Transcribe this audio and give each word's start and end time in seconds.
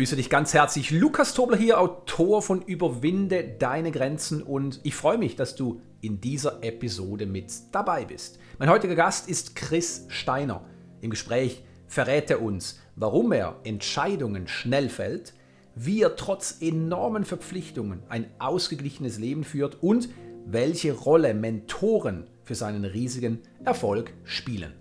Ich 0.00 0.04
grüße 0.04 0.16
dich 0.16 0.30
ganz 0.30 0.54
herzlich. 0.54 0.90
Lukas 0.92 1.34
Tobler 1.34 1.58
hier, 1.58 1.78
Autor 1.78 2.40
von 2.40 2.62
Überwinde 2.62 3.44
deine 3.58 3.90
Grenzen 3.90 4.42
und 4.42 4.80
ich 4.82 4.94
freue 4.94 5.18
mich, 5.18 5.36
dass 5.36 5.56
du 5.56 5.82
in 6.00 6.22
dieser 6.22 6.64
Episode 6.64 7.26
mit 7.26 7.52
dabei 7.70 8.06
bist. 8.06 8.38
Mein 8.58 8.70
heutiger 8.70 8.94
Gast 8.94 9.28
ist 9.28 9.54
Chris 9.56 10.06
Steiner. 10.08 10.64
Im 11.02 11.10
Gespräch 11.10 11.64
verrät 11.86 12.30
er 12.30 12.40
uns, 12.40 12.80
warum 12.96 13.30
er 13.32 13.60
Entscheidungen 13.64 14.48
schnell 14.48 14.88
fällt, 14.88 15.34
wie 15.74 16.00
er 16.00 16.16
trotz 16.16 16.62
enormen 16.62 17.26
Verpflichtungen 17.26 18.02
ein 18.08 18.30
ausgeglichenes 18.38 19.18
Leben 19.18 19.44
führt 19.44 19.82
und 19.82 20.08
welche 20.46 20.94
Rolle 20.94 21.34
Mentoren 21.34 22.26
für 22.42 22.54
seinen 22.54 22.86
riesigen 22.86 23.40
Erfolg 23.66 24.14
spielen. 24.24 24.79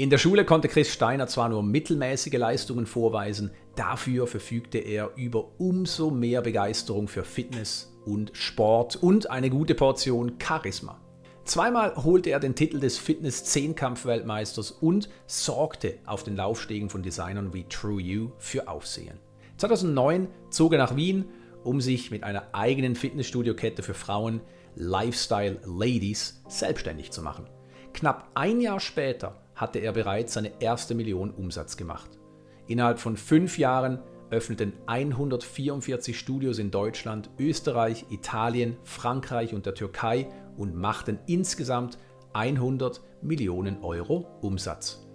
In 0.00 0.08
der 0.08 0.16
Schule 0.16 0.46
konnte 0.46 0.68
Chris 0.68 0.90
Steiner 0.90 1.26
zwar 1.26 1.50
nur 1.50 1.62
mittelmäßige 1.62 2.38
Leistungen 2.38 2.86
vorweisen, 2.86 3.50
dafür 3.76 4.26
verfügte 4.26 4.78
er 4.78 5.10
über 5.14 5.60
umso 5.60 6.10
mehr 6.10 6.40
Begeisterung 6.40 7.06
für 7.06 7.22
Fitness 7.22 7.94
und 8.06 8.30
Sport 8.32 8.96
und 8.96 9.28
eine 9.28 9.50
gute 9.50 9.74
Portion 9.74 10.38
Charisma. 10.42 10.98
Zweimal 11.44 11.94
holte 11.96 12.30
er 12.30 12.40
den 12.40 12.54
Titel 12.54 12.80
des 12.80 12.96
Fitness-Zehnkampf-Weltmeisters 12.96 14.70
und 14.70 15.10
sorgte 15.26 15.98
auf 16.06 16.24
den 16.24 16.34
Laufstegen 16.34 16.88
von 16.88 17.02
Designern 17.02 17.52
wie 17.52 17.64
True 17.64 18.00
You 18.00 18.30
für 18.38 18.68
Aufsehen. 18.68 19.18
2009 19.58 20.28
zog 20.48 20.72
er 20.72 20.78
nach 20.78 20.96
Wien, 20.96 21.26
um 21.62 21.82
sich 21.82 22.10
mit 22.10 22.24
einer 22.24 22.54
eigenen 22.54 22.94
Fitnessstudio-Kette 22.94 23.82
für 23.82 23.92
Frauen, 23.92 24.40
Lifestyle 24.76 25.60
Ladies, 25.66 26.40
selbstständig 26.48 27.10
zu 27.10 27.20
machen. 27.20 27.44
Knapp 27.92 28.30
ein 28.34 28.62
Jahr 28.62 28.80
später 28.80 29.36
hatte 29.60 29.78
er 29.78 29.92
bereits 29.92 30.32
seine 30.32 30.52
erste 30.60 30.94
Million 30.94 31.30
Umsatz 31.30 31.76
gemacht. 31.76 32.18
Innerhalb 32.66 32.98
von 32.98 33.16
fünf 33.16 33.58
Jahren 33.58 34.00
öffneten 34.30 34.72
144 34.86 36.18
Studios 36.18 36.58
in 36.58 36.70
Deutschland, 36.70 37.30
Österreich, 37.38 38.06
Italien, 38.10 38.76
Frankreich 38.84 39.54
und 39.54 39.66
der 39.66 39.74
Türkei 39.74 40.28
und 40.56 40.76
machten 40.76 41.18
insgesamt 41.26 41.98
100 42.32 43.00
Millionen 43.22 43.82
Euro 43.82 44.26
Umsatz. 44.40 45.06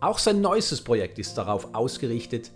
Auch 0.00 0.18
sein 0.18 0.40
neuestes 0.40 0.82
Projekt 0.82 1.18
ist 1.18 1.36
darauf 1.36 1.74
ausgerichtet, 1.74 2.52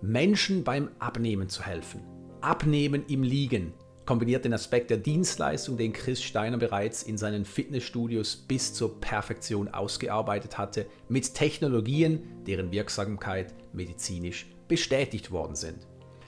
Menschen 0.00 0.64
beim 0.64 0.90
Abnehmen 0.98 1.48
zu 1.48 1.62
helfen. 1.62 2.02
Abnehmen 2.40 3.04
im 3.08 3.22
Liegen, 3.22 3.74
kombiniert 4.06 4.44
den 4.44 4.54
Aspekt 4.54 4.90
der 4.90 4.96
Dienstleistung, 4.96 5.76
den 5.76 5.92
Chris 5.92 6.22
Steiner 6.22 6.58
bereits 6.58 7.02
in 7.02 7.16
seinen 7.16 7.44
Fitnessstudios 7.44 8.36
bis 8.36 8.74
zur 8.74 9.00
Perfektion 9.00 9.68
ausgearbeitet 9.68 10.58
hatte, 10.58 10.86
mit 11.08 11.34
Technologien, 11.34 12.22
deren 12.46 12.72
Wirksamkeit 12.72 13.54
medizinisch 13.72 14.46
bestätigt 14.68 15.30
worden 15.30 15.54
sind. 15.54 15.86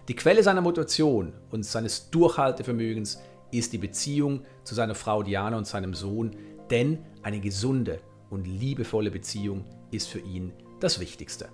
Die 0.08 0.16
Quelle 0.16 0.42
seiner 0.42 0.60
Motivation 0.60 1.32
und 1.50 1.64
seines 1.64 2.10
Durchhaltevermögens 2.10 3.20
ist 3.52 3.72
die 3.72 3.78
Beziehung 3.78 4.44
zu 4.64 4.74
seiner 4.74 4.94
Frau 4.94 5.22
Diana 5.22 5.56
und 5.56 5.66
seinem 5.66 5.94
Sohn, 5.94 6.36
denn 6.70 6.98
eine 7.22 7.40
gesunde 7.40 8.00
und 8.30 8.46
liebevolle 8.46 9.10
Beziehung 9.10 9.64
ist 9.90 10.08
für 10.08 10.20
ihn 10.20 10.52
das 10.80 10.98
Wichtigste. 10.98 11.48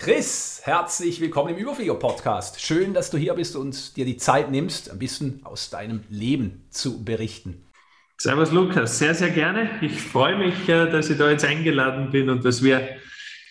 Chris, 0.00 0.62
herzlich 0.64 1.20
willkommen 1.20 1.54
im 1.54 1.60
Überflieger-Podcast. 1.60 2.58
Schön, 2.58 2.94
dass 2.94 3.10
du 3.10 3.18
hier 3.18 3.34
bist 3.34 3.54
und 3.54 3.98
dir 3.98 4.06
die 4.06 4.16
Zeit 4.16 4.50
nimmst, 4.50 4.90
ein 4.90 4.98
bisschen 4.98 5.42
aus 5.44 5.68
deinem 5.68 6.04
Leben 6.08 6.64
zu 6.70 7.04
berichten. 7.04 7.66
Servus 8.16 8.50
Lukas, 8.50 8.98
sehr, 8.98 9.14
sehr 9.14 9.28
gerne. 9.28 9.68
Ich 9.82 10.00
freue 10.00 10.38
mich, 10.38 10.66
äh, 10.70 10.90
dass 10.90 11.10
ich 11.10 11.18
da 11.18 11.30
jetzt 11.30 11.44
eingeladen 11.44 12.10
bin 12.10 12.30
und 12.30 12.46
dass 12.46 12.62
wir 12.62 12.80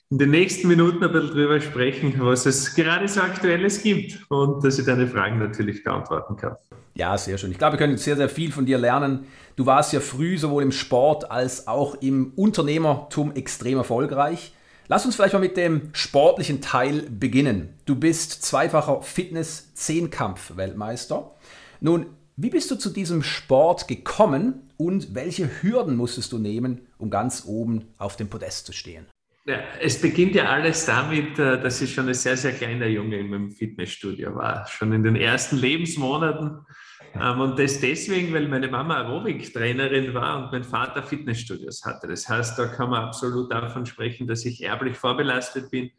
in 0.10 0.18
den 0.18 0.32
nächsten 0.32 0.68
Minuten 0.68 1.04
ein 1.04 1.12
bisschen 1.12 1.36
drüber 1.36 1.62
sprechen, 1.62 2.16
was 2.18 2.48
es 2.48 2.74
gerade 2.74 3.08
so 3.08 3.22
Aktuelles 3.22 3.84
gibt 3.84 4.18
und 4.30 4.64
dass 4.64 4.80
ich 4.80 4.88
deine 4.88 5.06
Fragen 5.06 5.38
natürlich 5.38 5.84
beantworten 5.84 6.36
kann. 6.36 6.56
Ja, 6.96 7.16
sehr 7.16 7.38
schön. 7.38 7.52
Ich 7.52 7.60
glaube, 7.60 7.74
wir 7.74 7.78
können 7.78 7.98
sehr, 7.98 8.16
sehr 8.16 8.28
viel 8.28 8.52
von 8.52 8.66
dir 8.66 8.80
lernen. 8.80 9.28
Du 9.56 9.68
warst 9.68 9.94
ja 9.94 10.00
früh 10.00 10.36
sowohl 10.40 10.64
im 10.64 10.72
Sport 10.72 11.30
als 11.30 11.68
auch 11.68 11.94
im 12.02 12.34
Unternehmertum 12.36 13.36
extrem 13.36 13.78
erfolgreich. 13.78 14.54
Lass 14.92 15.06
uns 15.06 15.16
vielleicht 15.16 15.34
mal 15.34 15.40
mit 15.40 15.56
dem 15.56 15.92
sportlichen 15.94 16.62
Teil 16.62 17.04
beginnen. 17.12 17.76
Du 17.86 17.96
bist 17.96 18.44
zweifacher 18.44 19.04
Fitness-Zehnkampf-Weltmeister. 19.04 21.36
Nun, 21.80 22.08
wie 22.38 22.50
bist 22.50 22.72
du 22.72 22.76
zu 22.76 22.90
diesem 22.90 23.22
Sport 23.22 23.88
gekommen 23.88 24.72
und 24.78 25.14
welche 25.14 25.48
Hürden 25.62 25.96
musstest 25.96 26.32
du 26.32 26.40
nehmen, 26.40 26.88
um 26.98 27.12
ganz 27.12 27.44
oben 27.46 27.86
auf 28.00 28.16
dem 28.16 28.30
Podest 28.30 28.66
zu 28.66 28.74
stehen? 28.74 29.06
Ja, 29.46 29.60
es 29.80 30.02
beginnt 30.02 30.34
ja 30.34 30.46
alles 30.46 30.88
damit, 30.88 31.38
äh, 31.38 31.62
dass 31.62 31.82
ich 31.82 31.94
schon 31.94 32.08
ein 32.08 32.16
sehr, 32.16 32.36
sehr 32.36 32.54
kleiner 32.54 32.88
Junge 32.88 33.18
in 33.18 33.30
meinem 33.30 33.52
Fitnessstudio 33.52 34.34
war. 34.34 34.66
Schon 34.68 34.92
in 34.92 35.04
den 35.04 35.16
ersten 35.16 35.58
Lebensmonaten 35.58 36.66
ähm, 37.22 37.42
und 37.42 37.60
das 37.60 37.80
deswegen, 37.80 38.34
weil 38.34 38.48
meine 38.48 38.68
Mama 38.68 38.98
Aerobic-Trainerin 38.98 40.14
war 40.14 40.44
und 40.44 40.52
mein 40.52 40.64
Vater 40.64 41.04
Fitnessstudios 41.04 41.86
hatte. 41.86 42.08
Das 42.08 42.28
heißt, 42.28 42.58
da 42.58 42.68
kann 42.68 42.90
man 42.90 43.04
absolut 43.04 43.52
davon 43.52 43.86
sprechen, 43.86 44.28
dass 44.28 44.46
ich 44.46 44.64
erblich 44.64 44.98
vorbelastet 44.98 45.72
bin. 45.72 45.92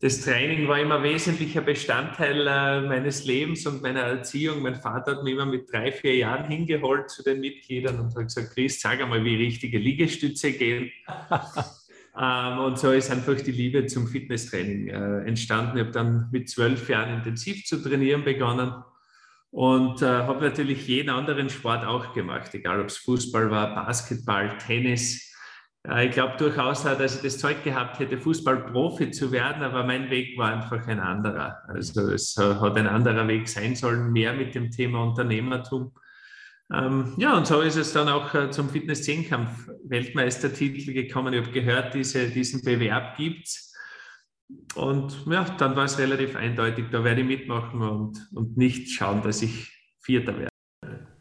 Das 0.00 0.20
Training 0.20 0.68
war 0.68 0.78
immer 0.78 1.02
wesentlicher 1.02 1.62
Bestandteil 1.62 2.46
äh, 2.46 2.82
meines 2.82 3.24
Lebens 3.24 3.66
und 3.66 3.80
meiner 3.80 4.02
Erziehung. 4.02 4.60
Mein 4.60 4.74
Vater 4.74 5.12
hat 5.16 5.24
mich 5.24 5.32
immer 5.32 5.46
mit 5.46 5.72
drei, 5.72 5.90
vier 5.90 6.16
Jahren 6.16 6.50
hingeholt 6.50 7.08
zu 7.08 7.22
den 7.22 7.40
Mitgliedern 7.40 7.98
und 8.00 8.14
hat 8.14 8.24
gesagt, 8.24 8.52
Chris, 8.52 8.78
sag 8.78 9.00
einmal, 9.00 9.24
wie 9.24 9.36
richtige 9.36 9.78
Liegestütze 9.78 10.52
gehen. 10.52 10.90
ähm, 12.20 12.58
und 12.58 12.78
so 12.78 12.92
ist 12.92 13.10
einfach 13.10 13.40
die 13.40 13.52
Liebe 13.52 13.86
zum 13.86 14.06
Fitnesstraining 14.06 14.88
äh, 14.88 15.28
entstanden. 15.28 15.78
Ich 15.78 15.84
habe 15.84 15.92
dann 15.92 16.28
mit 16.30 16.50
zwölf 16.50 16.86
Jahren 16.90 17.14
intensiv 17.14 17.64
zu 17.64 17.82
trainieren 17.82 18.22
begonnen 18.22 18.74
und 19.56 20.02
äh, 20.02 20.06
habe 20.06 20.46
natürlich 20.46 20.86
jeden 20.86 21.08
anderen 21.08 21.48
Sport 21.48 21.86
auch 21.86 22.12
gemacht, 22.12 22.52
egal 22.52 22.78
ob 22.78 22.88
es 22.88 22.98
Fußball 22.98 23.50
war, 23.50 23.74
Basketball, 23.74 24.58
Tennis. 24.58 25.34
Äh, 25.88 26.08
ich 26.08 26.12
glaube 26.12 26.36
durchaus, 26.36 26.82
dass 26.82 27.16
ich 27.16 27.22
das 27.22 27.38
Zeug 27.38 27.64
gehabt 27.64 27.98
hätte, 27.98 28.18
Fußballprofi 28.18 29.12
zu 29.12 29.32
werden, 29.32 29.62
aber 29.62 29.82
mein 29.84 30.10
Weg 30.10 30.36
war 30.36 30.52
einfach 30.52 30.86
ein 30.86 31.00
anderer. 31.00 31.56
Also 31.68 32.02
es 32.10 32.36
hat 32.36 32.76
ein 32.76 32.86
anderer 32.86 33.26
Weg 33.28 33.48
sein 33.48 33.74
sollen, 33.74 34.12
mehr 34.12 34.34
mit 34.34 34.54
dem 34.54 34.70
Thema 34.70 35.02
Unternehmertum. 35.02 35.94
Ähm, 36.70 37.14
ja, 37.16 37.34
und 37.34 37.46
so 37.46 37.62
ist 37.62 37.76
es 37.76 37.94
dann 37.94 38.10
auch 38.10 38.34
äh, 38.34 38.50
zum 38.50 38.68
Fitness-Zehnkampf-Weltmeistertitel 38.68 40.92
gekommen. 40.92 41.32
Ich 41.32 41.40
habe 41.40 41.52
gehört, 41.52 41.94
diese, 41.94 42.28
diesen 42.28 42.62
Bewerb 42.62 43.16
gibt 43.16 43.46
es. 43.46 43.65
Und 44.74 45.26
ja, 45.26 45.44
dann 45.58 45.74
war 45.74 45.84
es 45.84 45.98
relativ 45.98 46.36
eindeutig, 46.36 46.86
da 46.92 47.02
werde 47.02 47.22
ich 47.22 47.26
mitmachen 47.26 47.82
und, 47.82 48.28
und 48.34 48.56
nicht 48.56 48.90
schauen, 48.90 49.22
dass 49.22 49.42
ich 49.42 49.72
Vierter 50.00 50.38
werde. 50.38 50.50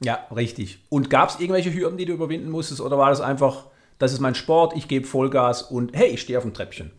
Ja, 0.03 0.27
richtig. 0.35 0.85
Und 0.89 1.09
gab 1.09 1.29
es 1.29 1.39
irgendwelche 1.39 1.73
Hürden, 1.73 1.97
die 1.97 2.05
du 2.05 2.13
überwinden 2.13 2.49
musstest, 2.49 2.81
oder 2.81 2.97
war 2.97 3.09
das 3.09 3.21
einfach, 3.21 3.71
das 3.97 4.13
ist 4.13 4.19
mein 4.19 4.35
Sport, 4.35 4.75
ich 4.75 4.87
gebe 4.87 5.07
Vollgas 5.07 5.63
und 5.63 5.95
hey, 5.95 6.09
ich 6.09 6.21
stehe 6.21 6.37
auf 6.37 6.43
dem 6.43 6.53
Treppchen? 6.53 6.91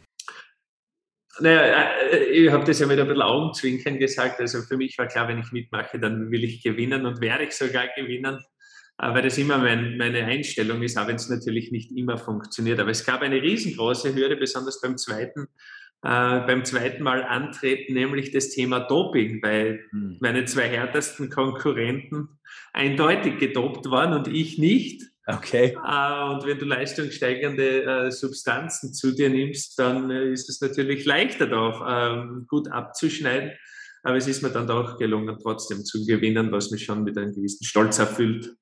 Naja, 1.39 1.91
äh, 2.11 2.25
ich 2.25 2.51
habe 2.51 2.65
das 2.65 2.81
ja 2.81 2.87
mit 2.87 2.99
ein 2.99 3.07
bisschen 3.07 3.23
Augenzwinkern 3.23 3.99
gesagt. 3.99 4.41
Also 4.41 4.63
für 4.63 4.77
mich 4.77 4.97
war 4.99 5.07
klar, 5.07 5.29
wenn 5.29 5.39
ich 5.39 5.53
mitmache, 5.53 6.01
dann 6.01 6.31
will 6.31 6.43
ich 6.43 6.63
gewinnen 6.63 7.07
und 7.07 7.21
werde 7.21 7.45
ich 7.45 7.53
sogar 7.53 7.89
gewinnen, 7.95 8.41
weil 8.97 9.23
das 9.23 9.37
immer 9.37 9.59
mein, 9.59 9.99
meine 9.99 10.25
Einstellung 10.25 10.83
ist, 10.83 10.97
auch 10.97 11.07
wenn 11.07 11.17
es 11.17 11.29
natürlich 11.29 11.71
nicht 11.71 11.93
immer 11.93 12.17
funktioniert. 12.17 12.81
Aber 12.81 12.91
es 12.91 13.05
gab 13.05 13.21
eine 13.21 13.41
riesengroße 13.43 14.15
Hürde, 14.15 14.37
besonders 14.37 14.81
beim 14.81 14.97
zweiten 14.97 15.49
äh, 16.03 16.41
beim 16.47 16.65
zweiten 16.65 17.03
Mal 17.03 17.25
antreten, 17.25 17.95
nämlich 17.95 18.31
das 18.31 18.51
Thema 18.51 18.81
Doping, 18.81 19.43
weil 19.43 19.81
hm. 19.91 20.19
meine 20.21 20.45
zwei 20.45 20.69
härtesten 20.69 21.31
Konkurrenten 21.31 22.29
eindeutig 22.73 23.39
gedopt 23.39 23.91
waren 23.91 24.13
und 24.13 24.29
ich 24.29 24.59
nicht. 24.59 25.03
Okay. 25.27 25.77
Äh, 25.85 26.31
und 26.31 26.47
wenn 26.47 26.59
du 26.59 26.65
leistungssteigernde 26.65 27.83
äh, 27.85 28.11
Substanzen 28.13 28.95
zu 28.95 29.13
dir 29.13 29.29
nimmst, 29.29 29.79
dann 29.79 30.11
äh, 30.11 30.31
ist 30.31 30.49
es 30.49 30.61
natürlich 30.61 31.05
leichter, 31.05 31.49
da 31.49 32.15
ähm, 32.15 32.47
gut 32.49 32.69
abzuschneiden. 32.69 33.53
Aber 34.05 34.17
es 34.17 34.29
ist 34.29 34.43
mir 34.43 34.51
dann 34.51 34.69
doch 34.69 34.99
gelungen, 34.99 35.37
trotzdem 35.43 35.85
zu 35.85 36.07
gewinnen, 36.07 36.53
was 36.53 36.71
mich 36.71 36.85
schon 36.85 37.03
mit 37.03 37.19
einem 37.19 37.35
gewissen 37.35 37.65
Stolz 37.65 37.99
erfüllt. 37.99 38.55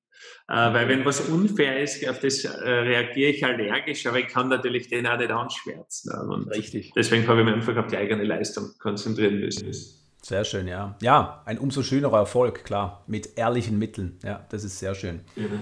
Äh, 0.47 0.53
weil 0.73 0.87
wenn 0.87 1.05
was 1.05 1.21
unfair 1.21 1.81
ist, 1.81 2.07
auf 2.07 2.19
das 2.19 2.45
äh, 2.45 2.49
reagiere 2.49 3.31
ich 3.31 3.43
allergisch, 3.43 4.05
aber 4.05 4.19
ich 4.19 4.27
kann 4.27 4.47
natürlich 4.47 4.89
den 4.89 5.07
auch 5.07 5.17
nicht 5.17 5.31
anschwärzen. 5.31 6.11
Und 6.29 6.47
Richtig. 6.49 6.91
Deswegen 6.95 7.27
habe 7.27 7.39
ich 7.39 7.45
mich 7.45 7.55
einfach 7.55 7.75
auf 7.77 7.87
die 7.87 7.97
eigene 7.97 8.23
Leistung 8.23 8.71
konzentrieren 8.79 9.39
müssen. 9.39 9.73
Sehr 10.21 10.43
schön, 10.43 10.67
ja. 10.67 10.95
Ja, 11.01 11.43
ein 11.45 11.59
umso 11.59 11.83
schönerer 11.83 12.17
Erfolg, 12.17 12.63
klar, 12.63 13.03
mit 13.07 13.37
ehrlichen 13.37 13.77
Mitteln. 13.77 14.19
Ja, 14.23 14.45
das 14.49 14.63
ist 14.63 14.79
sehr 14.79 14.95
schön. 14.95 15.21
Mhm. 15.35 15.61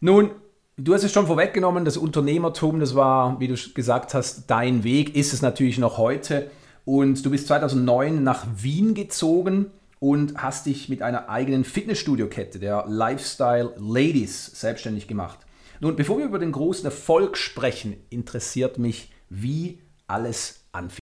Nun, 0.00 0.30
du 0.76 0.94
hast 0.94 1.04
es 1.04 1.12
schon 1.12 1.26
vorweggenommen, 1.26 1.84
das 1.84 1.96
Unternehmertum, 1.96 2.80
das 2.80 2.94
war, 2.94 3.40
wie 3.40 3.48
du 3.48 3.54
gesagt 3.74 4.14
hast, 4.14 4.50
dein 4.50 4.84
Weg, 4.84 5.16
ist 5.16 5.32
es 5.32 5.42
natürlich 5.42 5.78
noch 5.78 5.98
heute. 5.98 6.50
Und 6.84 7.24
du 7.26 7.30
bist 7.30 7.48
2009 7.48 8.22
nach 8.22 8.46
Wien 8.56 8.94
gezogen 8.94 9.72
und 9.98 10.36
hast 10.36 10.66
dich 10.66 10.88
mit 10.88 11.02
einer 11.02 11.28
eigenen 11.28 11.64
Fitnessstudio-Kette, 11.64 12.58
der 12.58 12.84
Lifestyle 12.88 13.74
Ladies, 13.78 14.46
selbstständig 14.60 15.08
gemacht. 15.08 15.40
Nun, 15.80 15.96
bevor 15.96 16.18
wir 16.18 16.24
über 16.26 16.38
den 16.38 16.52
großen 16.52 16.84
Erfolg 16.84 17.36
sprechen, 17.36 17.96
interessiert 18.10 18.78
mich, 18.78 19.10
wie 19.28 19.80
alles 20.06 20.66
anfing. 20.72 21.00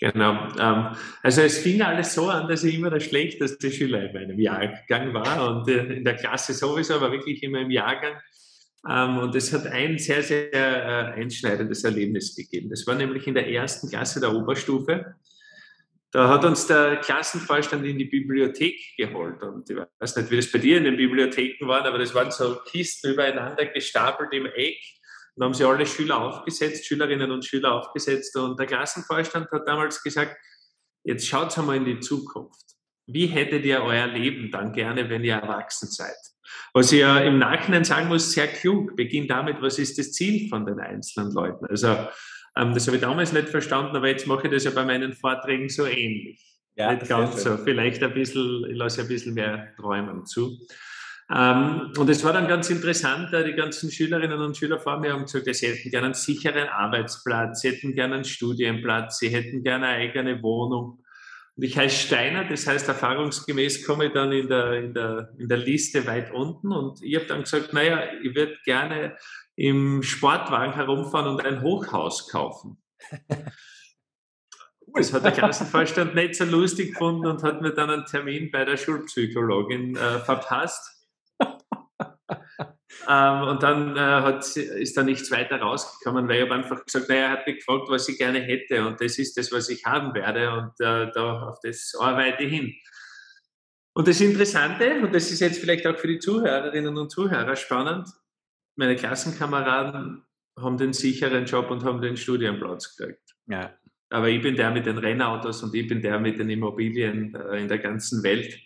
Genau. 0.00 0.48
Ähm, 0.58 0.96
also 1.22 1.42
es 1.42 1.58
fing 1.58 1.82
alles 1.82 2.14
so 2.14 2.30
an, 2.30 2.48
dass 2.48 2.64
ich 2.64 2.74
immer 2.74 2.88
der 2.88 3.00
schlechteste 3.00 3.70
Schüler 3.70 4.04
in 4.04 4.14
meinem 4.14 4.40
Jahrgang 4.40 5.12
war 5.12 5.50
und 5.50 5.68
äh, 5.68 5.96
in 5.96 6.04
der 6.04 6.16
Klasse 6.16 6.54
sowieso, 6.54 6.94
aber 6.94 7.12
wirklich 7.12 7.42
immer 7.42 7.60
im 7.60 7.70
Jahrgang. 7.70 8.14
Ähm, 8.88 9.18
und 9.18 9.34
es 9.34 9.52
hat 9.52 9.66
ein 9.66 9.98
sehr, 9.98 10.22
sehr 10.22 10.52
äh, 10.54 11.20
einschneidendes 11.20 11.84
Erlebnis 11.84 12.34
gegeben. 12.34 12.70
Das 12.70 12.86
war 12.86 12.94
nämlich 12.94 13.26
in 13.26 13.34
der 13.34 13.50
ersten 13.50 13.90
Klasse 13.90 14.20
der 14.20 14.32
Oberstufe. 14.34 15.16
Da 16.12 16.28
hat 16.28 16.44
uns 16.44 16.66
der 16.66 16.96
Klassenvorstand 16.96 17.84
in 17.86 17.98
die 17.98 18.04
Bibliothek 18.04 18.76
geholt. 18.96 19.42
Und 19.42 19.70
ich 19.70 19.76
weiß 19.76 20.16
nicht, 20.16 20.30
wie 20.30 20.36
das 20.36 20.50
bei 20.50 20.58
dir 20.58 20.78
in 20.78 20.84
den 20.84 20.96
Bibliotheken 20.96 21.68
war, 21.68 21.84
aber 21.84 21.98
das 21.98 22.14
waren 22.14 22.30
so 22.30 22.58
Kisten 22.66 23.12
übereinander 23.12 23.66
gestapelt 23.66 24.32
im 24.32 24.46
Eck 24.46 24.80
dann 25.40 25.46
haben 25.46 25.54
sie 25.54 25.64
alle 25.64 25.86
Schüler 25.86 26.20
aufgesetzt, 26.20 26.86
Schülerinnen 26.86 27.30
und 27.30 27.46
Schüler 27.46 27.72
aufgesetzt. 27.72 28.36
Und 28.36 28.58
der 28.58 28.66
Klassenvorstand 28.66 29.50
hat 29.50 29.66
damals 29.66 30.02
gesagt, 30.02 30.36
jetzt 31.02 31.26
schaut 31.26 31.56
einmal 31.56 31.76
in 31.76 31.86
die 31.86 32.00
Zukunft. 32.00 32.76
Wie 33.06 33.26
hättet 33.26 33.64
ihr 33.64 33.82
euer 33.82 34.06
Leben 34.06 34.50
dann 34.50 34.72
gerne, 34.72 35.08
wenn 35.08 35.24
ihr 35.24 35.36
erwachsen 35.36 35.88
seid? 35.88 36.16
Was 36.74 36.92
ich 36.92 37.00
ja 37.00 37.20
im 37.20 37.38
Nachhinein 37.38 37.84
sagen 37.84 38.08
muss, 38.08 38.32
sehr 38.32 38.48
klug, 38.48 38.96
beginnt 38.96 39.30
damit, 39.30 39.62
was 39.62 39.78
ist 39.78 39.98
das 39.98 40.12
Ziel 40.12 40.48
von 40.50 40.66
den 40.66 40.78
einzelnen 40.78 41.32
Leuten? 41.32 41.64
Also 41.66 42.08
ähm, 42.56 42.74
das 42.74 42.86
habe 42.86 42.96
ich 42.96 43.02
damals 43.02 43.32
nicht 43.32 43.48
verstanden, 43.48 43.96
aber 43.96 44.08
jetzt 44.08 44.26
mache 44.26 44.46
ich 44.46 44.52
das 44.52 44.64
ja 44.64 44.70
bei 44.70 44.84
meinen 44.84 45.12
Vorträgen 45.12 45.68
so 45.68 45.86
ähnlich. 45.86 46.44
Ja, 46.76 46.92
nicht 46.92 47.08
ganz 47.08 47.42
so, 47.42 47.56
vielleicht 47.58 48.02
ein 48.02 48.14
bisschen, 48.14 48.66
ich 48.70 48.76
lasse 48.76 49.02
ein 49.02 49.08
bisschen 49.08 49.34
mehr 49.34 49.74
Träumen 49.76 50.24
zu. 50.24 50.58
Ähm, 51.32 51.92
und 51.96 52.10
es 52.10 52.24
war 52.24 52.32
dann 52.32 52.48
ganz 52.48 52.70
interessant, 52.70 53.30
die 53.32 53.52
ganzen 53.52 53.90
Schülerinnen 53.90 54.40
und 54.40 54.56
Schüler 54.56 54.80
vor 54.80 54.98
mir 54.98 55.12
haben 55.12 55.24
gesagt, 55.24 55.54
sie 55.54 55.68
hätten 55.68 55.90
gerne 55.90 56.06
einen 56.06 56.14
sicheren 56.14 56.68
Arbeitsplatz, 56.68 57.60
sie 57.60 57.70
hätten 57.70 57.94
gerne 57.94 58.16
einen 58.16 58.24
Studienplatz, 58.24 59.18
sie 59.18 59.28
hätten 59.28 59.62
gerne 59.62 59.86
eine 59.86 60.08
eigene 60.08 60.42
Wohnung. 60.42 61.04
Und 61.56 61.64
ich 61.64 61.76
heiße 61.76 62.06
Steiner, 62.06 62.44
das 62.48 62.66
heißt, 62.66 62.88
erfahrungsgemäß 62.88 63.86
komme 63.86 64.06
ich 64.06 64.12
dann 64.12 64.32
in 64.32 64.48
der, 64.48 64.72
in 64.72 64.94
der, 64.94 65.30
in 65.38 65.48
der 65.48 65.58
Liste 65.58 66.06
weit 66.06 66.32
unten 66.32 66.72
und 66.72 67.02
ich 67.02 67.14
habe 67.14 67.26
dann 67.26 67.42
gesagt, 67.42 67.72
naja, 67.74 68.02
ich 68.24 68.34
würde 68.34 68.56
gerne 68.64 69.16
im 69.60 70.02
Sportwagen 70.02 70.72
herumfahren 70.72 71.28
und 71.28 71.44
ein 71.44 71.62
Hochhaus 71.62 72.28
kaufen. 72.28 72.82
Das 74.92 75.12
hat 75.12 75.24
der 75.24 75.30
Klassenvorstand 75.30 76.16
nicht 76.16 76.34
so 76.34 76.44
lustig 76.44 76.94
gefunden 76.94 77.24
und 77.24 77.44
hat 77.44 77.62
mir 77.62 77.72
dann 77.72 77.90
einen 77.90 78.06
Termin 78.06 78.50
bei 78.50 78.64
der 78.64 78.76
Schulpsychologin 78.76 79.94
äh, 79.94 80.18
verpasst. 80.18 81.06
Ähm, 83.08 83.42
und 83.42 83.62
dann 83.62 83.96
äh, 83.96 84.00
hat, 84.00 84.44
ist 84.56 84.96
da 84.96 85.02
nichts 85.02 85.30
weiter 85.30 85.60
rausgekommen, 85.60 86.28
weil 86.28 86.36
ich 86.36 86.42
habe 86.42 86.54
einfach 86.54 86.84
gesagt, 86.84 87.08
naja, 87.08 87.22
er 87.22 87.30
hat 87.30 87.46
mich 87.46 87.58
gefragt, 87.58 87.84
was 87.88 88.08
ich 88.08 88.18
gerne 88.18 88.40
hätte 88.40 88.84
und 88.84 89.00
das 89.00 89.16
ist 89.18 89.38
das, 89.38 89.52
was 89.52 89.68
ich 89.68 89.84
haben 89.86 90.12
werde 90.12 90.52
und 90.52 90.72
äh, 90.84 91.10
da 91.12 91.48
auf 91.48 91.58
das 91.62 91.94
arbeite 91.98 92.42
ich 92.42 92.52
hin. 92.52 92.74
Und 93.94 94.06
das 94.06 94.20
Interessante, 94.20 95.00
und 95.00 95.14
das 95.14 95.30
ist 95.30 95.40
jetzt 95.40 95.60
vielleicht 95.60 95.86
auch 95.86 95.96
für 95.96 96.08
die 96.08 96.18
Zuhörerinnen 96.18 96.98
und 96.98 97.10
Zuhörer 97.10 97.56
spannend, 97.56 98.08
meine 98.76 98.96
Klassenkameraden 98.96 100.22
haben 100.58 100.76
den 100.76 100.92
sicheren 100.92 101.44
Job 101.46 101.70
und 101.70 101.84
haben 101.84 102.00
den 102.00 102.16
Studienplatz 102.16 102.96
gekriegt. 102.96 103.34
Ja. 103.46 103.74
Aber 104.10 104.28
ich 104.28 104.42
bin 104.42 104.56
der 104.56 104.70
mit 104.70 104.86
den 104.86 104.98
Rennautos 104.98 105.62
und 105.62 105.74
ich 105.74 105.86
bin 105.86 106.02
der 106.02 106.18
mit 106.18 106.38
den 106.38 106.50
Immobilien 106.50 107.34
äh, 107.34 107.60
in 107.60 107.68
der 107.68 107.78
ganzen 107.78 108.22
Welt. 108.22 108.58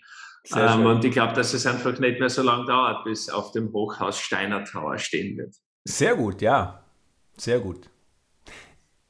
Ähm, 0.54 0.84
und 0.86 1.04
ich 1.04 1.12
glaube, 1.12 1.34
dass 1.34 1.54
es 1.54 1.66
einfach 1.66 1.98
nicht 1.98 2.20
mehr 2.20 2.28
so 2.28 2.42
lange 2.42 2.66
dauert, 2.66 3.04
bis 3.04 3.28
auf 3.28 3.52
dem 3.52 3.72
Hochhaus 3.72 4.18
Steiner 4.18 4.64
Tower 4.64 4.98
stehen 4.98 5.38
wird. 5.38 5.54
Sehr 5.84 6.16
gut, 6.16 6.42
ja. 6.42 6.84
Sehr 7.36 7.60
gut. 7.60 7.88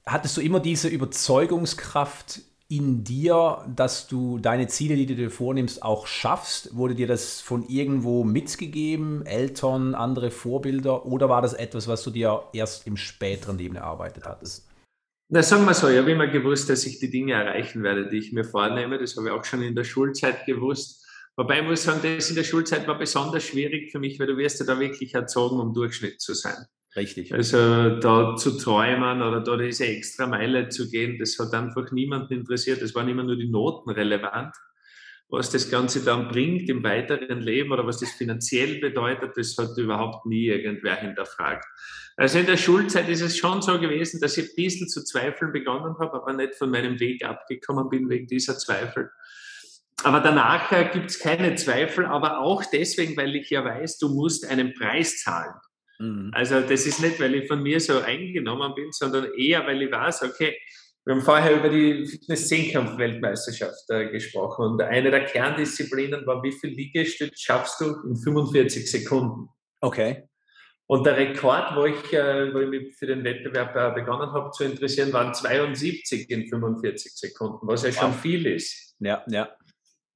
Hattest 0.07 0.37
du 0.37 0.41
immer 0.41 0.61
diese 0.61 0.89
Überzeugungskraft 0.89 2.41
in 2.69 3.05
dir, 3.05 3.65
dass 3.75 4.07
du 4.07 4.39
deine 4.39 4.69
Ziele, 4.69 4.97
die 4.97 5.07
du 5.07 5.15
dir 5.15 5.31
vornimmst, 5.31 5.83
auch 5.83 6.07
schaffst? 6.07 6.75
Wurde 6.77 6.95
dir 6.95 7.07
das 7.07 7.41
von 7.41 7.69
irgendwo 7.69 8.25
mitgegeben, 8.25 9.25
Eltern, 9.27 9.95
andere 9.95 10.31
Vorbilder, 10.31 11.07
oder 11.07 11.29
war 11.29 11.43
das 11.43 11.53
etwas, 11.53 11.89
was 11.89 12.03
du 12.03 12.11
dir 12.11 12.45
erst 12.53 12.87
im 12.87 12.97
späteren 12.97 13.59
Leben 13.59 13.77
erarbeitet 13.77 14.25
hattest? 14.25 14.69
Na, 15.29 15.43
sagen 15.43 15.65
wir 15.65 15.75
so, 15.75 15.89
ich 15.89 15.99
habe 15.99 16.13
immer 16.13 16.27
gewusst, 16.27 16.69
dass 16.69 16.85
ich 16.87 16.99
die 16.99 17.11
Dinge 17.11 17.33
erreichen 17.33 17.83
werde, 17.83 18.09
die 18.09 18.19
ich 18.19 18.33
mir 18.33 18.45
vornehme. 18.45 18.99
Das 18.99 19.17
habe 19.17 19.29
ich 19.29 19.33
auch 19.33 19.45
schon 19.45 19.63
in 19.63 19.75
der 19.75 19.85
Schulzeit 19.85 20.45
gewusst. 20.47 21.05
Wobei 21.37 21.61
ich 21.61 21.67
muss 21.67 21.83
sagen, 21.83 22.01
das 22.03 22.29
in 22.29 22.37
der 22.37 22.45
Schulzeit 22.45 22.87
war 22.87 22.99
besonders 22.99 23.43
schwierig 23.45 23.91
für 23.91 23.99
mich, 23.99 24.21
weil 24.21 24.29
du 24.29 24.37
wirst 24.37 24.61
ja 24.61 24.67
da 24.67 24.79
wirklich 24.79 25.15
erzogen, 25.15 25.59
um 25.59 25.75
Durchschnitt 25.75 26.21
zu 26.21 26.35
sein. 26.35 26.67
Richtig. 26.97 27.35
Also 27.35 27.99
da 27.99 28.37
zu 28.37 28.57
träumen 28.57 29.21
oder 29.21 29.41
da 29.41 29.57
diese 29.57 29.87
extra 29.87 30.27
Meile 30.29 30.69
zu 30.69 30.89
gehen, 30.89 31.19
das 31.19 31.37
hat 31.41 31.53
einfach 31.53 31.91
niemanden 31.91 32.35
interessiert. 32.35 32.83
Es 32.83 32.95
waren 32.95 33.09
immer 33.09 33.25
nur 33.25 33.37
die 33.37 33.49
Noten 33.49 33.91
relevant. 33.91 34.55
Was 35.29 35.51
das 35.51 35.71
Ganze 35.71 36.05
dann 36.05 36.29
bringt 36.29 36.69
im 36.69 36.85
weiteren 36.85 37.41
Leben 37.41 37.73
oder 37.73 37.85
was 37.85 37.99
das 37.99 38.13
finanziell 38.13 38.79
bedeutet, 38.79 39.33
das 39.37 39.57
hat 39.59 39.77
überhaupt 39.77 40.27
nie 40.27 40.47
irgendwer 40.47 40.97
hinterfragt. 40.97 41.65
Also 42.17 42.39
in 42.39 42.47
der 42.47 42.59
Schulzeit 42.59 43.09
ist 43.09 43.23
es 43.23 43.37
schon 43.37 43.61
so 43.61 43.81
gewesen, 43.81 44.21
dass 44.21 44.37
ich 44.37 44.51
ein 44.51 44.55
bisschen 44.55 44.89
zu 44.89 45.03
zweifeln 45.03 45.51
begonnen 45.51 45.97
habe, 45.99 46.15
aber 46.15 46.33
nicht 46.35 46.55
von 46.55 46.71
meinem 46.71 47.01
Weg 47.01 47.25
abgekommen 47.25 47.89
bin 47.89 48.09
wegen 48.09 48.29
dieser 48.29 48.57
Zweifel. 48.57 49.11
Aber 50.05 50.21
danach 50.21 50.93
gibt 50.93 51.11
es 51.11 51.19
keine 51.19 51.57
Zweifel, 51.57 52.07
aber 52.07 52.39
auch 52.39 52.63
deswegen, 52.65 53.17
weil 53.17 53.35
ich 53.35 53.51
ja 53.51 53.65
weiß, 53.65 53.99
du 53.99 54.11
musst 54.11 54.47
einen 54.47 54.75
Preis 54.75 55.19
zahlen. 55.19 55.55
Mhm. 55.99 56.31
Also 56.33 56.61
das 56.61 56.87
ist 56.87 57.01
nicht, 57.01 57.21
weil 57.21 57.35
ich 57.35 57.49
von 57.49 57.63
mir 57.63 57.81
so 57.81 58.01
eingenommen 58.01 58.75
bin, 58.75 58.93
sondern 58.93 59.33
eher, 59.37 59.67
weil 59.67 59.83
ich 59.83 59.93
weiß, 59.93 60.23
okay, 60.23 60.57
wir 61.07 61.15
haben 61.15 61.23
vorher 61.23 61.57
über 61.57 61.69
die 61.69 62.07
Fitness-Zehnkampf-Weltmeisterschaft 62.07 63.91
äh, 63.91 64.11
gesprochen 64.11 64.73
und 64.73 64.83
eine 64.83 65.11
der 65.11 65.27
Kerndisziplinen 65.27 66.27
war, 66.27 66.43
wie 66.43 66.53
viel 66.53 66.71
Liegestütz 66.71 67.41
schaffst 67.41 67.81
du 67.81 67.95
in 68.09 68.17
45 68.17 68.91
Sekunden? 68.91 69.49
Okay. 69.83 70.27
Und 70.87 71.05
der 71.05 71.17
Rekord, 71.17 71.77
wo 71.77 71.85
ich, 71.85 72.13
äh, 72.13 72.53
wo 72.55 72.61
ich 72.61 72.69
mich 72.69 72.97
für 72.97 73.07
den 73.07 73.23
Wettbewerb 73.23 73.77
äh, 73.77 74.01
begonnen 74.01 74.33
habe 74.33 74.51
zu 74.51 74.65
interessieren, 74.65 75.13
waren 75.13 75.35
72 75.35 76.31
in 76.31 76.49
45 76.49 77.13
Sekunden, 77.13 77.67
was 77.67 77.83
ja 77.83 77.93
schon 77.93 78.13
wow. 78.13 78.21
viel 78.21 78.47
ist. 78.47 78.95
Ja, 78.99 79.25
ja. 79.29 79.49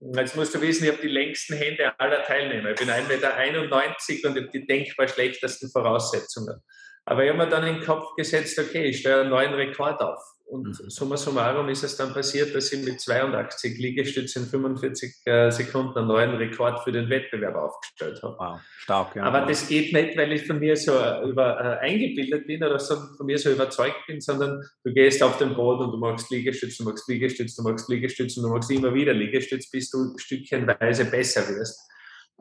Jetzt 0.01 0.37
musst 0.37 0.55
du 0.55 0.61
wissen, 0.61 0.85
ich 0.85 0.93
habe 0.93 1.03
die 1.03 1.09
längsten 1.09 1.57
Hände 1.57 1.99
aller 1.99 2.23
Teilnehmer. 2.23 2.71
Ich 2.71 2.79
bin 2.79 2.89
1,91 2.89 3.09
Meter 3.09 4.29
und 4.29 4.37
habe 4.37 4.51
die 4.53 4.65
denkbar 4.65 5.09
schlechtesten 5.09 5.71
Voraussetzungen. 5.71 6.63
Aber 7.05 7.25
ich 7.25 7.31
habe 7.31 7.39
mir 7.39 7.49
dann 7.49 7.67
in 7.67 7.77
den 7.77 7.85
Kopf 7.85 8.15
gesetzt, 8.17 8.59
okay, 8.59 8.85
ich 8.85 9.01
stelle 9.01 9.23
einen 9.23 9.31
neuen 9.31 9.55
Rekord 9.55 10.01
auf. 10.01 10.21
Und 10.49 10.67
mhm. 10.67 10.89
summa 10.89 11.19
summarum 11.19 11.69
ist 11.69 11.85
es 11.85 11.95
dann 11.97 12.15
passiert, 12.15 12.55
dass 12.55 12.73
ich 12.73 12.83
mit 12.83 12.99
82 12.99 13.77
Liegestützen 13.77 14.45
in 14.45 14.49
45 14.49 15.15
äh, 15.27 15.51
Sekunden 15.51 15.99
einen 15.99 16.09
neuen 16.09 16.37
Rekord 16.37 16.83
für 16.83 16.91
den 16.91 17.11
Wettbewerb 17.11 17.55
aufgestellt 17.55 18.23
habe. 18.23 18.37
Wow, 18.39 18.61
stark, 18.79 19.15
ja. 19.15 19.25
Aber 19.25 19.43
das 19.43 19.69
geht 19.69 19.93
nicht, 19.93 20.17
weil 20.17 20.33
ich 20.33 20.47
von 20.47 20.59
mir 20.59 20.75
so 20.75 20.93
über, 20.93 21.61
äh, 21.61 21.87
eingebildet 21.87 22.47
bin 22.47 22.65
oder 22.65 22.79
so, 22.79 22.97
von 23.15 23.27
mir 23.27 23.39
so 23.39 23.51
überzeugt 23.51 24.07
bin, 24.07 24.23
sondern 24.23 24.63
du 24.85 24.95
gehst 24.95 25.23
auf 25.23 25.37
den 25.37 25.55
Boden 25.55 25.85
und 25.85 25.93
du 25.93 25.99
machst 25.99 26.31
Liegestützen, 26.31 26.87
du 26.87 26.93
machst 26.93 27.07
Liegestützen, 27.11 27.63
du 27.63 27.71
machst 27.71 27.91
Liegestützen, 27.91 28.43
du 28.43 28.49
machst 28.49 28.71
immer 28.71 28.95
wieder 28.95 29.13
Liegestütz, 29.13 29.71
bis 29.71 29.91
du 29.91 30.17
stückchenweise 30.17 31.05
besser 31.05 31.47
wirst. 31.47 31.79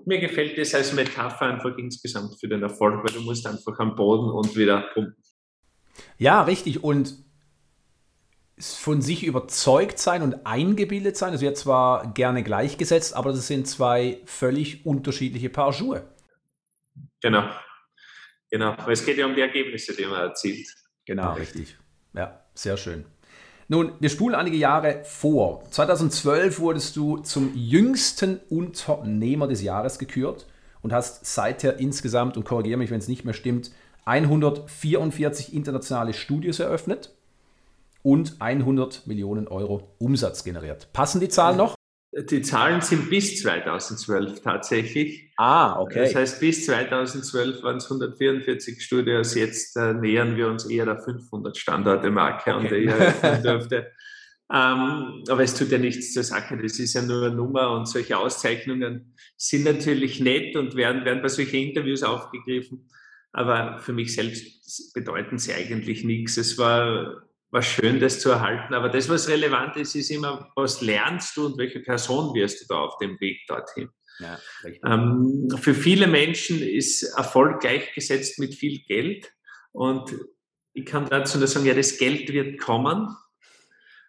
Mir 0.05 0.21
gefällt 0.21 0.57
das 0.57 0.73
als 0.73 0.93
Metapher 0.93 1.47
einfach 1.47 1.77
insgesamt 1.77 2.39
für 2.39 2.47
den 2.47 2.63
Erfolg, 2.63 3.03
weil 3.03 3.13
du 3.13 3.21
musst 3.21 3.45
einfach 3.45 3.77
am 3.79 3.97
Boden 3.97 4.29
und 4.29 4.55
wieder 4.55 4.85
pumpen. 4.93 5.21
Ja, 6.17 6.43
richtig. 6.43 6.83
Und 6.83 7.26
von 8.59 9.01
sich 9.01 9.23
überzeugt 9.23 9.99
sein 9.99 10.23
und 10.23 10.45
eingebildet 10.45 11.15
sein. 11.15 11.31
Das 11.31 11.41
wird 11.41 11.57
zwar 11.57 12.11
gerne 12.13 12.43
gleichgesetzt, 12.43 13.15
aber 13.15 13.31
das 13.31 13.47
sind 13.47 13.67
zwei 13.67 14.19
völlig 14.25 14.85
unterschiedliche 14.85 15.49
Paar 15.49 15.73
Schuhe. 15.73 16.07
Genau. 17.21 17.43
Genau. 18.49 18.71
Aber 18.71 18.91
es 18.91 19.05
geht 19.05 19.17
ja 19.17 19.25
um 19.25 19.35
die 19.35 19.41
Ergebnisse, 19.41 19.95
die 19.95 20.05
man 20.05 20.21
erzielt. 20.21 20.67
Genau, 21.05 21.33
richtig. 21.33 21.77
Ja, 22.13 22.41
sehr 22.53 22.77
schön. 22.77 23.05
Nun, 23.67 23.93
wir 23.99 24.09
spulen 24.09 24.33
einige 24.33 24.57
Jahre 24.57 25.03
vor. 25.03 25.63
2012 25.71 26.59
wurdest 26.59 26.95
du 26.95 27.17
zum 27.17 27.53
jüngsten 27.53 28.39
Unternehmer 28.49 29.47
des 29.47 29.61
Jahres 29.61 29.99
gekürt 29.99 30.47
und 30.81 30.93
hast 30.93 31.25
seither 31.25 31.79
insgesamt, 31.79 32.37
und 32.37 32.45
korrigiere 32.45 32.77
mich, 32.77 32.89
wenn 32.89 32.99
es 32.99 33.09
nicht 33.09 33.25
mehr 33.25 33.33
stimmt, 33.33 33.71
144 34.05 35.53
internationale 35.53 36.13
Studios 36.13 36.59
eröffnet 36.59 37.16
und 38.07 38.37
100 38.39 39.05
Millionen 39.05 39.49
Euro 39.49 39.93
Umsatz 39.99 40.45
generiert. 40.45 40.87
Passen 40.93 41.19
die 41.19 41.27
Zahlen 41.27 41.57
noch? 41.57 41.75
Die 42.17 42.41
Zahlen 42.41 42.79
sind 42.79 43.09
bis 43.09 43.41
2012 43.41 44.41
tatsächlich. 44.41 45.33
Ah, 45.35 45.77
okay. 45.77 46.05
Das 46.05 46.15
heißt, 46.15 46.39
bis 46.39 46.65
2012 46.67 47.61
waren 47.63 47.77
es 47.77 47.83
144 47.83 48.81
Studios. 48.81 49.35
Jetzt 49.35 49.75
äh, 49.75 49.93
nähern 49.93 50.37
wir 50.37 50.47
uns 50.47 50.65
eher 50.65 50.85
der 50.85 50.99
500 50.99 51.57
Standorte 51.57 52.09
Marke, 52.09 52.55
okay. 52.55 52.59
an 52.59 52.69
der 52.69 52.77
ich 52.79 52.87
eröffnen 52.87 53.43
dürfte. 53.43 53.91
Ähm, 54.53 55.23
aber 55.27 55.43
es 55.43 55.53
tut 55.53 55.69
ja 55.69 55.77
nichts 55.77 56.13
zur 56.13 56.23
Sache. 56.23 56.57
Das 56.57 56.79
ist 56.79 56.93
ja 56.93 57.01
nur 57.01 57.25
eine 57.25 57.35
Nummer 57.35 57.71
und 57.71 57.89
solche 57.89 58.17
Auszeichnungen 58.17 59.15
sind 59.35 59.65
natürlich 59.65 60.21
nett 60.21 60.55
und 60.55 60.77
werden, 60.77 61.03
werden 61.03 61.21
bei 61.21 61.27
solchen 61.27 61.57
Interviews 61.57 62.03
aufgegriffen. 62.03 62.87
Aber 63.33 63.79
für 63.79 63.91
mich 63.91 64.15
selbst 64.15 64.93
bedeuten 64.93 65.37
sie 65.37 65.53
eigentlich 65.53 66.05
nichts. 66.05 66.37
Es 66.37 66.57
war, 66.57 67.26
war 67.49 67.61
schön, 67.61 67.99
das 67.99 68.19
zu 68.19 68.29
erhalten. 68.29 68.73
Aber 68.73 68.89
das, 68.89 69.09
was 69.09 69.29
relevant 69.29 69.77
ist, 69.77 69.95
ist 69.95 70.09
immer, 70.09 70.51
was 70.55 70.81
lernst 70.81 71.37
du 71.37 71.45
und 71.45 71.57
welche 71.57 71.79
Person 71.79 72.33
wirst 72.33 72.61
du 72.61 72.65
da 72.67 72.81
auf 72.81 72.97
dem 72.97 73.19
Weg 73.19 73.45
dorthin? 73.47 73.89
Ja, 74.19 74.39
ähm, 74.83 75.47
für 75.59 75.73
viele 75.73 76.07
Menschen 76.07 76.61
ist 76.61 77.03
Erfolg 77.17 77.61
gleichgesetzt 77.61 78.39
mit 78.39 78.55
viel 78.55 78.79
Geld. 78.79 79.31
Und 79.71 80.15
ich 80.73 80.85
kann 80.85 81.07
dazu 81.07 81.37
nur 81.37 81.47
sagen, 81.47 81.65
ja, 81.65 81.73
das 81.73 81.97
Geld 81.97 82.31
wird 82.33 82.59
kommen. 82.59 83.15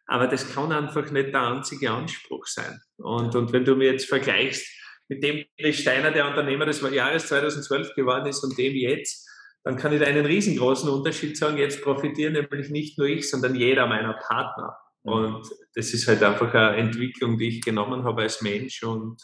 Aber 0.06 0.26
das 0.26 0.52
kann 0.52 0.72
einfach 0.72 1.10
nicht 1.10 1.34
der 1.34 1.42
einzige 1.42 1.90
Anspruch 1.90 2.46
sein. 2.46 2.80
Und, 2.96 3.36
und 3.36 3.52
wenn 3.52 3.66
du 3.66 3.76
mir 3.76 3.92
jetzt 3.92 4.08
vergleichst 4.08 4.66
mit 5.08 5.22
dem 5.22 5.44
Steiner, 5.72 6.10
der 6.10 6.26
Unternehmer 6.26 6.64
des 6.64 6.80
Jahres 6.80 7.26
2012 7.26 7.94
geworden 7.94 8.26
ist 8.26 8.42
und 8.42 8.56
dem 8.56 8.74
jetzt, 8.74 9.27
dann 9.68 9.76
kann 9.76 9.92
ich 9.92 10.00
da 10.00 10.06
einen 10.06 10.24
riesengroßen 10.24 10.88
Unterschied 10.88 11.36
sagen. 11.36 11.58
Jetzt 11.58 11.82
profitieren 11.82 12.32
nämlich 12.32 12.70
nicht 12.70 12.96
nur 12.96 13.06
ich, 13.06 13.28
sondern 13.28 13.54
jeder 13.54 13.86
meiner 13.86 14.14
Partner. 14.14 14.78
Mhm. 15.04 15.12
Und 15.12 15.46
das 15.74 15.92
ist 15.92 16.08
halt 16.08 16.22
einfach 16.22 16.54
eine 16.54 16.78
Entwicklung, 16.78 17.36
die 17.36 17.48
ich 17.48 17.60
genommen 17.60 18.04
habe 18.04 18.22
als 18.22 18.40
Mensch 18.40 18.82
und 18.82 19.22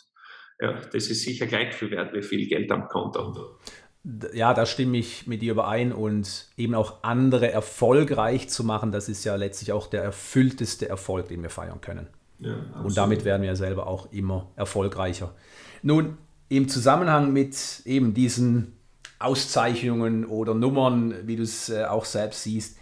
ja, 0.61 0.83
das 0.93 1.07
ist 1.07 1.23
sicher 1.23 1.47
gleich 1.47 1.73
viel 1.73 1.91
wert 1.91 2.13
wie 2.13 2.21
viel 2.21 2.47
Geld 2.47 2.71
am 2.71 2.89
Konto. 2.89 3.59
Ja, 4.35 4.53
da 4.53 4.67
stimme 4.67 4.99
ich 4.99 5.27
mit 5.27 5.41
dir 5.41 5.53
überein 5.53 5.93
und 5.93 6.49
eben 6.59 6.75
auch 6.75 7.03
andere 7.03 7.51
erfolgreich 7.51 8.51
zu 8.51 8.65
machen, 8.65 8.93
das 8.93 9.09
ist 9.09 9.25
ja 9.25 9.37
letztlich 9.37 9.73
auch 9.73 9.87
der 9.87 10.03
erfüllteste 10.03 10.91
Erfolg, 10.91 11.29
den 11.29 11.43
wir 11.43 11.49
feiern 11.49 11.81
können. 11.81 12.09
Ja, 12.41 12.55
und 12.83 12.95
damit 12.99 13.25
werden 13.25 13.43
wir 13.43 13.57
selber 13.57 13.87
auch 13.87 14.13
immer 14.13 14.53
erfolgreicher. 14.57 15.35
Nun, 15.81 16.19
im 16.51 16.69
Zusammenhang 16.69 17.33
mit 17.33 17.81
eben 17.87 18.13
diesen 18.13 18.75
Auszeichnungen 19.25 20.25
oder 20.25 20.55
Nummern, 20.55 21.15
wie 21.27 21.37
du 21.37 21.43
es 21.43 21.69
äh, 21.69 21.85
auch 21.85 22.05
selbst 22.05 22.43
siehst, 22.43 22.79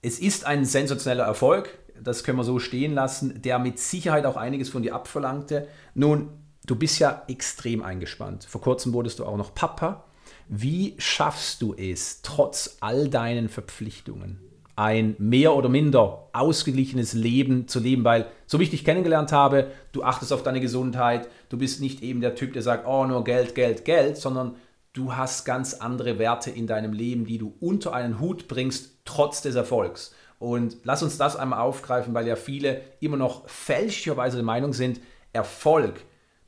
es 0.00 0.18
ist 0.18 0.46
ein 0.46 0.64
sensationeller 0.64 1.24
Erfolg, 1.24 1.78
das 2.00 2.22
können 2.24 2.38
wir 2.38 2.44
so 2.44 2.58
stehen 2.58 2.94
lassen, 2.94 3.42
der 3.42 3.58
mit 3.58 3.78
Sicherheit 3.78 4.26
auch 4.26 4.36
einiges 4.36 4.68
von 4.68 4.82
dir 4.82 4.94
abverlangte. 4.94 5.66
Nun, 5.94 6.28
du 6.66 6.76
bist 6.76 6.98
ja 7.00 7.22
extrem 7.28 7.82
eingespannt. 7.82 8.44
Vor 8.44 8.60
kurzem 8.60 8.92
wurdest 8.92 9.18
du 9.18 9.24
auch 9.24 9.36
noch 9.36 9.54
Papa. 9.54 10.04
Wie 10.48 10.94
schaffst 10.98 11.62
du 11.62 11.74
es, 11.74 12.22
trotz 12.22 12.78
all 12.80 13.08
deinen 13.08 13.48
Verpflichtungen, 13.48 14.40
ein 14.76 15.16
mehr 15.18 15.54
oder 15.54 15.68
minder 15.68 16.28
ausgeglichenes 16.32 17.12
Leben 17.12 17.68
zu 17.68 17.80
leben? 17.80 18.04
Weil, 18.04 18.28
so 18.46 18.58
wie 18.60 18.64
ich 18.64 18.70
dich 18.70 18.84
kennengelernt 18.84 19.32
habe, 19.32 19.72
du 19.92 20.04
achtest 20.04 20.32
auf 20.32 20.42
deine 20.42 20.60
Gesundheit, 20.60 21.28
du 21.48 21.58
bist 21.58 21.80
nicht 21.80 22.02
eben 22.02 22.20
der 22.20 22.34
Typ, 22.34 22.52
der 22.52 22.62
sagt, 22.62 22.86
oh, 22.86 23.04
nur 23.04 23.24
Geld, 23.24 23.54
Geld, 23.54 23.84
Geld, 23.84 24.16
sondern 24.16 24.54
du 24.98 25.14
hast 25.14 25.44
ganz 25.44 25.74
andere 25.74 26.18
Werte 26.18 26.50
in 26.50 26.66
deinem 26.66 26.92
Leben, 26.92 27.24
die 27.24 27.38
du 27.38 27.56
unter 27.60 27.94
einen 27.94 28.20
Hut 28.20 28.48
bringst, 28.48 29.00
trotz 29.04 29.42
des 29.42 29.54
Erfolgs. 29.54 30.14
Und 30.38 30.76
lass 30.84 31.02
uns 31.02 31.18
das 31.18 31.36
einmal 31.36 31.60
aufgreifen, 31.60 32.14
weil 32.14 32.26
ja 32.26 32.36
viele 32.36 32.82
immer 33.00 33.16
noch 33.16 33.48
fälschlicherweise 33.48 34.36
der 34.36 34.44
Meinung 34.44 34.72
sind, 34.72 35.00
Erfolg 35.32 36.00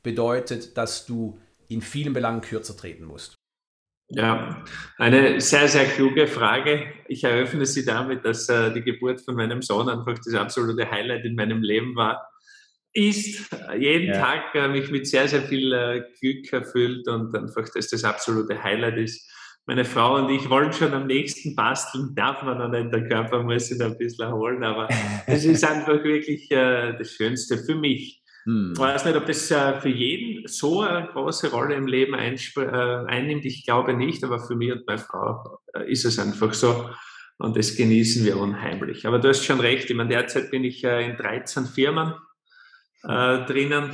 bedeutet, 0.03 0.77
dass 0.77 1.05
du 1.05 1.39
in 1.67 1.81
vielen 1.81 2.13
Belangen 2.13 2.41
kürzer 2.41 2.75
treten 2.75 3.05
musst? 3.05 3.35
Ja, 4.09 4.63
eine 4.97 5.39
sehr, 5.39 5.69
sehr 5.69 5.85
kluge 5.85 6.27
Frage. 6.27 6.85
Ich 7.07 7.23
eröffne 7.23 7.65
sie 7.65 7.85
damit, 7.85 8.25
dass 8.25 8.49
äh, 8.49 8.73
die 8.73 8.81
Geburt 8.81 9.21
von 9.21 9.35
meinem 9.35 9.61
Sohn 9.61 9.87
einfach 9.87 10.17
das 10.17 10.33
absolute 10.33 10.89
Highlight 10.91 11.23
in 11.23 11.35
meinem 11.35 11.61
Leben 11.61 11.95
war. 11.95 12.29
Ist 12.93 13.49
jeden 13.77 14.07
ja. 14.07 14.19
Tag 14.19 14.55
äh, 14.55 14.67
mich 14.67 14.91
mit 14.91 15.07
sehr, 15.07 15.27
sehr 15.27 15.43
viel 15.43 15.71
äh, 15.71 16.03
Glück 16.19 16.51
erfüllt 16.51 17.07
und 17.07 17.35
einfach, 17.35 17.69
dass 17.73 17.89
das 17.89 18.03
absolute 18.03 18.61
Highlight 18.61 18.97
ist. 18.97 19.29
Meine 19.65 19.85
Frau 19.85 20.15
und 20.15 20.29
ich 20.29 20.49
wollen 20.49 20.73
schon 20.73 20.93
am 20.93 21.07
nächsten 21.07 21.55
basteln, 21.55 22.13
darf 22.15 22.41
man 22.43 22.57
noch 22.57 22.67
nicht, 22.67 22.91
der 22.91 23.07
Körper 23.07 23.43
muss 23.43 23.67
sich 23.67 23.79
ein 23.81 23.97
bisschen 23.97 24.25
erholen, 24.25 24.63
aber 24.63 24.89
es 25.27 25.45
ist 25.45 25.63
einfach 25.63 26.03
wirklich 26.03 26.49
äh, 26.51 26.97
das 26.97 27.11
Schönste 27.11 27.57
für 27.57 27.75
mich 27.75 28.21
hm. 28.45 28.71
Ich 28.73 28.79
weiß 28.79 29.05
nicht, 29.05 29.15
ob 29.15 29.25
das 29.25 29.51
äh, 29.51 29.79
für 29.79 29.89
jeden 29.89 30.47
so 30.47 30.81
eine 30.81 31.07
große 31.07 31.51
Rolle 31.51 31.75
im 31.75 31.87
Leben 31.87 32.15
äh, 32.15 32.35
einnimmt. 33.07 33.45
Ich 33.45 33.65
glaube 33.65 33.93
nicht, 33.93 34.23
aber 34.23 34.39
für 34.39 34.55
mich 34.55 34.71
und 34.71 34.87
meine 34.87 34.99
Frau 34.99 35.59
äh, 35.73 35.91
ist 35.91 36.05
es 36.05 36.17
einfach 36.17 36.53
so. 36.53 36.89
Und 37.37 37.57
das 37.57 37.75
genießen 37.75 38.25
wir 38.25 38.37
unheimlich. 38.37 39.05
Aber 39.05 39.19
du 39.19 39.29
hast 39.29 39.43
schon 39.43 39.59
recht. 39.59 39.89
Ich 39.89 39.95
meine, 39.95 40.09
derzeit 40.09 40.51
bin 40.51 40.63
ich 40.63 40.83
in 40.83 41.17
13 41.17 41.65
Firmen 41.65 42.13
äh, 43.03 43.45
drinnen. 43.45 43.91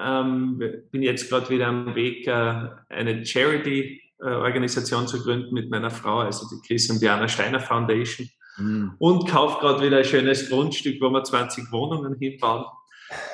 Ähm, 0.00 0.62
bin 0.90 1.02
jetzt 1.02 1.28
gerade 1.28 1.48
wieder 1.50 1.66
am 1.66 1.94
Weg, 1.94 2.26
äh, 2.26 2.68
eine 2.88 3.24
Charity-Organisation 3.24 5.08
zu 5.08 5.22
gründen 5.22 5.54
mit 5.54 5.70
meiner 5.70 5.90
Frau, 5.90 6.20
also 6.20 6.46
die 6.48 6.66
Chris 6.66 6.90
und 6.90 7.00
Diana 7.02 7.28
Steiner 7.28 7.60
Foundation. 7.60 8.28
Mhm. 8.58 8.92
Und 8.98 9.28
kaufe 9.28 9.60
gerade 9.60 9.84
wieder 9.84 9.98
ein 9.98 10.04
schönes 10.04 10.48
Grundstück, 10.48 11.00
wo 11.00 11.10
wir 11.10 11.22
20 11.22 11.70
Wohnungen 11.72 12.16
hinbauen. 12.18 12.64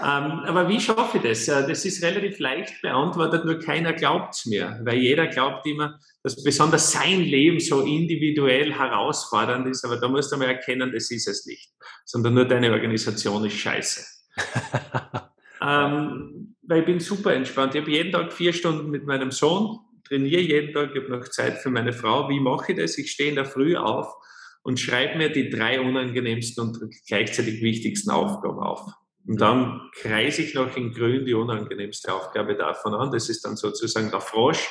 Ähm, 0.00 0.40
aber 0.46 0.68
wie 0.68 0.80
schaffe 0.80 1.18
ich 1.18 1.24
das? 1.24 1.48
Äh, 1.48 1.66
das 1.66 1.84
ist 1.84 2.02
relativ 2.02 2.38
leicht 2.38 2.80
beantwortet, 2.80 3.44
nur 3.44 3.58
keiner 3.58 3.92
glaubt 3.92 4.34
es 4.34 4.46
mir, 4.46 4.78
weil 4.84 4.98
jeder 4.98 5.26
glaubt 5.26 5.66
immer, 5.66 5.98
dass 6.22 6.42
besonders 6.44 6.92
sein 6.92 7.20
Leben 7.20 7.58
so 7.58 7.80
individuell 7.80 8.72
herausfordernd 8.72 9.66
ist, 9.66 9.84
aber 9.84 9.96
da 9.96 10.08
musst 10.08 10.30
du 10.30 10.36
mal 10.36 10.46
erkennen, 10.46 10.92
das 10.92 11.10
ist 11.10 11.26
es 11.26 11.44
nicht, 11.46 11.72
sondern 12.04 12.34
nur 12.34 12.44
deine 12.44 12.70
Organisation 12.70 13.44
ist 13.44 13.56
scheiße. 13.56 14.13
ähm, 15.62 16.56
weil 16.62 16.80
ich 16.80 16.86
bin 16.86 17.00
super 17.00 17.34
entspannt. 17.34 17.74
Ich 17.74 17.80
habe 17.80 17.90
jeden 17.90 18.12
Tag 18.12 18.32
vier 18.32 18.52
Stunden 18.52 18.90
mit 18.90 19.06
meinem 19.06 19.30
Sohn, 19.30 19.80
trainiere 20.06 20.40
jeden 20.40 20.72
Tag, 20.72 20.90
ich 20.94 21.02
habe 21.02 21.18
noch 21.18 21.28
Zeit 21.28 21.58
für 21.58 21.70
meine 21.70 21.92
Frau. 21.92 22.28
Wie 22.28 22.40
mache 22.40 22.72
ich 22.72 22.78
das? 22.78 22.98
Ich 22.98 23.10
stehe 23.10 23.30
in 23.30 23.36
der 23.36 23.44
Früh 23.44 23.76
auf 23.76 24.14
und 24.62 24.80
schreibe 24.80 25.18
mir 25.18 25.30
die 25.30 25.50
drei 25.50 25.80
unangenehmsten 25.80 26.64
und 26.64 26.78
gleichzeitig 27.06 27.62
wichtigsten 27.62 28.10
Aufgaben 28.10 28.58
auf. 28.58 28.92
Und 29.26 29.40
dann 29.40 29.90
kreise 29.94 30.42
ich 30.42 30.54
noch 30.54 30.76
in 30.76 30.92
grün 30.92 31.24
die 31.24 31.34
unangenehmste 31.34 32.12
Aufgabe 32.12 32.56
davon 32.56 32.94
an. 32.94 33.10
Das 33.10 33.28
ist 33.28 33.44
dann 33.44 33.56
sozusagen 33.56 34.10
der 34.10 34.20
Frosch. 34.20 34.68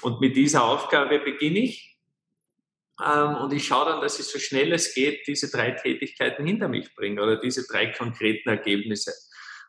Und 0.00 0.20
mit 0.20 0.36
dieser 0.36 0.64
Aufgabe 0.64 1.18
beginne 1.18 1.60
ich. 1.60 1.91
Ähm, 3.04 3.36
und 3.36 3.52
ich 3.52 3.66
schaue 3.66 3.86
dann, 3.90 4.00
dass 4.00 4.18
ich 4.18 4.26
so 4.26 4.38
schnell 4.38 4.72
es 4.72 4.94
geht 4.94 5.26
diese 5.26 5.50
drei 5.50 5.72
Tätigkeiten 5.72 6.46
hinter 6.46 6.68
mich 6.68 6.94
bringe 6.94 7.22
oder 7.22 7.40
diese 7.40 7.66
drei 7.66 7.86
konkreten 7.86 8.48
Ergebnisse. 8.48 9.12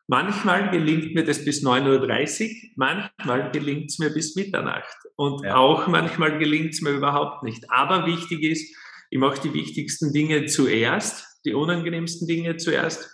Manchmal 0.08 0.70
gelingt 0.70 1.16
mir 1.16 1.24
das 1.24 1.46
bis 1.46 1.63
9.30 1.63 2.44
Uhr, 2.44 2.70
manchmal 2.75 3.52
gelingt 3.52 3.90
es 3.90 4.00
mir 4.00 4.10
bis 4.10 4.36
Mitternacht. 4.36 4.98
Und 5.16 5.46
ja. 5.46 5.56
auch 5.56 5.88
manchmal 5.88 6.38
gelingt 6.40 6.74
es 6.74 6.82
mir 6.82 6.92
überhaupt 6.92 7.44
nicht. 7.44 7.72
Aber 7.72 8.06
wichtig 8.06 8.44
ist, 8.44 8.75
ich 9.10 9.18
mache 9.18 9.42
die 9.42 9.54
wichtigsten 9.54 10.12
Dinge 10.12 10.46
zuerst, 10.46 11.25
die 11.46 11.54
unangenehmsten 11.54 12.28
Dinge 12.28 12.58
zuerst 12.58 13.12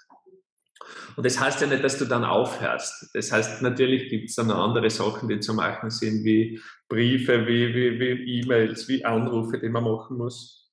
und 1.19 1.25
das 1.25 1.37
heißt 1.37 1.59
ja 1.59 1.67
nicht, 1.67 1.83
dass 1.83 1.97
du 1.97 2.05
dann 2.05 2.23
aufhörst. 2.23 3.09
Das 3.13 3.29
heißt, 3.29 3.61
natürlich 3.61 4.07
gibt 4.07 4.29
es 4.29 4.35
dann 4.35 4.47
noch 4.47 4.63
andere 4.63 4.89
Sachen, 4.89 5.27
die 5.27 5.41
zu 5.41 5.53
machen 5.53 5.89
sind, 5.89 6.23
wie 6.23 6.61
Briefe, 6.87 7.45
wie, 7.45 7.75
wie, 7.75 7.99
wie 7.99 8.39
E-Mails, 8.39 8.87
wie 8.87 9.03
Anrufe, 9.03 9.59
die 9.59 9.67
man 9.67 9.83
machen 9.83 10.15
muss. 10.15 10.71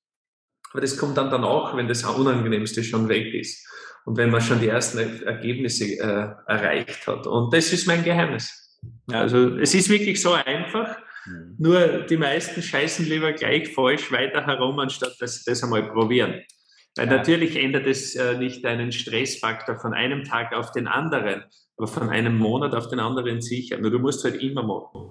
Aber 0.71 0.83
das 0.83 0.97
kommt 0.97 1.17
dann 1.17 1.31
danach, 1.31 1.76
wenn 1.76 1.88
das 1.88 2.05
Unangenehmste 2.05 2.85
schon 2.85 3.09
weg 3.09 3.35
ist 3.35 3.69
und 4.05 4.19
wenn 4.19 4.31
man 4.31 4.41
schon 4.41 4.61
die 4.61 4.69
ersten 4.69 4.99
Ergebnisse 5.25 5.87
äh, 5.99 6.29
erreicht 6.47 7.09
hat. 7.09 7.26
Und 7.26 7.53
das 7.53 7.73
ist 7.73 7.88
mein 7.88 8.05
Geheimnis. 8.05 8.79
Also 9.11 9.57
es 9.57 9.75
ist 9.75 9.88
wirklich 9.88 10.23
so 10.23 10.33
einfach. 10.35 10.97
Mhm. 11.26 11.57
Nur 11.59 12.03
die 12.03 12.19
meisten 12.19 12.62
scheißen 12.62 13.05
lieber 13.07 13.33
gleich 13.33 13.75
falsch 13.75 14.12
weiter 14.12 14.47
herum, 14.47 14.79
anstatt 14.79 15.17
dass 15.19 15.43
sie 15.43 15.50
das 15.50 15.65
einmal 15.65 15.91
probieren. 15.91 16.41
Weil 16.97 17.09
natürlich 17.09 17.57
ändert 17.57 17.87
es 17.87 18.15
äh, 18.15 18.38
nicht 18.38 18.65
deinen 18.65 18.91
Stressfaktor 18.91 19.76
von 19.76 19.93
einem 19.93 20.25
Tag 20.25 20.55
auf 20.55 20.73
den 20.73 20.88
anderen, 20.88 21.45
aber 21.76 21.87
von 21.87 22.09
einem 22.09 22.38
Monat 22.38 22.75
auf 22.75 22.88
den 22.88 23.00
anderen 23.00 23.43
sicher. 23.43 23.79
Nur 23.79 23.91
du 23.91 23.99
musst 23.99 24.25
halt 24.25 24.43
immer 24.43 24.62
machen. 24.62 25.11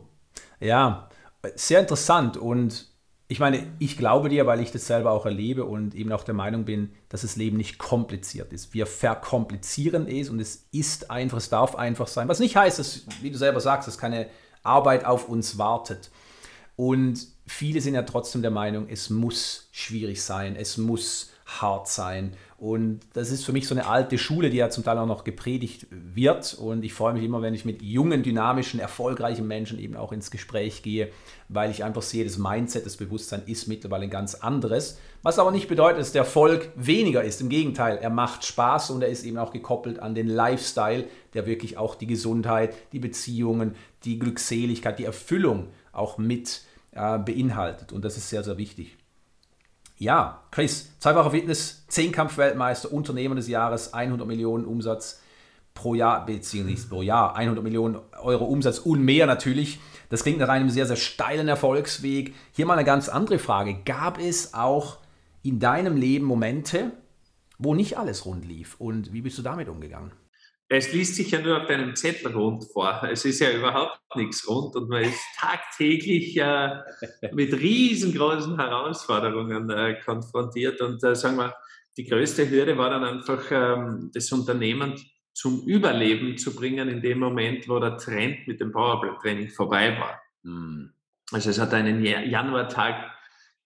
Ja, 0.59 1.09
sehr 1.55 1.79
interessant 1.79 2.37
und 2.37 2.87
ich 3.27 3.39
meine, 3.39 3.65
ich 3.79 3.97
glaube 3.97 4.29
dir, 4.29 4.45
weil 4.45 4.59
ich 4.59 4.71
das 4.71 4.85
selber 4.85 5.11
auch 5.11 5.25
erlebe 5.25 5.65
und 5.65 5.95
eben 5.95 6.11
auch 6.11 6.23
der 6.23 6.35
Meinung 6.35 6.65
bin, 6.65 6.91
dass 7.09 7.21
das 7.21 7.35
Leben 7.35 7.57
nicht 7.57 7.79
kompliziert 7.79 8.53
ist. 8.53 8.73
Wir 8.73 8.85
verkomplizieren 8.85 10.07
es 10.07 10.29
und 10.29 10.39
es 10.39 10.67
ist 10.71 11.09
einfach, 11.09 11.37
es 11.37 11.49
darf 11.49 11.75
einfach 11.75 12.07
sein. 12.07 12.27
Was 12.27 12.39
nicht 12.39 12.55
heißt, 12.55 12.77
dass, 12.77 13.05
wie 13.21 13.31
du 13.31 13.37
selber 13.37 13.61
sagst, 13.61 13.87
dass 13.87 13.97
keine 13.97 14.27
Arbeit 14.61 15.05
auf 15.05 15.27
uns 15.27 15.57
wartet. 15.57 16.11
Und 16.75 17.27
viele 17.47 17.81
sind 17.81 17.95
ja 17.95 18.03
trotzdem 18.03 18.43
der 18.43 18.51
Meinung, 18.51 18.87
es 18.89 19.09
muss 19.09 19.69
schwierig 19.71 20.21
sein, 20.21 20.55
es 20.55 20.77
muss 20.77 21.31
hart 21.45 21.87
sein. 21.87 22.33
Und 22.57 23.01
das 23.13 23.29
ist 23.29 23.45
für 23.45 23.53
mich 23.53 23.67
so 23.67 23.75
eine 23.75 23.85
alte 23.85 24.17
Schule, 24.17 24.49
die 24.49 24.57
ja 24.57 24.69
zum 24.69 24.83
Teil 24.83 24.97
auch 24.97 25.05
noch 25.05 25.23
gepredigt 25.23 25.85
wird. 25.91 26.55
Und 26.55 26.83
ich 26.83 26.93
freue 26.93 27.13
mich 27.13 27.23
immer, 27.23 27.41
wenn 27.41 27.53
ich 27.53 27.65
mit 27.65 27.83
jungen, 27.83 28.23
dynamischen, 28.23 28.79
erfolgreichen 28.79 29.47
Menschen 29.47 29.77
eben 29.77 29.95
auch 29.95 30.11
ins 30.11 30.31
Gespräch 30.31 30.81
gehe, 30.81 31.09
weil 31.47 31.69
ich 31.69 31.83
einfach 31.83 32.01
sehe, 32.01 32.23
das 32.23 32.39
Mindset, 32.39 32.85
das 32.85 32.97
Bewusstsein 32.97 33.43
ist 33.45 33.67
mittlerweile 33.67 34.05
ein 34.05 34.09
ganz 34.09 34.35
anderes. 34.35 34.97
Was 35.21 35.37
aber 35.37 35.51
nicht 35.51 35.67
bedeutet, 35.67 35.99
dass 35.99 36.13
der 36.13 36.23
Erfolg 36.23 36.71
weniger 36.75 37.23
ist. 37.23 37.41
Im 37.41 37.49
Gegenteil, 37.49 37.97
er 37.97 38.09
macht 38.09 38.43
Spaß 38.43 38.89
und 38.89 39.03
er 39.03 39.09
ist 39.09 39.23
eben 39.23 39.37
auch 39.37 39.51
gekoppelt 39.51 39.99
an 39.99 40.15
den 40.15 40.27
Lifestyle, 40.27 41.05
der 41.35 41.45
wirklich 41.45 41.77
auch 41.77 41.93
die 41.93 42.07
Gesundheit, 42.07 42.73
die 42.91 42.99
Beziehungen, 42.99 43.75
die 44.03 44.17
Glückseligkeit, 44.17 44.97
die 44.97 45.05
Erfüllung 45.05 45.67
auch 45.91 46.17
mit 46.17 46.61
äh, 46.93 47.19
beinhaltet. 47.19 47.91
Und 47.91 48.03
das 48.03 48.17
ist 48.17 48.29
sehr, 48.29 48.43
sehr 48.43 48.57
wichtig. 48.57 48.97
Ja, 49.97 50.43
Chris, 50.51 50.89
zweifacher 50.99 51.31
Fitness, 51.31 51.85
Zehnkampf-Weltmeister, 51.87 52.91
Unternehmer 52.91 53.35
des 53.35 53.47
Jahres, 53.47 53.93
100 53.93 54.27
Millionen 54.27 54.65
Umsatz 54.65 55.21
pro 55.73 55.95
Jahr, 55.95 56.25
beziehungsweise 56.25 56.89
pro 56.89 57.01
Jahr, 57.01 57.35
100 57.35 57.63
Millionen 57.63 57.99
Euro 58.21 58.45
Umsatz 58.45 58.79
und 58.79 59.03
mehr 59.03 59.25
natürlich. 59.25 59.79
Das 60.09 60.23
klingt 60.23 60.39
nach 60.39 60.49
einem 60.49 60.69
sehr, 60.69 60.85
sehr 60.85 60.97
steilen 60.97 61.47
Erfolgsweg. 61.47 62.33
Hier 62.51 62.65
mal 62.65 62.73
eine 62.73 62.83
ganz 62.83 63.07
andere 63.07 63.39
Frage. 63.39 63.77
Gab 63.85 64.19
es 64.19 64.53
auch 64.53 64.97
in 65.43 65.59
deinem 65.59 65.95
Leben 65.95 66.25
Momente, 66.25 66.91
wo 67.57 67.73
nicht 67.73 67.97
alles 67.97 68.25
rund 68.25 68.45
lief? 68.45 68.75
Und 68.79 69.13
wie 69.13 69.21
bist 69.21 69.37
du 69.37 69.43
damit 69.43 69.69
umgegangen? 69.69 70.11
Es 70.67 70.91
liest 70.93 71.15
sich 71.15 71.29
ja 71.29 71.41
nur 71.41 71.61
auf 71.61 71.67
deinem 71.67 71.95
Zettel 71.95 72.31
rund 72.33 72.65
vor. 72.71 73.07
Es 73.11 73.23
ist 73.23 73.39
ja 73.39 73.51
überhaupt 73.51 73.99
nichts 74.15 74.47
rund 74.47 74.75
und 74.75 74.89
man 74.89 75.03
ist 75.03 75.21
tagtäglich 75.37 76.35
äh, 76.37 76.81
mit 77.31 77.53
riesengroßen 77.53 78.57
Herausforderungen 78.57 79.69
äh, 79.69 79.99
konfrontiert. 80.03 80.81
Und 80.81 81.03
äh, 81.03 81.15
sagen 81.15 81.37
wir, 81.37 81.55
die 81.97 82.05
größte 82.05 82.49
Hürde 82.49 82.77
war 82.77 82.89
dann 82.89 83.03
einfach, 83.03 83.43
ähm, 83.51 84.09
das 84.13 84.31
Unternehmen 84.31 84.95
zum 85.33 85.61
Überleben 85.67 86.37
zu 86.37 86.55
bringen 86.55 86.89
in 86.89 87.01
dem 87.01 87.19
Moment, 87.19 87.67
wo 87.69 87.77
der 87.79 87.97
Trend 87.97 88.47
mit 88.47 88.59
dem 88.59 88.71
Powerplay-Training 88.71 89.49
vorbei 89.49 89.97
war. 89.99 90.21
Mhm. 90.43 90.93
Also 91.31 91.49
es 91.51 91.59
hat 91.59 91.73
einen 91.73 92.03
Januartag 92.03 93.11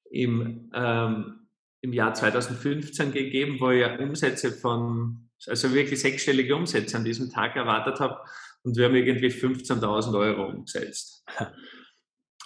im, 0.09 0.69
ähm, 0.73 1.47
im 1.81 1.93
Jahr 1.93 2.13
2015 2.13 3.11
gegeben, 3.11 3.57
wo 3.59 3.69
ich 3.69 3.99
Umsätze 3.99 4.51
von 4.51 5.28
also 5.47 5.73
wirklich 5.73 5.99
sechsstellige 5.99 6.55
Umsätze 6.55 6.97
an 6.97 7.05
diesem 7.05 7.31
Tag 7.31 7.55
erwartet 7.55 7.99
habe 7.99 8.19
und 8.63 8.77
wir 8.77 8.85
haben 8.85 8.95
irgendwie 8.95 9.27
15.000 9.27 10.17
Euro 10.19 10.47
umgesetzt. 10.47 11.25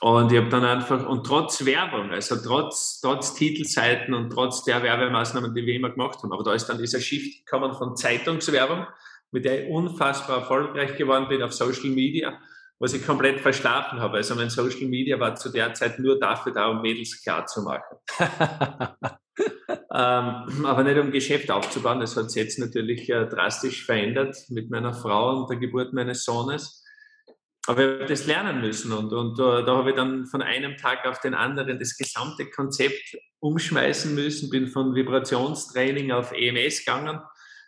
Und 0.01 0.33
ich 0.33 0.38
habe 0.38 0.50
dann 0.50 0.65
einfach, 0.65 1.07
und 1.07 1.25
trotz 1.25 1.65
Werbung, 1.65 2.12
also 2.12 2.35
trotz, 2.35 3.00
trotz 3.00 3.35
Titelseiten 3.35 4.13
und 4.13 4.31
trotz 4.31 4.65
der 4.65 4.83
Werbemaßnahmen, 4.83 5.55
die 5.55 5.65
wir 5.65 5.75
immer 5.75 5.91
gemacht 5.91 6.21
haben, 6.21 6.33
aber 6.33 6.43
da 6.43 6.53
ist 6.53 6.65
dann 6.65 6.77
dieser 6.77 7.00
Shift 7.00 7.45
gekommen 7.45 7.73
von 7.73 7.95
Zeitungswerbung, 7.95 8.85
mit 9.31 9.45
der 9.45 9.63
ich 9.63 9.69
unfassbar 9.71 10.39
erfolgreich 10.39 10.97
geworden 10.97 11.29
bin 11.29 11.41
auf 11.41 11.53
Social 11.53 11.89
Media, 11.89 12.38
was 12.79 12.93
ich 12.93 13.05
komplett 13.05 13.39
verschlafen 13.39 14.01
habe. 14.01 14.17
Also 14.17 14.35
mein 14.35 14.50
Social 14.50 14.88
Media 14.88 15.17
war 15.19 15.35
zu 15.35 15.50
der 15.50 15.73
Zeit 15.73 15.97
nur 16.00 16.19
dafür 16.19 16.51
da, 16.51 16.67
um 16.67 16.81
Mädels 16.81 17.23
klar 17.23 17.45
zu 17.45 17.62
machen. 17.62 17.97
ähm, 19.70 20.66
aber 20.66 20.84
nicht 20.84 21.00
um 21.00 21.12
Geschäft 21.12 21.50
aufzubauen. 21.52 22.00
Das 22.00 22.16
hat 22.16 22.32
sich 22.32 22.42
jetzt 22.42 22.60
natürlich 22.60 23.10
äh, 23.10 23.25
drastisch 23.25 23.86
verändert 23.86 24.36
mit 24.50 24.70
meiner 24.70 24.94
Frau 24.94 25.42
und 25.42 25.50
der 25.50 25.58
Geburt 25.58 25.94
meines 25.94 26.24
Sohnes. 26.24 26.84
Aber 27.66 27.82
ich 27.82 28.00
habe 28.00 28.06
das 28.06 28.25
lernen 28.25 28.60
müssen 28.60 28.92
und, 28.92 29.13
und 29.13 29.40
uh, 29.40 29.62
da 29.62 29.78
habe 29.78 29.92
ich 29.92 29.96
dann 29.96 30.25
von 30.25 30.42
einem 30.42 30.75
Tag 30.75 31.06
auf 31.06 31.22
den 31.22 31.34
anderen 31.34 31.80
das 31.80 31.96
gesamte 31.98 32.50
Konzept 32.50 33.18
umschmeißen 33.40 34.13
müssen, 34.13 34.50
bin 34.50 34.68
von 34.68 34.96
Vibrationstraining 34.96 36.12
auf 36.12 36.34
EMS 36.34 36.80
gegangen, 36.80 37.22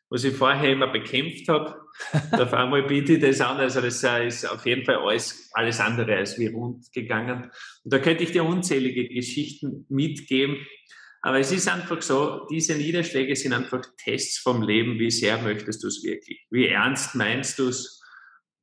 was 0.09 0.25
ich 0.25 0.35
vorher 0.35 0.73
immer 0.73 0.87
bekämpft 0.87 1.47
habe. 1.47 1.81
auf 2.33 2.53
einmal 2.53 2.83
biete 2.83 3.13
ich 3.13 3.21
das 3.21 3.39
an, 3.39 3.55
also 3.57 3.79
das 3.79 4.03
uh, 4.03 4.21
ist 4.21 4.43
auf 4.45 4.65
jeden 4.65 4.83
Fall 4.83 4.97
alles, 4.97 5.49
alles 5.53 5.79
andere 5.79 6.17
als 6.17 6.37
wie 6.37 6.47
rund 6.47 6.91
gegangen. 6.91 7.49
Und 7.85 7.93
da 7.93 7.99
könnte 7.99 8.23
ich 8.23 8.33
dir 8.33 8.43
unzählige 8.43 9.07
Geschichten 9.07 9.85
mitgeben, 9.87 10.57
aber 11.25 11.39
es 11.39 11.51
ist 11.51 11.67
einfach 11.67 12.03
so, 12.03 12.45
diese 12.51 12.75
Niederschläge 12.75 13.35
sind 13.35 13.51
einfach 13.51 13.81
Tests 13.97 14.37
vom 14.37 14.61
Leben. 14.61 14.99
Wie 14.99 15.09
sehr 15.09 15.41
möchtest 15.41 15.81
du 15.81 15.87
es 15.87 16.03
wirklich? 16.03 16.45
Wie 16.51 16.67
ernst 16.67 17.15
meinst 17.15 17.57
du 17.57 17.69
es? 17.69 17.99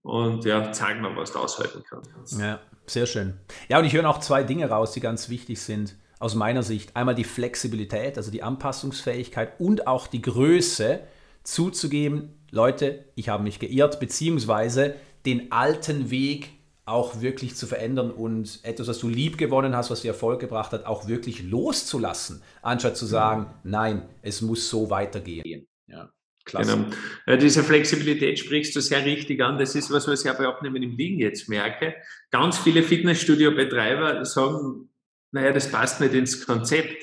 Und 0.02 0.44
ja, 0.44 0.70
zeig 0.70 1.00
mal, 1.00 1.16
was 1.16 1.32
du 1.32 1.40
aushalten 1.40 1.82
kannst. 1.88 2.38
Ja, 2.38 2.60
sehr 2.86 3.06
schön. 3.06 3.34
Ja, 3.68 3.80
und 3.80 3.84
ich 3.84 3.92
höre 3.92 4.08
auch 4.08 4.20
zwei 4.20 4.44
Dinge 4.44 4.68
raus, 4.68 4.92
die 4.92 5.00
ganz 5.00 5.28
wichtig 5.28 5.60
sind 5.60 5.96
aus 6.20 6.36
meiner 6.36 6.62
Sicht. 6.62 6.94
Einmal 6.94 7.16
die 7.16 7.24
Flexibilität, 7.24 8.16
also 8.16 8.30
die 8.30 8.44
Anpassungsfähigkeit 8.44 9.58
und 9.58 9.88
auch 9.88 10.06
die 10.06 10.22
Größe 10.22 11.00
zuzugeben, 11.42 12.46
Leute, 12.52 13.06
ich 13.16 13.28
habe 13.28 13.42
mich 13.42 13.58
geirrt, 13.58 13.98
beziehungsweise 13.98 14.94
den 15.26 15.50
alten 15.50 16.12
Weg 16.12 16.52
auch 16.84 17.20
wirklich 17.20 17.54
zu 17.54 17.66
verändern 17.66 18.10
und 18.10 18.60
etwas, 18.64 18.88
was 18.88 18.98
du 18.98 19.08
lieb 19.08 19.38
gewonnen 19.38 19.76
hast, 19.76 19.90
was 19.90 20.02
dir 20.02 20.08
Erfolg 20.08 20.40
gebracht 20.40 20.72
hat, 20.72 20.84
auch 20.84 21.06
wirklich 21.06 21.42
loszulassen, 21.42 22.42
anstatt 22.60 22.96
zu 22.96 23.06
sagen, 23.06 23.54
nein, 23.62 24.02
es 24.22 24.42
muss 24.42 24.68
so 24.68 24.90
weitergehen. 24.90 25.68
Ja, 25.86 26.10
klasse. 26.44 26.76
Genau. 26.76 26.88
Ja, 27.26 27.36
diese 27.36 27.62
Flexibilität 27.62 28.38
sprichst 28.40 28.74
du 28.74 28.80
sehr 28.80 29.04
richtig 29.04 29.40
an. 29.42 29.58
Das 29.58 29.76
ist 29.76 29.92
was, 29.92 30.08
was 30.08 30.24
ich 30.24 30.32
bei 30.32 30.46
Abnehmen 30.46 30.82
im 30.82 30.96
Liegen 30.96 31.20
jetzt 31.20 31.48
merke. 31.48 31.94
Ganz 32.30 32.58
viele 32.58 32.82
Fitnessstudio-Betreiber 32.82 34.24
sagen, 34.24 34.88
naja, 35.30 35.52
das 35.52 35.70
passt 35.70 36.00
nicht 36.00 36.14
ins 36.14 36.44
Konzept. 36.44 36.96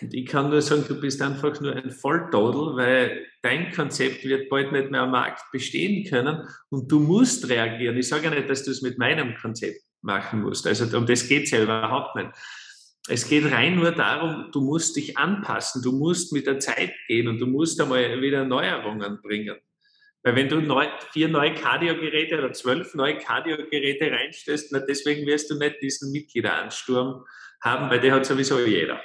Und 0.00 0.14
ich 0.14 0.26
kann 0.26 0.50
nur 0.50 0.62
sagen, 0.62 0.84
du 0.88 1.00
bist 1.00 1.20
einfach 1.20 1.60
nur 1.60 1.74
ein 1.74 1.90
Volltodel, 1.90 2.76
weil 2.76 3.26
dein 3.42 3.70
Konzept 3.72 4.24
wird 4.24 4.48
bald 4.48 4.72
nicht 4.72 4.90
mehr 4.90 5.02
am 5.02 5.10
Markt 5.10 5.42
bestehen 5.52 6.08
können 6.08 6.46
und 6.70 6.90
du 6.90 7.00
musst 7.00 7.48
reagieren. 7.48 7.96
Ich 7.96 8.08
sage 8.08 8.24
ja 8.24 8.30
nicht, 8.30 8.48
dass 8.48 8.64
du 8.64 8.70
es 8.70 8.82
mit 8.82 8.98
meinem 8.98 9.34
Konzept 9.34 9.82
machen 10.02 10.42
musst. 10.42 10.66
Also 10.66 10.96
um 10.96 11.06
das 11.06 11.28
geht 11.28 11.44
es 11.44 11.50
ja 11.50 11.62
überhaupt 11.62 12.16
nicht. 12.16 12.30
Es 13.08 13.28
geht 13.28 13.50
rein 13.50 13.76
nur 13.76 13.92
darum, 13.92 14.50
du 14.52 14.60
musst 14.60 14.96
dich 14.96 15.16
anpassen, 15.16 15.82
du 15.82 15.92
musst 15.92 16.32
mit 16.32 16.46
der 16.46 16.58
Zeit 16.58 16.92
gehen 17.08 17.28
und 17.28 17.38
du 17.38 17.46
musst 17.46 17.80
einmal 17.80 18.20
wieder 18.20 18.44
Neuerungen 18.44 19.20
bringen. 19.22 19.56
Weil 20.22 20.36
wenn 20.36 20.48
du 20.48 20.60
neu, 20.60 20.86
vier 21.12 21.28
neue 21.28 21.54
Kardiogeräte 21.54 22.38
oder 22.38 22.52
zwölf 22.52 22.94
neue 22.94 23.16
Kardiogeräte 23.16 24.10
reinstellst, 24.10 24.70
na 24.70 24.80
deswegen 24.80 25.26
wirst 25.26 25.50
du 25.50 25.58
nicht 25.58 25.80
diesen 25.80 26.12
Mitgliederansturm 26.12 27.24
haben, 27.62 27.90
weil 27.90 28.00
der 28.00 28.14
hat 28.14 28.26
sowieso 28.26 28.60
jeder. 28.60 29.00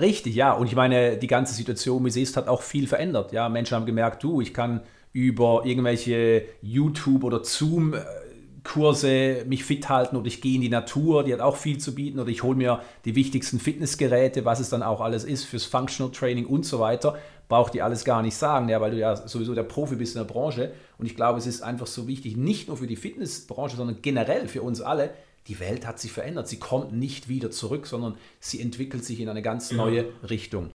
Richtig, 0.00 0.34
ja. 0.34 0.52
Und 0.52 0.66
ich 0.66 0.74
meine, 0.74 1.18
die 1.18 1.26
ganze 1.26 1.54
Situation, 1.54 2.04
wie 2.04 2.10
sie 2.10 2.22
ist, 2.22 2.36
hat 2.36 2.48
auch 2.48 2.62
viel 2.62 2.86
verändert. 2.86 3.32
Ja, 3.32 3.48
Menschen 3.48 3.74
haben 3.74 3.86
gemerkt, 3.86 4.22
du, 4.22 4.40
ich 4.40 4.54
kann 4.54 4.80
über 5.12 5.62
irgendwelche 5.64 6.44
YouTube- 6.62 7.22
oder 7.22 7.44
Zoom-Kurse 7.44 9.44
mich 9.46 9.64
fit 9.64 9.88
halten 9.88 10.16
oder 10.16 10.26
ich 10.26 10.40
gehe 10.40 10.56
in 10.56 10.62
die 10.62 10.68
Natur, 10.68 11.22
die 11.22 11.32
hat 11.32 11.40
auch 11.40 11.56
viel 11.56 11.78
zu 11.78 11.94
bieten 11.94 12.18
oder 12.18 12.30
ich 12.30 12.42
hole 12.42 12.56
mir 12.56 12.80
die 13.04 13.14
wichtigsten 13.14 13.60
Fitnessgeräte, 13.60 14.44
was 14.44 14.58
es 14.58 14.70
dann 14.70 14.82
auch 14.82 15.00
alles 15.00 15.24
ist 15.24 15.44
fürs 15.44 15.66
Functional 15.66 16.12
Training 16.12 16.46
und 16.46 16.64
so 16.64 16.80
weiter. 16.80 17.16
Braucht 17.48 17.74
die 17.74 17.82
alles 17.82 18.04
gar 18.04 18.22
nicht 18.22 18.36
sagen, 18.36 18.70
ja, 18.70 18.80
weil 18.80 18.92
du 18.92 18.98
ja 18.98 19.16
sowieso 19.16 19.54
der 19.54 19.64
Profi 19.64 19.96
bist 19.96 20.16
in 20.16 20.22
der 20.22 20.32
Branche. 20.32 20.72
Und 20.98 21.06
ich 21.06 21.14
glaube, 21.14 21.38
es 21.38 21.46
ist 21.46 21.62
einfach 21.62 21.86
so 21.86 22.08
wichtig, 22.08 22.36
nicht 22.36 22.68
nur 22.68 22.78
für 22.78 22.86
die 22.86 22.96
Fitnessbranche, 22.96 23.76
sondern 23.76 23.98
generell 24.00 24.48
für 24.48 24.62
uns 24.62 24.80
alle, 24.80 25.10
die 25.46 25.60
Welt 25.60 25.86
hat 25.86 25.98
sich 25.98 26.12
verändert. 26.12 26.48
Sie 26.48 26.58
kommt 26.58 26.92
nicht 26.92 27.28
wieder 27.28 27.50
zurück, 27.50 27.86
sondern 27.86 28.16
sie 28.40 28.60
entwickelt 28.60 29.04
sich 29.04 29.20
in 29.20 29.28
eine 29.28 29.42
ganz 29.42 29.68
genau. 29.68 29.86
neue 29.86 30.12
Richtung. 30.28 30.72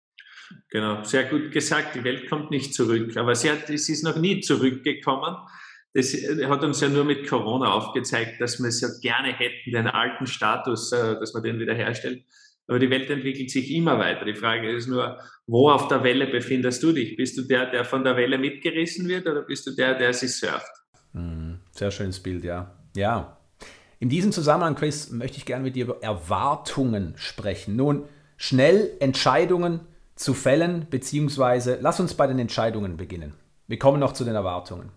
Genau, 0.70 1.02
sehr 1.04 1.24
gut 1.24 1.50
gesagt. 1.52 1.94
Die 1.94 2.04
Welt 2.04 2.28
kommt 2.28 2.50
nicht 2.50 2.74
zurück, 2.74 3.16
aber 3.16 3.34
sie, 3.34 3.50
hat, 3.50 3.66
sie 3.66 3.92
ist 3.92 4.02
noch 4.02 4.16
nie 4.16 4.40
zurückgekommen. 4.40 5.36
Das 5.94 6.12
hat 6.12 6.62
uns 6.62 6.80
ja 6.80 6.88
nur 6.88 7.04
mit 7.04 7.26
Corona 7.26 7.72
aufgezeigt, 7.72 8.40
dass 8.40 8.58
wir 8.60 8.68
es 8.68 8.80
ja 8.80 8.88
gerne 9.00 9.32
hätten, 9.32 9.72
den 9.72 9.86
alten 9.86 10.26
Status, 10.26 10.92
äh, 10.92 11.18
dass 11.18 11.34
wir 11.34 11.40
den 11.40 11.58
wiederherstellen. 11.58 12.24
Aber 12.66 12.78
die 12.78 12.90
Welt 12.90 13.08
entwickelt 13.08 13.50
sich 13.50 13.70
immer 13.70 13.98
weiter. 13.98 14.26
Die 14.26 14.34
Frage 14.34 14.70
ist 14.70 14.88
nur, 14.88 15.18
wo 15.46 15.70
auf 15.70 15.88
der 15.88 16.04
Welle 16.04 16.26
befindest 16.26 16.82
du 16.82 16.92
dich? 16.92 17.16
Bist 17.16 17.38
du 17.38 17.42
der, 17.42 17.70
der 17.70 17.86
von 17.86 18.04
der 18.04 18.16
Welle 18.16 18.36
mitgerissen 18.36 19.08
wird 19.08 19.26
oder 19.26 19.42
bist 19.42 19.66
du 19.66 19.70
der, 19.70 19.94
der 19.94 20.12
sie 20.12 20.28
surft? 20.28 20.70
Hm, 21.12 21.60
sehr 21.70 21.90
schönes 21.90 22.20
Bild, 22.22 22.44
ja. 22.44 22.74
Ja, 22.94 23.37
in 24.00 24.08
diesem 24.08 24.32
Zusammenhang, 24.32 24.76
Chris, 24.76 25.10
möchte 25.10 25.38
ich 25.38 25.46
gerne 25.46 25.64
mit 25.64 25.74
dir 25.74 25.86
über 25.86 26.02
Erwartungen 26.02 27.14
sprechen. 27.16 27.76
Nun, 27.76 28.04
schnell 28.36 28.92
Entscheidungen 29.00 29.80
zu 30.14 30.34
fällen, 30.34 30.86
beziehungsweise 30.88 31.78
lass 31.80 32.00
uns 32.00 32.14
bei 32.14 32.26
den 32.26 32.38
Entscheidungen 32.38 32.96
beginnen. 32.96 33.34
Wir 33.66 33.78
kommen 33.78 34.00
noch 34.00 34.12
zu 34.12 34.24
den 34.24 34.34
Erwartungen. 34.34 34.90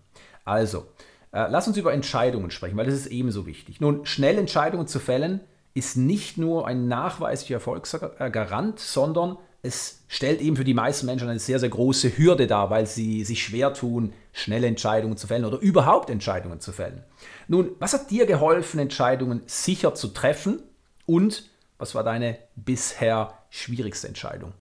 Also, 0.46 0.88
äh, 1.32 1.48
lass 1.50 1.68
uns 1.68 1.78
über 1.78 1.94
Entscheidungen 1.94 2.52
sprechen, 2.52 2.78
weil 2.78 2.86
das 2.86 2.96
ist 2.96 3.08
ebenso 3.08 3.46
wichtig. 3.46 3.82
Nun, 3.82 4.06
schnell 4.06 4.38
Entscheidungen 4.38 4.88
zu 4.88 5.00
fällen 5.00 5.42
ist 5.74 5.98
nicht 5.98 6.38
nur 6.38 6.68
ein 6.68 6.88
nachweislicher 6.88 7.56
Erfolgsgarant, 7.56 8.80
sondern 8.80 9.38
es 9.64 10.04
stellt 10.08 10.42
eben 10.42 10.56
für 10.56 10.64
die 10.64 10.74
meisten 10.74 11.06
Menschen 11.06 11.30
eine 11.30 11.40
sehr, 11.40 11.60
sehr 11.60 11.70
große 11.70 12.18
Hürde 12.18 12.48
dar, 12.48 12.70
weil 12.70 12.88
sie 12.88 13.24
sich 13.24 13.44
schwer 13.44 13.74
tun, 13.74 14.14
schnelle 14.34 14.68
Entscheidungen 14.68 15.18
zu 15.18 15.28
fällen 15.28 15.46
oder 15.46 15.60
überhaupt 15.60 16.10
Entscheidungen 16.10 16.60
zu 16.60 16.72
fällen. 16.72 17.04
Nun, 17.48 17.72
was 17.80 17.94
hat 17.94 18.10
dir 18.10 18.26
geholfen, 18.26 18.80
Entscheidungen 18.80 19.44
sicher 19.46 19.94
zu 19.94 20.08
treffen 20.10 20.64
und 21.06 21.50
Was 21.82 21.96
war 21.96 22.04
deine 22.04 22.38
bisher 22.56 23.40
schwierigste 23.50 24.08
Entscheidung? 24.08 24.54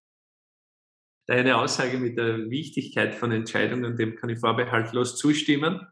Deine 1.26 1.58
Aussage 1.58 1.98
mit 1.98 2.16
der 2.16 2.48
Wichtigkeit 2.48 3.14
von 3.14 3.30
Entscheidungen, 3.30 3.94
dem 3.98 4.16
kann 4.16 4.30
ich 4.30 4.38
vorbehaltlos 4.38 5.18
zustimmen. 5.18 5.86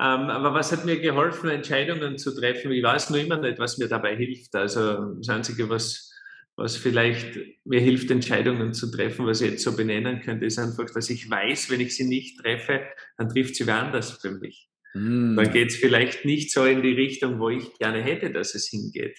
Ähm, 0.00 0.30
aber 0.30 0.54
was 0.54 0.72
hat 0.72 0.86
mir 0.86 0.98
geholfen, 0.98 1.50
Entscheidungen 1.50 2.16
zu 2.16 2.34
treffen? 2.34 2.72
Ich 2.72 2.82
weiß 2.82 3.10
nur 3.10 3.20
immer 3.20 3.36
nicht, 3.36 3.58
was 3.58 3.76
mir 3.76 3.88
dabei 3.88 4.16
hilft. 4.16 4.56
Also 4.56 5.14
das 5.16 5.28
Einzige, 5.28 5.68
was, 5.68 6.13
was 6.56 6.76
vielleicht 6.76 7.36
mir 7.64 7.80
hilft, 7.80 8.10
Entscheidungen 8.10 8.74
zu 8.74 8.90
treffen, 8.90 9.26
was 9.26 9.40
ich 9.40 9.52
jetzt 9.52 9.64
so 9.64 9.76
benennen 9.76 10.20
könnte, 10.20 10.46
ist 10.46 10.58
einfach, 10.58 10.86
dass 10.92 11.10
ich 11.10 11.28
weiß, 11.28 11.70
wenn 11.70 11.80
ich 11.80 11.96
sie 11.96 12.06
nicht 12.06 12.40
treffe, 12.40 12.82
dann 13.16 13.28
trifft 13.28 13.56
sie 13.56 13.66
wer 13.66 13.82
anders 13.82 14.12
für 14.12 14.30
mich. 14.30 14.68
Mm. 14.94 15.34
Dann 15.36 15.52
geht 15.52 15.70
es 15.70 15.76
vielleicht 15.76 16.24
nicht 16.24 16.52
so 16.52 16.64
in 16.64 16.82
die 16.82 16.92
Richtung, 16.92 17.40
wo 17.40 17.48
ich 17.48 17.74
gerne 17.78 18.02
hätte, 18.02 18.30
dass 18.30 18.54
es 18.54 18.68
hingeht. 18.68 19.18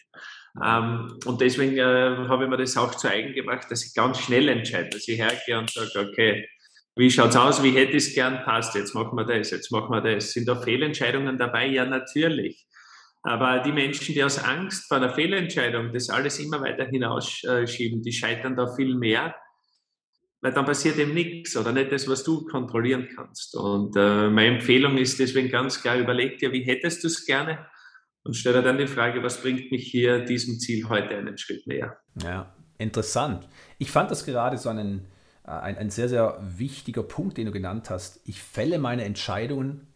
Ähm, 0.64 1.20
und 1.26 1.42
deswegen 1.42 1.78
äh, 1.78 1.82
habe 1.84 2.46
ich 2.46 2.50
mir 2.50 2.58
das 2.58 2.78
auch 2.78 2.96
zu 2.96 3.10
eigen 3.10 3.34
gemacht, 3.34 3.68
dass 3.70 3.86
ich 3.86 3.94
ganz 3.94 4.20
schnell 4.20 4.48
entscheide, 4.48 4.90
dass 4.92 5.08
ich 5.08 5.20
hergehe 5.20 5.60
und 5.60 5.70
sage, 5.70 6.08
okay, 6.10 6.48
wie 6.96 7.12
schaut's 7.12 7.36
aus? 7.36 7.62
Wie 7.62 7.72
hätte 7.72 7.92
ich 7.92 8.08
es 8.08 8.14
gern? 8.14 8.44
Passt, 8.46 8.74
jetzt 8.76 8.94
machen 8.94 9.18
wir 9.18 9.26
das, 9.26 9.52
jetzt 9.52 9.70
machen 9.70 9.90
wir 9.90 10.00
das. 10.00 10.32
Sind 10.32 10.48
da 10.48 10.56
Fehlentscheidungen 10.56 11.38
dabei? 11.38 11.68
Ja, 11.68 11.86
natürlich. 11.86 12.66
Aber 13.26 13.60
die 13.60 13.72
Menschen, 13.72 14.14
die 14.14 14.24
aus 14.24 14.38
Angst 14.38 14.88
vor 14.88 14.98
einer 14.98 15.10
Fehlentscheidung 15.10 15.92
das 15.92 16.10
alles 16.10 16.40
immer 16.40 16.62
weiter 16.62 16.86
hinausschieben, 16.86 18.04
die 18.04 18.14
scheitern 18.14 18.56
da 18.56 18.68
viel 18.76 18.94
mehr, 18.96 19.36
weil 20.42 20.54
dann 20.54 20.66
passiert 20.66 21.00
eben 21.00 21.16
nichts 21.16 21.58
oder 21.58 21.72
nicht 21.72 21.92
das, 21.92 22.08
was 22.08 22.24
du 22.24 22.46
kontrollieren 22.46 23.10
kannst. 23.16 23.56
Und 23.56 23.96
äh, 23.96 24.30
meine 24.30 24.58
Empfehlung 24.58 24.98
ist 24.98 25.18
deswegen 25.20 25.50
ganz 25.50 25.82
klar, 25.82 25.98
überleg 25.98 26.38
dir, 26.38 26.52
wie 26.52 26.66
hättest 26.66 27.04
du 27.04 27.08
es 27.08 27.26
gerne 27.26 27.66
und 28.24 28.36
stell 28.36 28.54
dir 28.54 28.62
dann 28.62 28.78
die 28.78 28.86
Frage, 28.86 29.24
was 29.24 29.42
bringt 29.42 29.72
mich 29.72 29.88
hier 29.88 30.24
diesem 30.24 30.60
Ziel 30.60 30.88
heute 30.88 31.18
einen 31.18 31.40
Schritt 31.40 31.66
näher. 31.66 31.98
Ja, 32.22 32.56
interessant. 32.78 33.50
Ich 33.80 33.90
fand 33.90 34.12
das 34.12 34.24
gerade 34.24 34.60
so 34.60 34.70
einen 34.70 35.08
äh, 35.46 35.50
ein, 35.50 35.78
ein 35.78 35.90
sehr, 35.90 36.10
sehr 36.10 36.40
wichtiger 36.42 37.02
Punkt, 37.02 37.40
den 37.40 37.48
du 37.48 37.52
genannt 37.52 37.90
hast. 37.90 38.22
Ich 38.26 38.42
fälle 38.42 38.78
meine 38.78 39.04
Entscheidungen, 39.04 39.88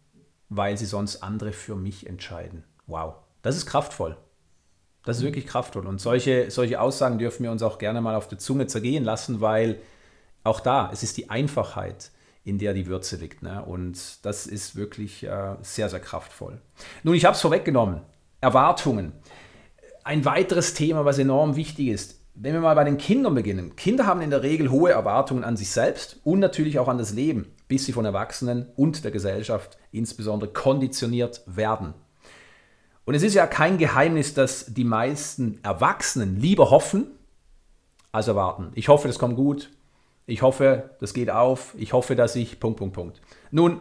weil 0.48 0.76
sie 0.76 0.86
sonst 0.86 1.22
andere 1.22 1.52
für 1.52 1.76
mich 1.76 2.08
entscheiden. 2.08 2.64
Wow, 2.90 3.14
das 3.42 3.56
ist 3.56 3.66
kraftvoll. 3.66 4.16
Das 5.04 5.18
ist 5.18 5.22
wirklich 5.22 5.46
kraftvoll. 5.46 5.86
Und 5.86 6.00
solche, 6.00 6.50
solche 6.50 6.80
Aussagen 6.80 7.18
dürfen 7.18 7.42
wir 7.42 7.50
uns 7.50 7.62
auch 7.62 7.78
gerne 7.78 8.00
mal 8.00 8.14
auf 8.14 8.28
der 8.28 8.38
Zunge 8.38 8.66
zergehen 8.66 9.04
lassen, 9.04 9.40
weil 9.40 9.80
auch 10.44 10.60
da, 10.60 10.90
es 10.92 11.02
ist 11.02 11.16
die 11.16 11.30
Einfachheit, 11.30 12.10
in 12.44 12.58
der 12.58 12.74
die 12.74 12.86
Würze 12.86 13.16
liegt. 13.16 13.42
Ne? 13.42 13.64
Und 13.64 14.24
das 14.26 14.46
ist 14.46 14.76
wirklich 14.76 15.24
äh, 15.24 15.56
sehr, 15.62 15.88
sehr 15.88 16.00
kraftvoll. 16.00 16.60
Nun, 17.02 17.14
ich 17.14 17.24
habe 17.24 17.34
es 17.34 17.40
vorweggenommen. 17.40 18.02
Erwartungen. 18.40 19.12
Ein 20.04 20.24
weiteres 20.24 20.74
Thema, 20.74 21.04
was 21.04 21.18
enorm 21.18 21.56
wichtig 21.56 21.88
ist 21.88 22.20
wenn 22.34 22.54
wir 22.54 22.60
mal 22.60 22.74
bei 22.74 22.84
den 22.84 22.96
Kindern 22.96 23.34
beginnen. 23.34 23.76
Kinder 23.76 24.06
haben 24.06 24.22
in 24.22 24.30
der 24.30 24.42
Regel 24.42 24.70
hohe 24.70 24.90
Erwartungen 24.90 25.44
an 25.44 25.58
sich 25.58 25.70
selbst 25.70 26.20
und 26.24 26.38
natürlich 26.38 26.78
auch 26.78 26.88
an 26.88 26.96
das 26.96 27.12
Leben, 27.12 27.52
bis 27.68 27.84
sie 27.84 27.92
von 27.92 28.06
Erwachsenen 28.06 28.66
und 28.76 29.04
der 29.04 29.10
Gesellschaft 29.10 29.76
insbesondere 29.92 30.50
konditioniert 30.50 31.42
werden. 31.46 31.92
Und 33.04 33.14
es 33.14 33.22
ist 33.22 33.34
ja 33.34 33.46
kein 33.46 33.78
Geheimnis, 33.78 34.34
dass 34.34 34.66
die 34.66 34.84
meisten 34.84 35.58
Erwachsenen 35.62 36.36
lieber 36.40 36.70
hoffen 36.70 37.06
als 38.12 38.28
erwarten. 38.28 38.70
Ich 38.74 38.88
hoffe, 38.88 39.08
das 39.08 39.18
kommt 39.18 39.36
gut. 39.36 39.70
Ich 40.26 40.42
hoffe, 40.42 40.90
das 41.00 41.14
geht 41.14 41.30
auf. 41.30 41.74
Ich 41.76 41.92
hoffe, 41.92 42.14
dass 42.14 42.36
ich. 42.36 42.60
Punkt, 42.60 42.78
Punkt, 42.78 42.94
Punkt. 42.94 43.20
Nun, 43.50 43.80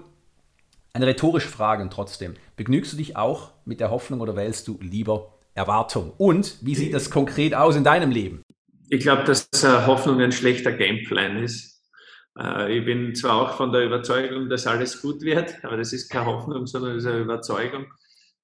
eine 0.94 1.08
rhetorische 1.08 1.50
Frage 1.50 1.88
trotzdem. 1.92 2.36
Begnügst 2.56 2.94
du 2.94 2.98
dich 2.98 3.16
auch 3.16 3.52
mit 3.66 3.80
der 3.80 3.92
Hoffnung 3.92 4.22
oder 4.22 4.36
wählst 4.36 4.68
du 4.68 4.80
lieber 4.82 5.34
Erwartung? 5.54 6.14
Und 6.18 6.58
wie 6.62 6.76
sieht 6.76 6.94
das 6.94 7.10
konkret 7.10 7.54
aus 7.54 7.76
in 7.76 7.84
deinem 7.84 8.12
Leben? 8.12 8.42
Ich 8.90 9.02
glaube, 9.02 9.24
dass 9.24 9.50
äh, 9.64 9.86
Hoffnung 9.86 10.20
ein 10.20 10.32
schlechter 10.32 10.72
Gameplan 10.72 11.38
ist. 11.38 11.84
Äh, 12.40 12.80
ich 12.80 12.86
bin 12.86 13.14
zwar 13.14 13.36
auch 13.36 13.56
von 13.56 13.72
der 13.72 13.86
Überzeugung, 13.86 14.50
dass 14.50 14.66
alles 14.66 15.02
gut 15.02 15.22
wird, 15.22 15.64
aber 15.64 15.78
das 15.78 15.94
ist 15.94 16.10
keine 16.10 16.26
Hoffnung, 16.26 16.66
sondern 16.66 16.96
das 16.96 17.04
ist 17.04 17.10
eine 17.10 17.20
Überzeugung. 17.20 17.86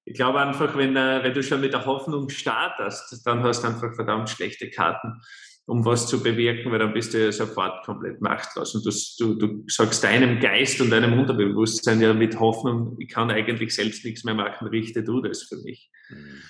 Ich 0.06 0.14
glaube 0.14 0.40
einfach, 0.40 0.76
wenn, 0.76 0.94
äh, 0.96 1.22
wenn 1.24 1.34
du 1.34 1.42
schon 1.42 1.60
mit 1.60 1.72
der 1.72 1.84
Hoffnung 1.84 2.28
startest, 2.28 3.26
dann 3.26 3.42
hast 3.42 3.64
du 3.64 3.68
einfach 3.68 3.92
verdammt 3.92 4.30
schlechte 4.30 4.70
Karten, 4.70 5.20
um 5.66 5.84
was 5.84 6.06
zu 6.06 6.22
bewirken, 6.22 6.70
weil 6.70 6.78
dann 6.78 6.92
bist 6.92 7.12
du 7.12 7.24
ja 7.24 7.32
sofort 7.32 7.84
komplett 7.84 8.20
machtlos. 8.20 8.76
Und 8.76 8.86
du, 8.86 8.90
du, 9.18 9.34
du 9.34 9.64
sagst 9.66 10.04
deinem 10.04 10.38
Geist 10.38 10.80
und 10.80 10.90
deinem 10.90 11.18
Unterbewusstsein 11.18 12.00
ja 12.00 12.14
mit 12.14 12.38
Hoffnung, 12.38 12.96
ich 13.00 13.08
kann 13.08 13.32
eigentlich 13.32 13.74
selbst 13.74 14.04
nichts 14.04 14.22
mehr 14.22 14.34
machen, 14.34 14.68
richte 14.68 15.02
du 15.02 15.20
das 15.20 15.42
für 15.42 15.56
mich. 15.56 15.90
Mhm. 16.08 16.42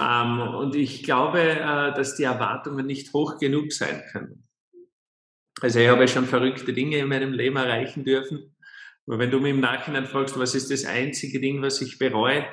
Ähm, 0.00 0.40
und 0.54 0.76
ich 0.76 1.02
glaube, 1.02 1.40
äh, 1.40 1.92
dass 1.92 2.14
die 2.14 2.22
Erwartungen 2.22 2.86
nicht 2.86 3.12
hoch 3.12 3.38
genug 3.38 3.72
sein 3.72 4.00
können. 4.12 4.44
Also 5.60 5.80
ich 5.80 5.88
habe 5.88 6.06
schon 6.06 6.26
verrückte 6.26 6.72
Dinge 6.72 6.98
in 6.98 7.08
meinem 7.08 7.32
Leben 7.32 7.56
erreichen 7.56 8.04
dürfen. 8.04 8.54
Aber 9.08 9.18
wenn 9.18 9.30
du 9.32 9.40
mir 9.40 9.50
im 9.50 9.60
Nachhinein 9.60 10.06
fragst, 10.06 10.38
was 10.38 10.54
ist 10.54 10.70
das 10.70 10.84
einzige 10.84 11.40
Ding, 11.40 11.62
was 11.62 11.80
ich 11.80 11.98
bereue, 11.98 12.46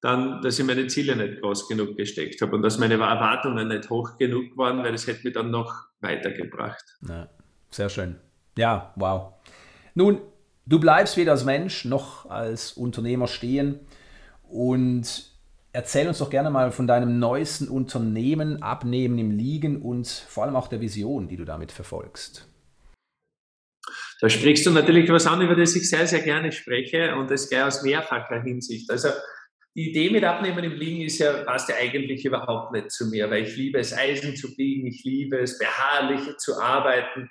dann, 0.00 0.42
dass 0.42 0.58
ich 0.58 0.64
meine 0.64 0.86
Ziele 0.86 1.16
nicht 1.16 1.40
groß 1.40 1.68
genug 1.68 1.96
gesteckt 1.96 2.40
habe 2.42 2.56
und 2.56 2.62
dass 2.62 2.78
meine 2.78 2.94
Erwartungen 2.94 3.68
nicht 3.68 3.90
hoch 3.90 4.16
genug 4.18 4.56
waren, 4.56 4.82
weil 4.82 4.92
das 4.92 5.06
hätte 5.06 5.24
mich 5.24 5.34
dann 5.34 5.50
noch 5.50 5.72
weitergebracht. 6.00 6.84
Ja, 7.08 7.28
sehr 7.70 7.88
schön. 7.88 8.16
Ja, 8.56 8.92
wow. 8.96 9.34
Nun, 9.94 10.20
du 10.66 10.78
bleibst 10.78 11.16
weder 11.16 11.32
als 11.32 11.44
Mensch 11.44 11.84
noch 11.84 12.28
als 12.28 12.72
Unternehmer 12.72 13.26
stehen 13.26 13.80
und 14.48 15.36
Erzähl 15.76 16.08
uns 16.08 16.16
doch 16.16 16.30
gerne 16.30 16.48
mal 16.48 16.72
von 16.72 16.86
deinem 16.86 17.18
neuesten 17.18 17.68
Unternehmen, 17.68 18.62
Abnehmen 18.62 19.18
im 19.18 19.30
Liegen 19.30 19.82
und 19.82 20.08
vor 20.08 20.44
allem 20.44 20.56
auch 20.56 20.68
der 20.68 20.80
Vision, 20.80 21.28
die 21.28 21.36
du 21.36 21.44
damit 21.44 21.70
verfolgst. 21.70 22.48
Da 24.22 24.30
sprichst 24.30 24.64
du 24.64 24.70
natürlich 24.70 25.10
was 25.10 25.26
an, 25.26 25.42
über 25.42 25.54
das 25.54 25.76
ich 25.76 25.90
sehr, 25.90 26.06
sehr 26.06 26.22
gerne 26.22 26.50
spreche 26.50 27.14
und 27.16 27.30
das 27.30 27.50
gleich 27.50 27.64
aus 27.64 27.82
mehrfacher 27.82 28.40
Hinsicht. 28.40 28.90
Also 28.90 29.10
die 29.76 29.90
Idee 29.90 30.08
mit 30.08 30.24
Abnehmen 30.24 30.64
im 30.64 30.72
Liegen 30.72 31.02
ist 31.02 31.18
ja, 31.18 31.44
passt 31.44 31.68
ja 31.68 31.76
eigentlich 31.76 32.24
überhaupt 32.24 32.72
nicht 32.72 32.90
zu 32.90 33.08
mir, 33.08 33.30
weil 33.30 33.42
ich 33.42 33.56
liebe 33.56 33.78
es, 33.78 33.92
Eisen 33.92 34.34
zu 34.34 34.56
biegen, 34.56 34.86
ich 34.86 35.04
liebe 35.04 35.38
es, 35.38 35.58
beharrlich 35.58 36.38
zu 36.38 36.58
arbeiten 36.58 37.30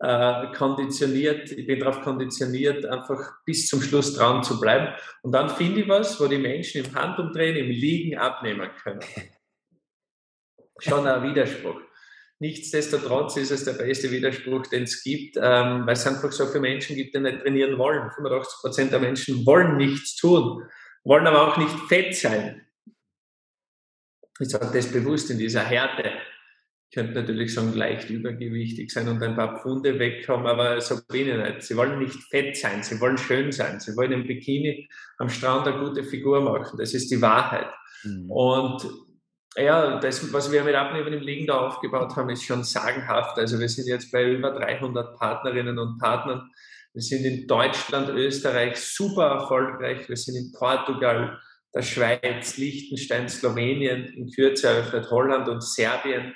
äh, 0.00 0.52
konditioniert, 0.56 1.52
ich 1.52 1.66
bin 1.68 1.78
darauf 1.78 2.00
konditioniert, 2.00 2.84
einfach 2.84 3.36
bis 3.46 3.68
zum 3.68 3.80
Schluss 3.80 4.14
dran 4.14 4.42
zu 4.42 4.58
bleiben. 4.60 4.92
Und 5.22 5.30
dann 5.32 5.48
finde 5.48 5.82
ich 5.82 5.88
was, 5.88 6.20
wo 6.20 6.26
die 6.26 6.38
Menschen 6.38 6.84
im 6.84 6.94
Handumdrehen, 6.94 7.56
im 7.56 7.70
Liegen 7.70 8.18
abnehmen 8.18 8.70
können. 8.82 9.00
Schon 10.80 11.06
ein 11.06 11.22
Widerspruch. 11.22 11.80
Nichtsdestotrotz 12.40 13.36
ist 13.36 13.52
es 13.52 13.64
der 13.64 13.74
beste 13.74 14.10
Widerspruch, 14.10 14.66
den 14.66 14.82
es 14.82 15.04
gibt, 15.04 15.36
ähm, 15.36 15.86
weil 15.86 15.92
es 15.92 16.04
einfach 16.08 16.32
so 16.32 16.46
viele 16.46 16.60
Menschen 16.60 16.96
gibt, 16.96 17.14
die 17.14 17.20
nicht 17.20 17.40
trainieren 17.40 17.78
wollen. 17.78 18.10
85 18.10 18.60
Prozent 18.60 18.92
der 18.92 18.98
Menschen 18.98 19.46
wollen 19.46 19.76
nichts 19.76 20.16
tun, 20.16 20.64
wollen 21.04 21.26
aber 21.26 21.48
auch 21.48 21.56
nicht 21.56 21.78
fett 21.88 22.16
sein. 22.16 22.66
Ich 24.40 24.48
sage 24.48 24.70
das 24.72 24.90
bewusst 24.90 25.30
in 25.30 25.38
dieser 25.38 25.62
Härte 25.62 26.12
könnte 26.94 27.20
natürlich 27.20 27.52
sagen, 27.52 27.74
leicht 27.74 28.08
übergewichtig 28.08 28.90
sein 28.90 29.08
und 29.08 29.22
ein 29.22 29.34
paar 29.34 29.60
Pfunde 29.60 29.98
wegkommen, 29.98 30.46
aber 30.46 30.80
so 30.80 30.96
bin 31.08 31.28
ich 31.28 31.36
nicht. 31.36 31.62
Sie 31.62 31.76
wollen 31.76 31.98
nicht 31.98 32.22
fett 32.30 32.56
sein, 32.56 32.82
sie 32.82 33.00
wollen 33.00 33.18
schön 33.18 33.50
sein, 33.50 33.80
sie 33.80 33.96
wollen 33.96 34.12
im 34.12 34.26
Bikini 34.26 34.88
am 35.18 35.28
Strand 35.28 35.66
eine 35.66 35.78
gute 35.78 36.04
Figur 36.04 36.40
machen. 36.40 36.78
Das 36.78 36.94
ist 36.94 37.10
die 37.10 37.20
Wahrheit. 37.20 37.68
Mhm. 38.04 38.30
Und 38.30 38.86
ja, 39.56 39.98
das, 39.98 40.32
was 40.32 40.50
wir 40.52 40.62
mit 40.62 40.74
Abnehmen 40.74 41.12
im 41.12 41.20
Liegen 41.20 41.46
da 41.46 41.58
aufgebaut 41.58 42.14
haben, 42.16 42.30
ist 42.30 42.44
schon 42.44 42.62
sagenhaft. 42.62 43.38
Also 43.38 43.58
wir 43.58 43.68
sind 43.68 43.88
jetzt 43.88 44.10
bei 44.12 44.32
über 44.32 44.52
300 44.52 45.18
Partnerinnen 45.18 45.78
und 45.78 45.98
Partnern. 45.98 46.48
Wir 46.94 47.02
sind 47.02 47.24
in 47.24 47.46
Deutschland, 47.46 48.08
Österreich 48.08 48.76
super 48.76 49.26
erfolgreich. 49.26 50.08
Wir 50.08 50.16
sind 50.16 50.36
in 50.36 50.52
Portugal, 50.52 51.38
der 51.74 51.82
Schweiz, 51.82 52.56
Liechtenstein, 52.56 53.28
Slowenien, 53.28 54.06
in 54.06 54.30
Kürze 54.30 54.68
eröffnet 54.68 55.10
Holland 55.10 55.48
und 55.48 55.62
Serbien 55.62 56.34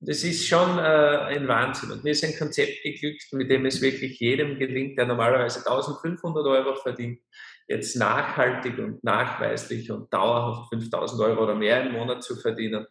das 0.00 0.22
ist 0.22 0.46
schon 0.46 0.78
äh, 0.78 0.82
ein 0.82 1.48
Wahnsinn. 1.48 1.90
Und 1.90 2.04
mir 2.04 2.10
ist 2.10 2.24
ein 2.24 2.36
Konzept 2.36 2.82
geglückt, 2.82 3.32
mit 3.32 3.50
dem 3.50 3.66
es 3.66 3.80
wirklich 3.80 4.18
jedem 4.20 4.58
gelingt, 4.58 4.96
der 4.96 5.06
normalerweise 5.06 5.58
1500 5.58 6.46
Euro 6.46 6.76
verdient, 6.76 7.20
jetzt 7.66 7.96
nachhaltig 7.96 8.78
und 8.78 9.02
nachweislich 9.02 9.90
und 9.90 10.12
dauerhaft 10.12 10.68
5000 10.70 11.20
Euro 11.20 11.42
oder 11.42 11.54
mehr 11.54 11.84
im 11.84 11.92
Monat 11.92 12.22
zu 12.22 12.36
verdienen. 12.36 12.86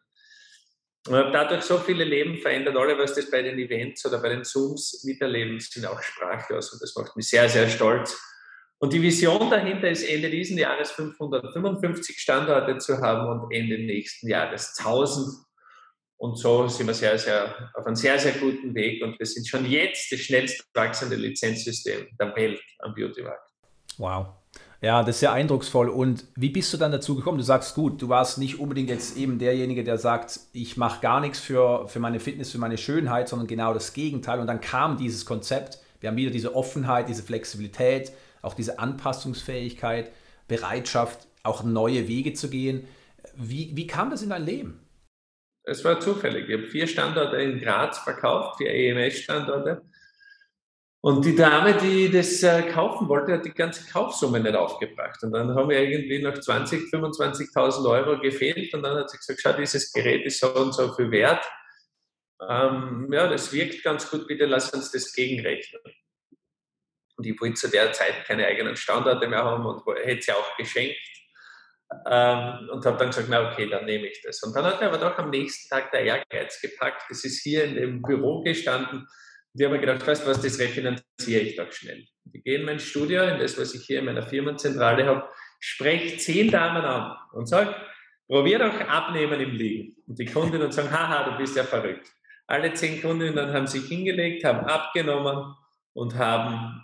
Und 1.07 1.15
habe 1.15 1.31
dadurch 1.31 1.63
so 1.63 1.77
viele 1.77 2.03
Leben 2.03 2.37
verändert. 2.37 2.75
Alle, 2.75 2.97
was 2.97 3.15
das 3.15 3.29
bei 3.31 3.41
den 3.41 3.57
Events 3.57 4.05
oder 4.05 4.21
bei 4.21 4.29
den 4.29 4.43
Zooms 4.43 5.03
miterleben, 5.05 5.59
sind 5.59 5.85
auch 5.85 6.01
sprachlos. 6.01 6.73
Und 6.73 6.81
das 6.81 6.95
macht 6.95 7.15
mich 7.15 7.29
sehr, 7.29 7.47
sehr 7.49 7.69
stolz. 7.69 8.19
Und 8.79 8.93
die 8.93 9.01
Vision 9.01 9.49
dahinter 9.49 9.89
ist, 9.89 10.03
Ende 10.03 10.29
diesen 10.29 10.57
Jahres 10.57 10.91
555 10.91 12.19
Standorte 12.19 12.77
zu 12.77 12.99
haben 12.99 13.27
und 13.27 13.51
Ende 13.51 13.79
nächsten 13.79 14.27
Jahres 14.27 14.75
1000 14.77 15.47
und 16.17 16.35
so 16.37 16.67
sind 16.67 16.87
wir 16.87 16.95
sehr, 16.95 17.17
sehr, 17.19 17.71
auf 17.75 17.85
einem 17.85 17.95
sehr, 17.95 18.17
sehr 18.17 18.33
guten 18.33 18.73
Weg 18.73 19.03
und 19.03 19.19
wir 19.19 19.25
sind 19.25 19.47
schon 19.47 19.65
jetzt 19.65 20.11
das 20.11 20.19
schnellst 20.19 20.67
wachsende 20.73 21.15
Lizenzsystem 21.15 22.07
der 22.19 22.35
Welt 22.35 22.59
am 22.79 22.95
Beautymarkt. 22.95 23.47
Wow. 23.97 24.27
Ja, 24.81 25.01
das 25.01 25.15
ist 25.15 25.19
sehr 25.21 25.31
eindrucksvoll. 25.31 25.89
Und 25.89 26.25
wie 26.35 26.49
bist 26.49 26.71
du 26.71 26.77
dann 26.77 26.91
dazu 26.91 27.15
gekommen? 27.15 27.39
Du 27.39 27.43
sagst, 27.43 27.73
gut, 27.73 28.01
du 28.01 28.09
warst 28.09 28.37
nicht 28.37 28.59
unbedingt 28.59 28.89
jetzt 28.89 29.17
eben 29.17 29.39
derjenige, 29.39 29.83
der 29.83 29.97
sagt, 29.97 30.39
ich 30.53 30.77
mache 30.77 31.01
gar 31.01 31.19
nichts 31.19 31.39
für, 31.39 31.87
für 31.87 31.99
meine 31.99 32.19
Fitness, 32.19 32.51
für 32.51 32.59
meine 32.59 32.77
Schönheit, 32.77 33.27
sondern 33.27 33.47
genau 33.47 33.73
das 33.73 33.93
Gegenteil. 33.93 34.39
Und 34.39 34.47
dann 34.47 34.61
kam 34.61 34.97
dieses 34.97 35.25
Konzept. 35.25 35.79
Wir 35.99 36.09
haben 36.09 36.17
wieder 36.17 36.29
diese 36.29 36.55
Offenheit, 36.55 37.09
diese 37.09 37.23
Flexibilität, 37.23 38.11
auch 38.43 38.53
diese 38.53 38.77
Anpassungsfähigkeit, 38.77 40.11
Bereitschaft, 40.47 41.27
auch 41.41 41.63
neue 41.63 42.07
Wege 42.07 42.33
zu 42.33 42.49
gehen. 42.49 42.87
Wie, 43.35 43.71
wie 43.75 43.87
kam 43.87 44.11
das 44.11 44.21
in 44.21 44.29
dein 44.29 44.45
Leben? 44.45 44.79
Es 45.63 45.83
war 45.83 45.99
zufällig. 45.99 46.47
Ich 46.47 46.55
habe 46.55 46.67
vier 46.67 46.87
Standorte 46.87 47.37
in 47.37 47.59
Graz 47.59 47.97
verkauft, 47.97 48.57
vier 48.57 48.71
EMS-Standorte. 48.71 49.81
Und 51.01 51.23
die 51.23 51.35
Dame, 51.35 51.75
die 51.75 52.09
das 52.09 52.41
äh, 52.41 52.63
kaufen 52.63 53.07
wollte, 53.07 53.33
hat 53.33 53.45
die 53.45 53.53
ganze 53.53 53.89
Kaufsumme 53.89 54.39
nicht 54.39 54.55
aufgebracht. 54.55 55.21
Und 55.23 55.31
dann 55.31 55.53
haben 55.53 55.69
wir 55.69 55.79
irgendwie 55.79 56.21
noch 56.21 56.33
20.000, 56.33 56.89
25.000 56.91 57.89
Euro 57.89 58.19
gefehlt. 58.19 58.73
Und 58.73 58.81
dann 58.81 58.97
hat 58.97 59.09
sie 59.09 59.17
gesagt, 59.17 59.39
schau, 59.41 59.53
dieses 59.53 59.91
Gerät 59.91 60.25
ist 60.25 60.39
so 60.39 60.53
und 60.55 60.73
so 60.73 60.91
viel 60.93 61.11
wert. 61.11 61.45
Ähm, 62.41 63.09
ja, 63.11 63.27
das 63.27 63.53
wirkt 63.53 63.83
ganz 63.83 64.09
gut, 64.09 64.27
bitte 64.27 64.45
lass 64.45 64.71
uns 64.71 64.91
das 64.91 65.13
gegenrechnen. 65.13 65.81
Und 67.15 67.25
ich 67.25 67.39
wollte 67.39 67.55
zu 67.55 67.69
der 67.69 67.91
Zeit 67.93 68.25
keine 68.25 68.45
eigenen 68.45 68.75
Standorte 68.75 69.27
mehr 69.27 69.43
haben 69.43 69.65
und 69.65 69.83
hätte 70.03 70.21
sie 70.21 70.31
auch 70.31 70.57
geschenkt. 70.57 70.97
Ähm, 72.05 72.69
und 72.71 72.85
habe 72.85 72.97
dann 72.97 73.07
gesagt, 73.07 73.27
na 73.29 73.51
okay, 73.51 73.69
dann 73.69 73.85
nehme 73.85 74.07
ich 74.07 74.21
das. 74.23 74.41
Und 74.43 74.55
dann 74.55 74.65
hat 74.65 74.81
er 74.81 74.89
aber 74.89 74.97
doch 74.97 75.17
am 75.17 75.29
nächsten 75.29 75.69
Tag 75.69 75.91
der 75.91 76.01
Ehrgeiz 76.01 76.59
gepackt. 76.59 77.03
Das 77.09 77.23
ist 77.23 77.41
hier 77.41 77.63
in 77.63 77.75
dem 77.75 78.01
Büro 78.01 78.41
gestanden 78.41 79.07
und 79.57 79.61
ich 79.61 79.65
habe 79.65 79.75
mir 79.75 79.81
gedacht, 79.87 80.05
weißt 80.05 80.23
du 80.23 80.29
was, 80.29 80.39
das 80.39 80.59
refinanziere 80.59 81.41
ich 81.41 81.55
doch 81.55 81.71
schnell. 81.71 82.05
Ich 82.31 82.43
gehe 82.43 82.59
in 82.59 82.65
mein 82.65 82.77
Studio, 82.77 83.23
in 83.23 83.39
das, 83.39 83.59
was 83.59 83.73
ich 83.73 83.87
hier 83.87 83.99
in 83.99 84.05
meiner 84.05 84.21
Firmenzentrale 84.21 85.03
habe, 85.03 85.27
spreche 85.59 86.15
zehn 86.17 86.51
Damen 86.51 86.85
an 86.85 87.17
und 87.33 87.47
sage, 87.47 87.73
probier 88.27 88.59
doch 88.59 88.79
abnehmen 88.81 89.39
im 89.39 89.49
Liegen. 89.49 89.95
Und 90.05 90.19
die 90.19 90.25
Kundinnen 90.25 90.71
sagen, 90.71 90.91
haha, 90.91 91.31
du 91.31 91.37
bist 91.39 91.55
ja 91.55 91.63
verrückt. 91.63 92.07
Alle 92.45 92.71
zehn 92.73 93.01
Kundinnen 93.01 93.51
haben 93.51 93.65
sich 93.65 93.85
hingelegt, 93.85 94.43
haben 94.43 94.59
abgenommen 94.67 95.55
und 95.93 96.13
haben 96.13 96.83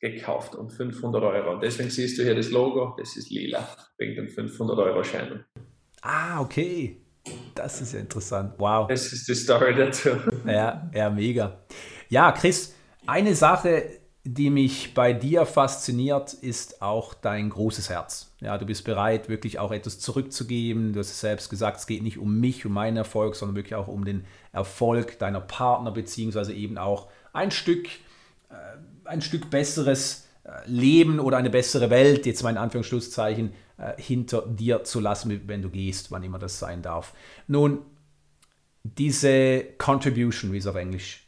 gekauft 0.00 0.56
um 0.56 0.68
500 0.68 1.22
Euro. 1.22 1.52
Und 1.52 1.62
deswegen 1.62 1.90
siehst 1.90 2.18
du 2.18 2.24
hier 2.24 2.34
das 2.34 2.50
Logo, 2.50 2.96
das 2.98 3.16
ist 3.16 3.30
lila, 3.30 3.68
wegen 3.98 4.16
den 4.16 4.28
500 4.28 4.76
Euro 4.80 5.04
Scheinen. 5.04 5.44
Ah, 6.02 6.40
okay. 6.40 7.05
Das 7.54 7.80
ist 7.80 7.92
ja 7.92 8.00
interessant. 8.00 8.54
Wow. 8.58 8.88
Das 8.88 9.12
ist 9.12 9.26
die 9.28 9.34
Story 9.34 9.74
dazu. 9.74 10.10
Ja, 10.46 10.88
ja, 10.94 11.10
mega. 11.10 11.58
Ja, 12.08 12.32
Chris, 12.32 12.74
eine 13.06 13.34
Sache, 13.34 13.84
die 14.26 14.50
mich 14.50 14.92
bei 14.94 15.12
dir 15.12 15.46
fasziniert, 15.46 16.34
ist 16.34 16.82
auch 16.82 17.14
dein 17.14 17.50
großes 17.50 17.90
Herz. 17.90 18.34
Ja, 18.40 18.58
du 18.58 18.66
bist 18.66 18.84
bereit, 18.84 19.28
wirklich 19.28 19.58
auch 19.58 19.70
etwas 19.70 20.00
zurückzugeben. 20.00 20.92
Du 20.92 20.98
hast 20.98 21.10
es 21.10 21.20
selbst 21.20 21.48
gesagt, 21.48 21.78
es 21.78 21.86
geht 21.86 22.02
nicht 22.02 22.18
um 22.18 22.40
mich, 22.40 22.66
um 22.66 22.72
meinen 22.72 22.96
Erfolg, 22.96 23.36
sondern 23.36 23.56
wirklich 23.56 23.76
auch 23.76 23.88
um 23.88 24.04
den 24.04 24.24
Erfolg 24.52 25.18
deiner 25.18 25.40
Partner, 25.40 25.92
beziehungsweise 25.92 26.52
eben 26.52 26.76
auch 26.76 27.08
ein 27.32 27.50
Stück, 27.52 27.86
äh, 28.50 28.54
ein 29.04 29.22
Stück 29.22 29.48
besseres 29.48 30.26
äh, 30.44 30.50
Leben 30.66 31.20
oder 31.20 31.36
eine 31.36 31.50
bessere 31.50 31.90
Welt, 31.90 32.26
jetzt 32.26 32.42
mal 32.42 32.50
in 32.50 32.58
Anführungsschlusszeichen, 32.58 33.52
äh, 33.78 34.00
hinter 34.00 34.42
dir 34.46 34.84
zu 34.84 35.00
lassen, 35.00 35.42
wenn 35.46 35.62
du 35.62 35.70
gehst, 35.70 36.10
wann 36.10 36.22
immer 36.22 36.38
das 36.38 36.58
sein 36.58 36.82
darf. 36.82 37.12
Nun, 37.46 37.80
diese 38.82 39.64
Contribution, 39.78 40.52
wie 40.52 40.58
es 40.58 40.66
auf 40.66 40.76
Englisch 40.76 41.26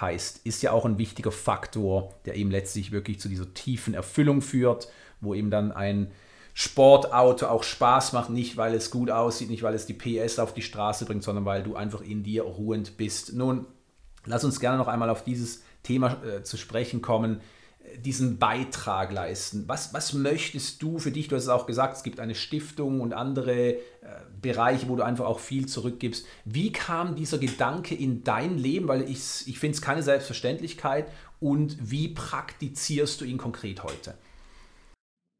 heißt, 0.00 0.44
ist 0.44 0.62
ja 0.62 0.72
auch 0.72 0.84
ein 0.84 0.98
wichtiger 0.98 1.30
Faktor, 1.30 2.12
der 2.24 2.34
eben 2.34 2.50
letztlich 2.50 2.90
wirklich 2.90 3.20
zu 3.20 3.28
dieser 3.28 3.52
tiefen 3.54 3.94
Erfüllung 3.94 4.42
führt, 4.42 4.88
wo 5.20 5.34
eben 5.34 5.50
dann 5.50 5.72
ein 5.72 6.10
Sportauto 6.52 7.46
auch 7.46 7.62
Spaß 7.62 8.12
macht, 8.12 8.30
nicht 8.30 8.56
weil 8.56 8.74
es 8.74 8.90
gut 8.90 9.10
aussieht, 9.10 9.50
nicht 9.50 9.62
weil 9.62 9.74
es 9.74 9.86
die 9.86 9.94
PS 9.94 10.38
auf 10.38 10.54
die 10.54 10.62
Straße 10.62 11.04
bringt, 11.04 11.22
sondern 11.22 11.44
weil 11.44 11.62
du 11.62 11.76
einfach 11.76 12.00
in 12.00 12.22
dir 12.22 12.44
ruhend 12.44 12.96
bist. 12.96 13.34
Nun, 13.34 13.66
lass 14.24 14.44
uns 14.44 14.60
gerne 14.60 14.78
noch 14.78 14.88
einmal 14.88 15.10
auf 15.10 15.24
dieses 15.24 15.62
Thema 15.82 16.22
äh, 16.24 16.42
zu 16.42 16.56
sprechen 16.56 17.02
kommen 17.02 17.40
diesen 17.98 18.38
Beitrag 18.38 19.12
leisten? 19.12 19.64
Was, 19.66 19.94
was 19.94 20.12
möchtest 20.12 20.82
du 20.82 20.98
für 20.98 21.10
dich? 21.10 21.28
Du 21.28 21.36
hast 21.36 21.44
es 21.44 21.48
auch 21.48 21.66
gesagt, 21.66 21.96
es 21.96 22.02
gibt 22.02 22.20
eine 22.20 22.34
Stiftung 22.34 23.00
und 23.00 23.12
andere 23.12 23.74
äh, 23.74 23.78
Bereiche, 24.40 24.88
wo 24.88 24.96
du 24.96 25.02
einfach 25.02 25.26
auch 25.26 25.40
viel 25.40 25.66
zurückgibst. 25.66 26.26
Wie 26.44 26.72
kam 26.72 27.14
dieser 27.14 27.38
Gedanke 27.38 27.94
in 27.94 28.24
dein 28.24 28.58
Leben? 28.58 28.88
Weil 28.88 29.02
ich, 29.02 29.46
ich 29.46 29.58
finde 29.58 29.76
es 29.76 29.82
keine 29.82 30.02
Selbstverständlichkeit. 30.02 31.06
Und 31.40 31.76
wie 31.80 32.08
praktizierst 32.08 33.20
du 33.20 33.24
ihn 33.24 33.38
konkret 33.38 33.82
heute? 33.82 34.14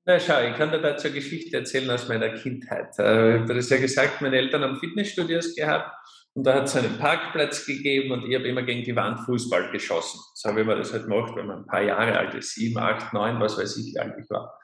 Na 0.07 0.20
schau, 0.20 0.42
ich 0.42 0.54
kann 0.57 0.70
dir 0.70 0.83
dazu 0.83 1.09
eine 1.09 1.14
Geschichte 1.14 1.57
erzählen 1.57 1.90
aus 1.90 2.09
meiner 2.09 2.28
Kindheit. 2.30 2.98
Äh, 2.98 3.40
habe 3.40 3.54
das 3.54 3.70
ja 3.70 3.78
gesagt, 3.78 4.20
meine 4.20 4.37
Eltern 4.37 4.62
haben 4.62 4.78
Fitnessstudios 4.78 5.54
gehabt 5.54 5.90
und 6.35 6.44
da 6.44 6.55
hat 6.55 6.64
es 6.64 6.77
einen 6.77 6.99
Parkplatz 6.99 7.64
gegeben 7.64 8.11
und 8.11 8.29
ich 8.29 8.35
habe 8.35 8.49
immer 8.49 8.62
gegen 8.62 8.83
die 8.83 8.97
Wand 8.97 9.20
Fußball 9.20 9.70
geschossen. 9.70 10.20
So 10.35 10.51
habe 10.51 10.61
ich 10.61 10.66
mir 10.66 10.77
das 10.77 10.92
halt 10.92 11.05
gemacht, 11.05 11.33
wenn 11.37 11.47
man 11.47 11.59
ein 11.61 11.66
paar 11.66 11.83
Jahre 11.83 12.18
alt 12.18 12.35
ist, 12.35 12.55
sieben, 12.55 12.79
acht, 12.79 13.12
neun, 13.12 13.38
was 13.40 13.57
weiß 13.57 13.77
ich, 13.77 13.94
wie 13.94 13.99
alt 13.99 14.14
ich 14.20 14.29
war. 14.31 14.59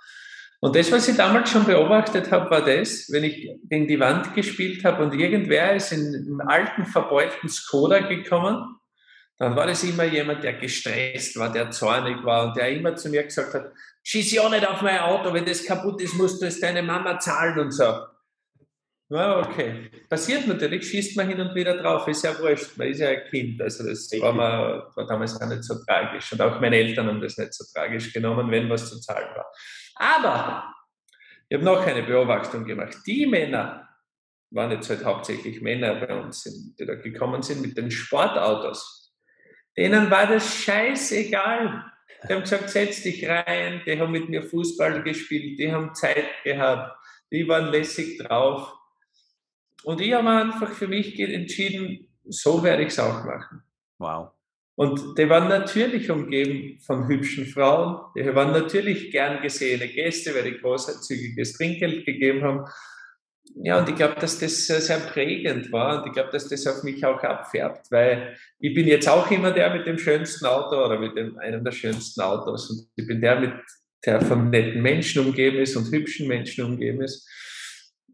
Und 0.63 0.77
das, 0.77 0.93
was 0.93 1.09
ich 1.09 1.17
damals 1.17 1.51
schon 1.51 1.65
beobachtet 1.65 2.31
habe, 2.33 2.51
war 2.51 2.63
das, 2.63 3.09
wenn 3.11 3.25
ich 3.25 3.49
gegen 3.69 3.87
die 3.87 4.01
Wand 4.01 4.35
gespielt 4.35 4.85
habe 4.85 5.03
und 5.03 5.15
irgendwer 5.15 5.75
ist 5.75 5.93
in 5.93 6.01
einen 6.01 6.41
alten, 6.43 6.85
verbeulten 6.85 7.49
Skoda 7.49 8.01
gekommen, 8.01 8.77
dann 9.39 9.57
war 9.57 9.67
das 9.67 9.85
immer 9.85 10.05
jemand, 10.05 10.45
der 10.45 10.55
gestresst 10.55 11.39
war, 11.39 11.51
der 11.51 11.71
zornig 11.71 12.23
war 12.25 12.49
und 12.49 12.57
der 12.57 12.71
immer 12.73 12.95
zu 12.95 13.09
mir 13.09 13.23
gesagt 13.23 13.55
hat, 13.55 13.73
schieß 14.03 14.33
ja 14.33 14.47
nicht 14.51 14.69
auf 14.69 14.83
mein 14.83 14.99
Auto, 14.99 15.33
wenn 15.33 15.47
das 15.47 15.65
kaputt 15.65 16.03
ist, 16.03 16.15
musst 16.15 16.43
du 16.43 16.47
es 16.47 16.61
deine 16.61 16.83
Mama 16.83 17.19
zahlen 17.19 17.59
und 17.59 17.71
so. 17.71 17.91
Ja, 19.11 19.40
okay. 19.40 19.90
Passiert 20.09 20.46
natürlich, 20.46 20.88
schießt 20.88 21.16
man 21.16 21.29
hin 21.29 21.40
und 21.40 21.55
wieder 21.55 21.77
drauf, 21.77 22.07
ist 22.07 22.23
ja 22.23 22.38
wurscht, 22.38 22.79
man 22.79 22.88
ist 22.88 23.01
ja 23.01 23.09
ein 23.09 23.25
Kind, 23.29 23.61
also 23.61 23.85
das 23.85 24.09
war, 24.20 24.33
mir, 24.33 24.87
war 24.94 25.07
damals 25.07 25.40
auch 25.40 25.49
nicht 25.49 25.64
so 25.64 25.75
tragisch 25.85 26.33
und 26.33 26.40
auch 26.40 26.61
meine 26.61 26.77
Eltern 26.77 27.09
haben 27.09 27.20
das 27.20 27.37
nicht 27.37 27.53
so 27.53 27.64
tragisch 27.75 28.12
genommen, 28.12 28.49
wenn 28.51 28.70
was 28.70 28.88
zu 28.88 29.01
zahlen 29.01 29.35
war. 29.35 29.46
Aber 29.96 30.75
ich 31.49 31.57
habe 31.57 31.64
noch 31.64 31.85
eine 31.85 32.05
Beobachtung 32.05 32.64
gemacht. 32.64 32.99
Die 33.05 33.27
Männer, 33.27 33.88
waren 34.51 34.70
jetzt 34.73 34.90
halt 34.90 35.05
hauptsächlich 35.05 35.61
Männer 35.61 35.94
bei 35.94 36.14
uns, 36.14 36.44
die 36.79 36.85
da 36.85 36.94
gekommen 36.94 37.42
sind 37.42 37.62
mit 37.62 37.77
den 37.77 37.90
Sportautos, 37.90 39.12
denen 39.77 40.11
war 40.11 40.27
das 40.27 40.62
scheißegal. 40.62 41.85
Die 42.29 42.35
haben 42.35 42.42
gesagt, 42.42 42.68
setz 42.68 43.03
dich 43.03 43.27
rein, 43.29 43.83
die 43.87 43.99
haben 43.99 44.12
mit 44.12 44.29
mir 44.29 44.42
Fußball 44.42 45.03
gespielt, 45.03 45.59
die 45.59 45.73
haben 45.73 45.94
Zeit 45.94 46.29
gehabt, 46.44 46.96
die 47.33 47.49
waren 47.49 47.70
lässig 47.70 48.18
drauf. 48.18 48.75
Und 49.85 50.01
ich 50.01 50.12
habe 50.12 50.29
einfach 50.29 50.73
für 50.73 50.88
mich 50.88 51.19
entschieden, 51.19 52.09
so 52.27 52.62
werde 52.62 52.83
ich 52.83 52.88
es 52.88 52.99
auch 52.99 53.25
machen. 53.25 53.62
Wow. 53.99 54.31
Und 54.77 55.19
die 55.19 55.29
waren 55.29 55.49
natürlich 55.49 56.11
umgeben 56.11 56.79
von 56.81 57.07
hübschen 57.07 57.45
Frauen, 57.45 58.01
die 58.16 58.35
waren 58.35 58.53
natürlich 58.53 59.11
gern 59.11 59.43
gesehene 59.43 59.88
Gäste, 59.88 60.35
weil 60.35 60.45
die 60.45 60.59
großzügiges 60.59 61.53
Trinkgeld 61.55 62.07
gegeben 62.07 62.43
haben. 62.43 62.64
Ja, 63.57 63.79
und 63.79 63.88
ich 63.88 63.97
glaube, 63.97 64.14
dass 64.19 64.38
das 64.38 64.66
sehr 64.66 65.01
prägend 65.01 65.71
war 65.73 66.01
und 66.01 66.07
ich 66.07 66.12
glaube, 66.14 66.31
dass 66.31 66.49
das 66.49 66.66
auf 66.66 66.83
mich 66.83 67.05
auch 67.05 67.23
abfärbt, 67.23 67.90
weil 67.90 68.37
ich 68.59 68.73
bin 68.73 68.87
jetzt 68.87 69.09
auch 69.09 69.31
immer 69.31 69.51
der 69.51 69.75
mit 69.75 69.87
dem 69.87 69.99
schönsten 69.99 70.47
Auto 70.47 70.83
oder 70.83 70.99
mit 70.99 71.16
dem, 71.16 71.37
einem 71.38 71.62
der 71.62 71.73
schönsten 71.73 72.21
Autos 72.23 72.71
und 72.71 72.88
ich 72.97 73.07
bin 73.07 73.21
der, 73.21 73.40
mit, 73.40 73.53
der 74.07 74.21
von 74.21 74.51
netten 74.51 74.81
Menschen 74.81 75.27
umgeben 75.27 75.59
ist 75.59 75.77
und 75.77 75.90
hübschen 75.90 76.29
Menschen 76.29 76.64
umgeben 76.64 77.03
ist. 77.03 77.29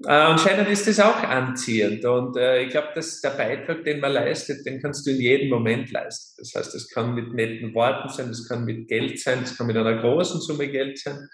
Äh, 0.05 0.11
anscheinend 0.11 0.69
ist 0.69 0.87
das 0.87 1.01
auch 1.01 1.23
anziehend 1.23 2.05
und 2.05 2.37
äh, 2.37 2.65
ich 2.65 2.71
glaube, 2.71 2.89
dass 2.95 3.21
der 3.23 3.31
Beitrag, 3.31 3.83
den 3.83 4.01
man 4.01 4.13
leistet, 4.13 4.67
den 4.67 4.81
kannst 4.83 5.07
du 5.07 5.11
in 5.11 5.21
jedem 5.21 5.49
Moment 5.49 5.91
leisten. 5.91 6.35
Das 6.39 6.55
heißt, 6.55 6.75
das 6.75 6.91
kann 6.91 7.15
mit 7.15 7.33
netten 7.33 7.73
Worten 7.73 8.11
sein, 8.11 8.29
das 8.29 8.47
kann 8.47 8.67
mit 8.67 8.89
Geld 8.89 9.19
sein, 9.19 9.39
das 9.41 9.57
kann 9.57 9.67
mit 9.67 9.77
einer 9.77 9.97
großen 9.97 10.41
Summe 10.43 10.69
Geld 10.69 10.99
sein. 10.99 11.29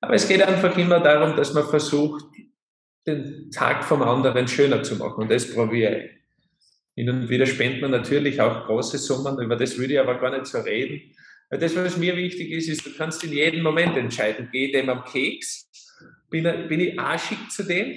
Aber 0.00 0.14
es 0.14 0.28
geht 0.28 0.42
einfach 0.42 0.76
immer 0.76 1.00
darum, 1.00 1.36
dass 1.36 1.54
man 1.54 1.66
versucht, 1.66 2.24
den 3.06 3.50
Tag 3.50 3.84
vom 3.84 4.02
anderen 4.02 4.46
schöner 4.46 4.82
zu 4.82 4.94
machen 4.96 5.24
und 5.24 5.30
das 5.30 5.52
probiere 5.52 6.04
ich. 6.04 6.10
Hin 6.96 7.10
und 7.10 7.28
wieder 7.28 7.46
spendet 7.46 7.82
man 7.82 7.90
natürlich 7.90 8.40
auch 8.40 8.66
große 8.66 8.98
Summen, 8.98 9.40
über 9.40 9.56
das 9.56 9.76
würde 9.76 9.94
ich 9.94 10.00
aber 10.00 10.20
gar 10.20 10.30
nicht 10.30 10.46
so 10.46 10.58
reden. 10.60 11.00
Weil 11.50 11.58
das, 11.58 11.74
was 11.74 11.96
mir 11.96 12.16
wichtig 12.16 12.52
ist, 12.52 12.68
ist, 12.68 12.86
du 12.86 12.90
kannst 12.96 13.24
in 13.24 13.32
jedem 13.32 13.62
Moment 13.62 13.96
entscheiden, 13.96 14.48
gehe 14.52 14.70
dem 14.70 14.88
am 14.88 15.04
Keks 15.04 15.68
bin, 16.42 16.68
bin 16.68 16.80
ich 16.80 16.98
arschig 16.98 17.38
zu 17.48 17.62
dem. 17.62 17.96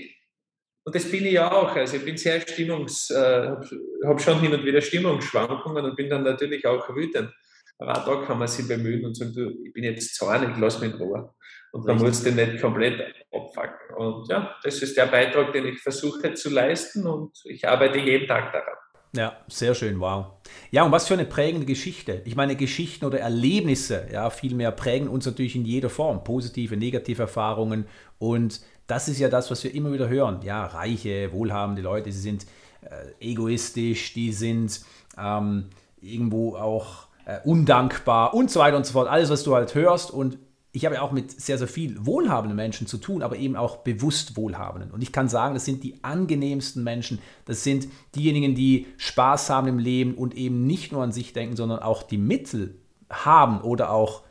Und 0.85 0.95
das 0.95 1.09
bin 1.09 1.25
ich 1.25 1.33
ja 1.33 1.51
auch. 1.51 1.75
Also 1.75 1.97
ich 1.97 2.05
bin 2.05 2.17
sehr 2.17 2.39
stimmungs, 2.39 3.09
äh, 3.09 3.15
habe 3.15 3.67
hab 4.05 4.21
schon 4.21 4.39
hin 4.39 4.53
und 4.53 4.63
wieder 4.63 4.79
Stimmungsschwankungen 4.79 5.83
und 5.85 5.95
bin 5.95 6.09
dann 6.09 6.23
natürlich 6.23 6.65
auch 6.65 6.87
wütend. 6.95 7.33
Aber 7.79 7.97
auch 7.97 8.05
da 8.05 8.25
kann 8.25 8.39
man 8.39 8.47
sich 8.47 8.67
bemühen 8.67 9.05
und 9.05 9.15
sagen, 9.15 9.33
du, 9.33 9.49
ich 9.63 9.73
bin 9.73 9.83
jetzt 9.83 10.15
zornig, 10.15 10.49
lass 10.59 10.79
mich 10.79 10.93
in 10.93 10.97
Ruhe. 10.97 11.33
Und 11.71 11.87
dann 11.87 11.97
muss 11.97 12.23
du 12.23 12.31
nicht 12.31 12.61
komplett 12.61 13.13
abfacken. 13.31 13.95
Und 13.97 14.29
ja, 14.29 14.55
das 14.63 14.81
ist 14.81 14.95
der 14.97 15.07
Beitrag, 15.07 15.51
den 15.51 15.67
ich 15.67 15.79
versuche 15.79 16.33
zu 16.33 16.49
leisten 16.49 17.05
und 17.05 17.37
ich 17.45 17.67
arbeite 17.67 17.99
jeden 17.99 18.27
Tag 18.27 18.53
daran. 18.53 18.76
Ja, 19.13 19.37
sehr 19.47 19.73
schön, 19.73 19.99
wow. 19.99 20.27
Ja, 20.69 20.83
und 20.83 20.91
was 20.91 21.07
für 21.07 21.13
eine 21.13 21.25
prägende 21.25 21.65
Geschichte. 21.65 22.21
Ich 22.25 22.35
meine, 22.35 22.55
Geschichten 22.55 23.05
oder 23.05 23.19
Erlebnisse, 23.19 24.07
ja, 24.11 24.29
vielmehr 24.29 24.71
prägen 24.71 25.07
uns 25.07 25.25
natürlich 25.25 25.55
in 25.55 25.65
jeder 25.65 25.89
Form. 25.89 26.23
Positive, 26.23 26.75
negative 26.75 27.23
Erfahrungen. 27.23 27.85
Und 28.19 28.61
das 28.85 29.07
ist 29.07 29.19
ja 29.19 29.29
das, 29.29 29.49
was 29.49 29.63
wir 29.63 29.73
immer 29.73 29.91
wieder 29.91 30.09
hören. 30.09 30.41
Ja, 30.43 30.65
reiche, 30.65 31.31
wohlhabende 31.31 31.81
Leute, 31.81 32.11
sie 32.11 32.21
sind 32.21 32.45
äh, 32.81 33.31
egoistisch, 33.31 34.13
die 34.13 34.31
sind 34.31 34.81
ähm, 35.17 35.69
irgendwo 36.01 36.55
auch 36.55 37.07
äh, 37.25 37.39
undankbar 37.43 38.33
und 38.33 38.51
so 38.51 38.59
weiter 38.59 38.77
und 38.77 38.85
so 38.85 38.93
fort. 38.93 39.07
Alles, 39.07 39.29
was 39.29 39.43
du 39.43 39.55
halt 39.55 39.73
hörst. 39.75 40.11
Und 40.11 40.37
ich 40.77 40.85
habe 40.85 40.95
ja 40.95 41.01
auch 41.01 41.11
mit 41.11 41.31
sehr, 41.41 41.57
sehr 41.57 41.67
viel 41.67 42.05
wohlhabenden 42.05 42.55
Menschen 42.55 42.85
zu 42.85 42.99
tun, 42.99 43.23
aber 43.23 43.35
eben 43.37 43.55
auch 43.55 43.77
bewusst 43.77 44.37
wohlhabenden. 44.37 44.91
Und 44.91 45.01
ich 45.01 45.11
kann 45.11 45.27
sagen, 45.27 45.55
das 45.55 45.65
sind 45.65 45.83
die 45.83 46.03
angenehmsten 46.03 46.83
Menschen. 46.83 47.17
Das 47.45 47.63
sind 47.63 47.87
diejenigen, 48.13 48.53
die 48.53 48.85
Spaß 48.97 49.49
haben 49.49 49.67
im 49.67 49.79
Leben 49.79 50.13
und 50.13 50.35
eben 50.35 50.67
nicht 50.67 50.91
nur 50.91 51.01
an 51.01 51.11
sich 51.11 51.33
denken, 51.33 51.55
sondern 51.55 51.79
auch 51.79 52.03
die 52.03 52.19
Mittel 52.19 52.75
haben 53.09 53.61
oder 53.61 53.89
auch 53.89 54.21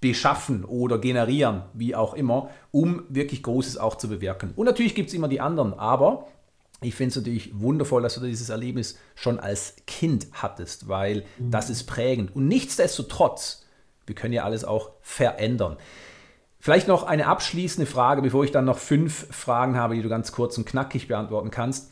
beschaffen 0.00 0.64
oder 0.64 0.98
generieren, 0.98 1.62
wie 1.72 1.94
auch 1.94 2.14
immer, 2.14 2.50
um 2.72 3.04
wirklich 3.08 3.44
Großes 3.44 3.78
auch 3.78 3.94
zu 3.94 4.08
bewirken. 4.08 4.54
Und 4.56 4.66
natürlich 4.66 4.96
gibt 4.96 5.10
es 5.10 5.14
immer 5.14 5.28
die 5.28 5.40
anderen, 5.40 5.72
aber 5.72 6.26
ich 6.80 6.96
finde 6.96 7.10
es 7.10 7.16
natürlich 7.16 7.60
wundervoll, 7.60 8.02
dass 8.02 8.16
du 8.16 8.26
dieses 8.26 8.48
Erlebnis 8.48 8.98
schon 9.14 9.38
als 9.38 9.76
Kind 9.86 10.26
hattest, 10.32 10.88
weil 10.88 11.24
mhm. 11.38 11.52
das 11.52 11.70
ist 11.70 11.84
prägend. 11.84 12.34
Und 12.34 12.48
nichtsdestotrotz, 12.48 13.61
wir 14.06 14.14
können 14.14 14.34
ja 14.34 14.44
alles 14.44 14.64
auch 14.64 14.92
verändern. 15.00 15.76
Vielleicht 16.58 16.86
noch 16.86 17.02
eine 17.02 17.26
abschließende 17.26 17.90
Frage, 17.90 18.22
bevor 18.22 18.44
ich 18.44 18.52
dann 18.52 18.64
noch 18.64 18.78
fünf 18.78 19.34
Fragen 19.34 19.76
habe, 19.76 19.96
die 19.96 20.02
du 20.02 20.08
ganz 20.08 20.30
kurz 20.30 20.56
und 20.58 20.64
knackig 20.64 21.08
beantworten 21.08 21.50
kannst. 21.50 21.90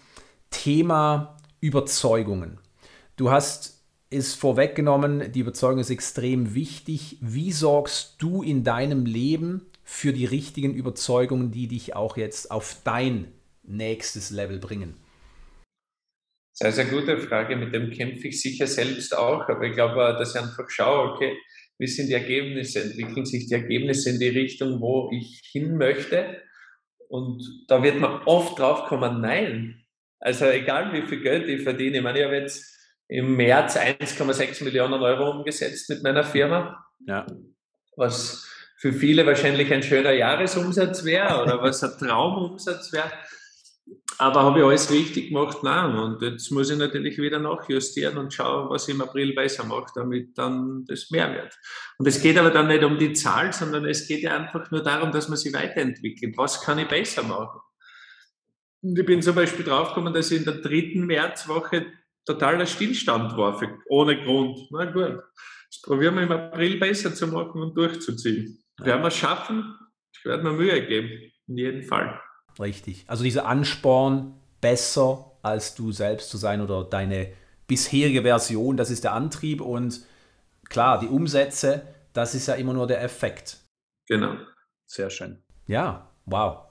Thema 0.51 1.37
Überzeugungen. 1.61 2.59
Du 3.17 3.31
hast 3.31 3.83
es 4.11 4.35
vorweggenommen, 4.35 5.33
die 5.33 5.41
Überzeugung 5.41 5.81
ist 5.81 5.91
extrem 5.91 6.55
wichtig. 6.55 7.19
Wie 7.21 7.53
sorgst 7.53 8.17
du 8.19 8.43
in 8.43 8.65
deinem 8.65 9.07
Leben 9.07 9.67
für 9.83 10.13
die 10.13 10.25
richtigen 10.25 10.75
Überzeugungen, 10.75 11.51
die 11.51 11.67
dich 11.67 11.97
auch 11.97 12.17
jetzt 12.17 12.51
auf 12.51 12.77
dein 12.85 13.33
nächstes 13.63 14.31
Level 14.31 14.59
bringen? 14.59 14.95
Sehr, 16.53 16.73
sehr 16.73 16.87
gute 16.87 17.19
Frage. 17.19 17.57
Mit 17.57 17.75
dem 17.75 17.91
kämpfe 17.91 18.29
ich 18.29 18.41
sicher 18.41 18.67
selbst 18.67 19.17
auch. 19.17 19.49
Aber 19.49 19.63
ich 19.63 19.75
glaube, 19.75 20.15
dass 20.19 20.35
ich 20.35 20.41
einfach 20.41 20.69
schaue, 20.69 21.13
okay, 21.13 21.37
wie 21.81 21.87
sind 21.87 22.09
die 22.09 22.15
Ergebnisse? 22.15 22.83
Entwickeln 22.83 23.25
sich 23.25 23.49
die 23.49 23.55
Ergebnisse 23.55 24.11
in 24.11 24.21
die 24.21 24.29
Richtung, 24.29 24.83
wo 24.83 25.11
ich 25.13 25.41
hin 25.51 25.79
möchte? 25.79 26.43
Und 27.09 27.43
da 27.69 27.83
wird 27.83 27.99
man 27.99 28.21
oft 28.27 28.59
drauf 28.59 28.85
kommen, 28.85 29.23
nein. 29.23 29.83
Also 30.19 30.45
egal 30.45 30.93
wie 30.93 31.07
viel 31.09 31.23
Geld 31.23 31.49
ich 31.49 31.63
verdiene. 31.63 31.97
Ich 31.97 32.03
meine, 32.03 32.19
ich 32.19 32.25
habe 32.27 32.37
jetzt 32.37 32.71
im 33.09 33.35
März 33.35 33.79
1,6 33.79 34.63
Millionen 34.63 35.01
Euro 35.03 35.31
umgesetzt 35.31 35.89
mit 35.89 36.03
meiner 36.03 36.23
Firma. 36.23 36.85
Ja. 37.07 37.27
Was 37.97 38.47
für 38.77 38.93
viele 38.93 39.25
wahrscheinlich 39.25 39.73
ein 39.73 39.83
schöner 39.83 40.13
Jahresumsatz 40.13 41.07
wäre 41.07 41.43
oder 41.43 41.63
was 41.63 41.83
ein 41.83 41.99
Traumumsatz 41.99 42.93
wäre. 42.93 43.11
Aber 44.19 44.43
habe 44.43 44.59
ich 44.59 44.65
alles 44.65 44.91
richtig 44.91 45.29
gemacht? 45.29 45.59
Nein. 45.63 45.97
Und 45.97 46.21
jetzt 46.21 46.51
muss 46.51 46.71
ich 46.71 46.77
natürlich 46.77 47.17
wieder 47.19 47.39
nachjustieren 47.39 48.19
und 48.19 48.35
schauen, 48.35 48.69
was 48.69 48.87
ich 48.87 48.95
im 48.95 49.01
April 49.01 49.35
besser 49.35 49.65
mache, 49.65 49.91
damit 49.95 50.37
dann 50.37 50.85
das 50.87 51.11
mehr 51.11 51.33
wird. 51.33 51.59
Und 51.99 52.07
es 52.07 52.21
geht 52.21 52.37
aber 52.37 52.51
dann 52.51 52.69
nicht 52.69 52.85
um 52.85 52.99
die 52.99 53.15
Zahl, 53.15 53.53
sondern 53.53 53.87
es 53.87 54.07
geht 54.07 54.23
ja 54.23 54.37
einfach 54.37 54.71
nur 54.71 54.83
darum, 54.83 55.11
dass 55.11 55.29
man 55.29 55.39
sich 55.39 55.55
weiterentwickelt. 55.55 56.37
Was 56.37 56.61
kann 56.61 56.79
ich 56.79 56.89
besser 56.89 57.23
machen? 57.23 57.61
Und 58.83 58.99
ich 58.99 59.07
bin 59.07 59.23
zum 59.23 59.35
Beispiel 59.35 59.65
draufgekommen, 59.65 60.13
dass 60.13 60.31
ich 60.31 60.39
in 60.39 60.45
der 60.45 60.61
dritten 60.61 61.07
Märzwoche 61.07 61.87
totaler 62.27 62.67
Stillstand 62.67 63.37
war, 63.37 63.59
für, 63.59 63.79
ohne 63.89 64.23
Grund. 64.23 64.59
Na 64.71 64.85
gut, 64.85 65.23
das 65.71 65.83
probieren 65.83 66.17
wir 66.17 66.23
im 66.23 66.33
April 66.33 66.79
besser 66.79 67.15
zu 67.15 67.27
machen 67.27 67.63
und 67.63 67.77
durchzuziehen. 67.77 68.63
Werden 68.79 69.03
wir 69.03 69.09
es 69.09 69.17
schaffen? 69.17 69.77
Ich 70.15 70.25
werde 70.25 70.43
mir 70.43 70.53
Mühe 70.53 70.87
geben, 70.87 71.33
in 71.47 71.57
jedem 71.57 71.83
Fall. 71.85 72.21
Richtig. 72.59 73.05
Also 73.07 73.25
dieser 73.25 73.47
Ansporn, 73.47 74.35
besser 74.61 75.33
als 75.43 75.75
du 75.75 75.93
selbst 75.93 76.31
zu 76.31 76.37
sein 76.37 76.61
oder 76.61 76.85
deine 76.85 77.33
bisherige 77.67 78.23
Version, 78.23 78.77
das 78.77 78.91
ist 78.91 79.05
der 79.05 79.13
Antrieb 79.13 79.61
und 79.61 80.01
klar, 80.69 80.99
die 81.01 81.07
Umsätze, 81.07 81.83
das 82.13 82.35
ist 82.35 82.47
ja 82.47 82.55
immer 82.55 82.73
nur 82.73 82.87
der 82.87 83.03
Effekt. 83.03 83.59
Genau. 84.07 84.35
Sehr 84.87 85.11
schön. 85.11 85.43
Ja, 85.67 86.11
wow. 86.27 86.67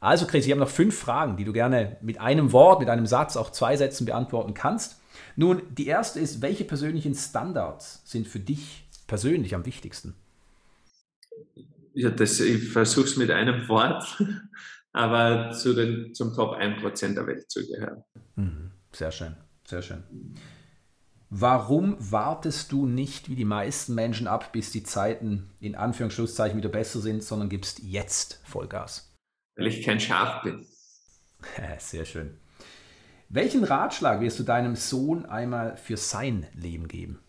Also 0.00 0.26
Chris, 0.26 0.46
ich 0.46 0.50
habe 0.50 0.60
noch 0.60 0.68
fünf 0.68 0.98
Fragen, 0.98 1.36
die 1.36 1.44
du 1.44 1.52
gerne 1.52 1.98
mit 2.00 2.20
einem 2.20 2.52
Wort, 2.52 2.80
mit 2.80 2.88
einem 2.88 3.06
Satz, 3.06 3.36
auch 3.36 3.50
zwei 3.50 3.76
Sätzen 3.76 4.06
beantworten 4.06 4.54
kannst. 4.54 5.00
Nun, 5.36 5.62
die 5.70 5.86
erste 5.86 6.20
ist, 6.20 6.42
welche 6.42 6.64
persönlichen 6.64 7.14
Standards 7.14 8.02
sind 8.04 8.26
für 8.26 8.40
dich 8.40 8.88
persönlich 9.06 9.54
am 9.54 9.66
wichtigsten? 9.66 10.14
Ja, 11.92 12.10
das, 12.10 12.40
ich 12.40 12.70
versuche 12.70 13.06
es 13.06 13.16
mit 13.16 13.30
einem 13.30 13.68
Wort 13.68 14.22
aber 14.92 15.52
zu 15.52 15.74
den, 15.74 16.14
zum 16.14 16.34
Top 16.34 16.54
1% 16.54 17.14
der 17.14 17.26
Welt 17.26 17.50
zu 17.50 17.66
gehören. 17.66 18.04
Mhm. 18.36 18.70
Sehr 18.92 19.12
schön, 19.12 19.36
sehr 19.64 19.82
schön. 19.82 20.02
Warum 21.32 21.96
wartest 22.00 22.72
du 22.72 22.86
nicht 22.86 23.28
wie 23.28 23.36
die 23.36 23.44
meisten 23.44 23.94
Menschen 23.94 24.26
ab, 24.26 24.52
bis 24.52 24.72
die 24.72 24.82
Zeiten 24.82 25.50
in 25.60 25.76
Anführungsschlusszeichen 25.76 26.58
wieder 26.58 26.68
besser 26.68 26.98
sind, 26.98 27.22
sondern 27.22 27.48
gibst 27.48 27.78
jetzt 27.84 28.40
Vollgas? 28.44 29.14
Weil 29.56 29.68
ich 29.68 29.84
kein 29.84 30.00
Schaf 30.00 30.42
bin. 30.42 30.66
Sehr 31.78 32.04
schön. 32.04 32.36
Welchen 33.28 33.62
Ratschlag 33.62 34.20
wirst 34.20 34.40
du 34.40 34.42
deinem 34.42 34.74
Sohn 34.74 35.24
einmal 35.24 35.76
für 35.76 35.96
sein 35.96 36.48
Leben 36.52 36.88
geben? 36.88 37.20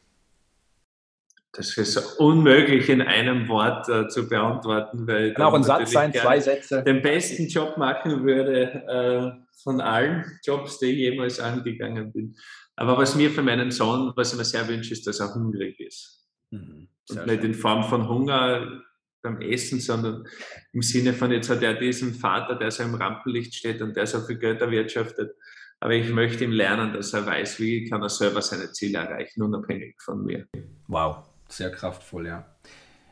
Das 1.54 1.76
ist 1.78 1.98
unmöglich 2.18 2.88
in 2.88 3.02
einem 3.02 3.50
Wort 3.50 3.90
äh, 3.90 4.08
zu 4.08 4.30
beantworten, 4.30 5.06
weil 5.06 5.34
Kann 5.34 5.46
auch 5.46 5.54
ein 5.54 5.64
Satz 5.64 5.92
sein, 5.92 6.14
zwei 6.14 6.40
Sätze. 6.40 6.82
Den 6.84 7.02
besten 7.02 7.48
Job 7.48 7.78
machen 7.78 8.24
würde 8.24 8.64
äh, 8.88 9.46
von 9.62 9.82
allen 9.82 10.24
Jobs, 10.46 10.80
die 10.80 10.88
ich 10.88 10.98
jemals 10.98 11.40
angegangen 11.42 12.14
bin. 12.14 12.36
Aber 12.78 12.98
was 12.98 13.16
mir 13.16 13.30
für 13.30 13.44
meinen 13.44 13.70
Sohn, 13.70 14.14
was 14.16 14.32
ich 14.32 14.38
mir 14.38 14.46
sehr 14.46 14.68
wünsche, 14.68 14.94
ist, 14.94 15.06
dass 15.06 15.20
er 15.20 15.34
hungrig 15.36 15.78
ist. 15.80 16.26
Mhm, 16.52 16.88
Und 17.10 17.26
nicht 17.28 17.42
schön. 17.42 17.52
in 17.52 17.54
Form 17.54 17.84
von 17.84 18.08
Hunger 18.08 18.82
beim 19.22 19.42
Essen, 19.42 19.80
sondern 19.80 20.26
im 20.72 20.82
Sinne 20.82 21.14
von, 21.14 21.32
jetzt 21.32 21.50
hat 21.50 21.62
er 21.62 21.76
diesen 21.76 22.14
Vater, 22.14 22.56
der 22.56 22.72
so 22.72 22.84
im 22.84 22.96
Rampenlicht 22.96 23.54
steht 23.54 23.82
und 23.82 23.96
der 23.96 24.08
so 24.08 24.22
viel 24.22 24.38
Geld 24.38 24.62
erwirtschaftet. 24.62 25.36
Aber 25.80 25.94
ich 25.94 26.10
möchte 26.10 26.44
ihm 26.44 26.52
lernen, 26.52 26.94
dass 26.94 27.14
er 27.14 27.26
weiß, 27.26 27.60
wie 27.60 27.90
kann 27.90 28.02
er 28.02 28.10
selber 28.10 28.42
seine 28.42 28.72
Ziele 28.72 29.00
erreichen, 29.00 29.42
unabhängig 29.42 29.96
von 30.02 30.24
mir. 30.24 30.48
Wow, 30.88 31.31
sehr 31.52 31.72
kraftvoll, 31.72 32.28
ja. 32.28 32.46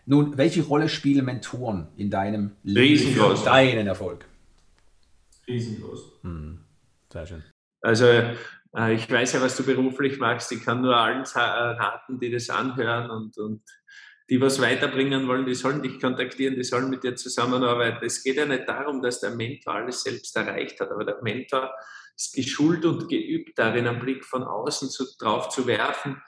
Nun, 0.06 0.38
welche 0.38 0.63
Rolle 0.63 0.89
spielen 0.89 1.25
Mentoren 1.25 1.88
in 1.95 2.10
deinem 2.10 2.56
Leben 2.63 3.13
für 3.13 3.36
deinen 3.45 3.86
Erfolg? 3.86 4.25
Riesengroß. 5.47 5.99
Hm, 6.23 6.60
sehr 7.12 7.25
schön. 7.28 7.43
Also 7.82 8.06
äh, 8.06 8.93
ich 8.93 9.10
weiß 9.10 9.34
ja, 9.34 9.41
was 9.41 9.56
du 9.56 9.63
beruflich 9.63 10.17
machst. 10.17 10.52
Ich 10.52 10.63
kann 10.63 10.82
nur 10.82 10.95
allen 10.95 11.23
äh, 11.23 11.39
raten, 11.39 12.19
die 12.19 12.32
das 12.32 12.49
anhören 12.49 13.10
und, 13.10 13.38
und 13.38 13.62
die 14.30 14.39
was 14.39 14.62
weiterbringen 14.62 15.28
wollen, 15.28 15.45
die 15.45 15.56
sollen 15.56 15.82
dich 15.82 15.99
kontaktieren, 15.99 16.56
die 16.56 16.63
sollen 16.63 16.89
mit 16.89 17.04
dir 17.04 17.15
zusammenarbeiten. 17.15 18.06
Es 18.06 18.23
geht 18.23 18.38
ja 18.38 18.45
nicht 18.45 18.67
darum, 18.67 19.02
dass 19.02 19.19
der 19.21 19.32
Mentor 19.32 19.75
alles 19.75 20.04
selbst 20.04 20.36
erreicht 20.36 20.80
hat, 20.80 20.91
aber 20.91 21.04
der 21.04 21.21
Mentor 21.21 21.73
ist 22.15 22.36
geschult 22.36 22.86
und 22.86 23.10
geübt 23.10 23.58
darin, 23.58 23.88
einen 23.88 23.99
Blick 23.99 24.23
von 24.25 24.43
außen 24.43 24.89
zu, 24.89 25.06
drauf 25.17 25.49
zu 25.49 25.65
werfen 25.65 26.21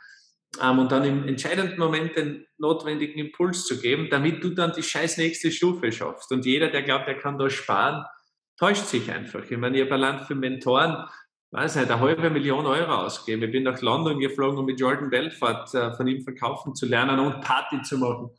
ähm, 0.60 0.80
und 0.80 0.92
dann 0.92 1.04
im 1.06 1.28
entscheidenden 1.28 1.80
Moment 1.80 2.16
den 2.16 2.46
notwendigen 2.58 3.20
Impuls 3.20 3.66
zu 3.66 3.80
geben, 3.80 4.08
damit 4.10 4.44
du 4.44 4.50
dann 4.50 4.74
die 4.74 4.84
scheiß 4.84 5.18
nächste 5.18 5.52
Stufe 5.52 5.92
schaffst. 5.92 6.32
Und 6.32 6.46
jeder, 6.46 6.70
der 6.70 6.84
glaubt, 6.84 7.08
er 7.08 7.18
kann 7.18 7.38
da 7.38 7.50
sparen, 7.50 8.06
täuscht 8.58 8.86
sich 8.86 9.10
einfach. 9.12 9.44
Ich 9.50 9.58
meine, 9.58 9.78
ich 9.78 9.84
habe 9.84 9.94
allein 9.94 10.20
für 10.20 10.36
Mentoren, 10.36 11.06
weiß 11.52 11.78
nicht, 11.78 11.90
eine 11.90 12.00
halbe 12.00 12.30
Million 12.30 12.66
Euro 12.66 12.94
ausgegeben. 12.94 13.44
Ich 13.44 13.52
bin 13.52 13.64
nach 13.64 13.82
London 13.82 14.20
geflogen, 14.20 14.60
um 14.60 14.66
mit 14.66 14.80
Jordan 14.80 15.10
Belfort 15.10 15.74
äh, 15.74 15.94
von 15.94 16.08
ihm 16.08 16.22
verkaufen 16.22 16.76
zu 16.76 16.86
lernen 16.86 17.20
und 17.20 17.42
Party 17.42 17.82
zu 17.82 17.98
machen. 17.98 18.30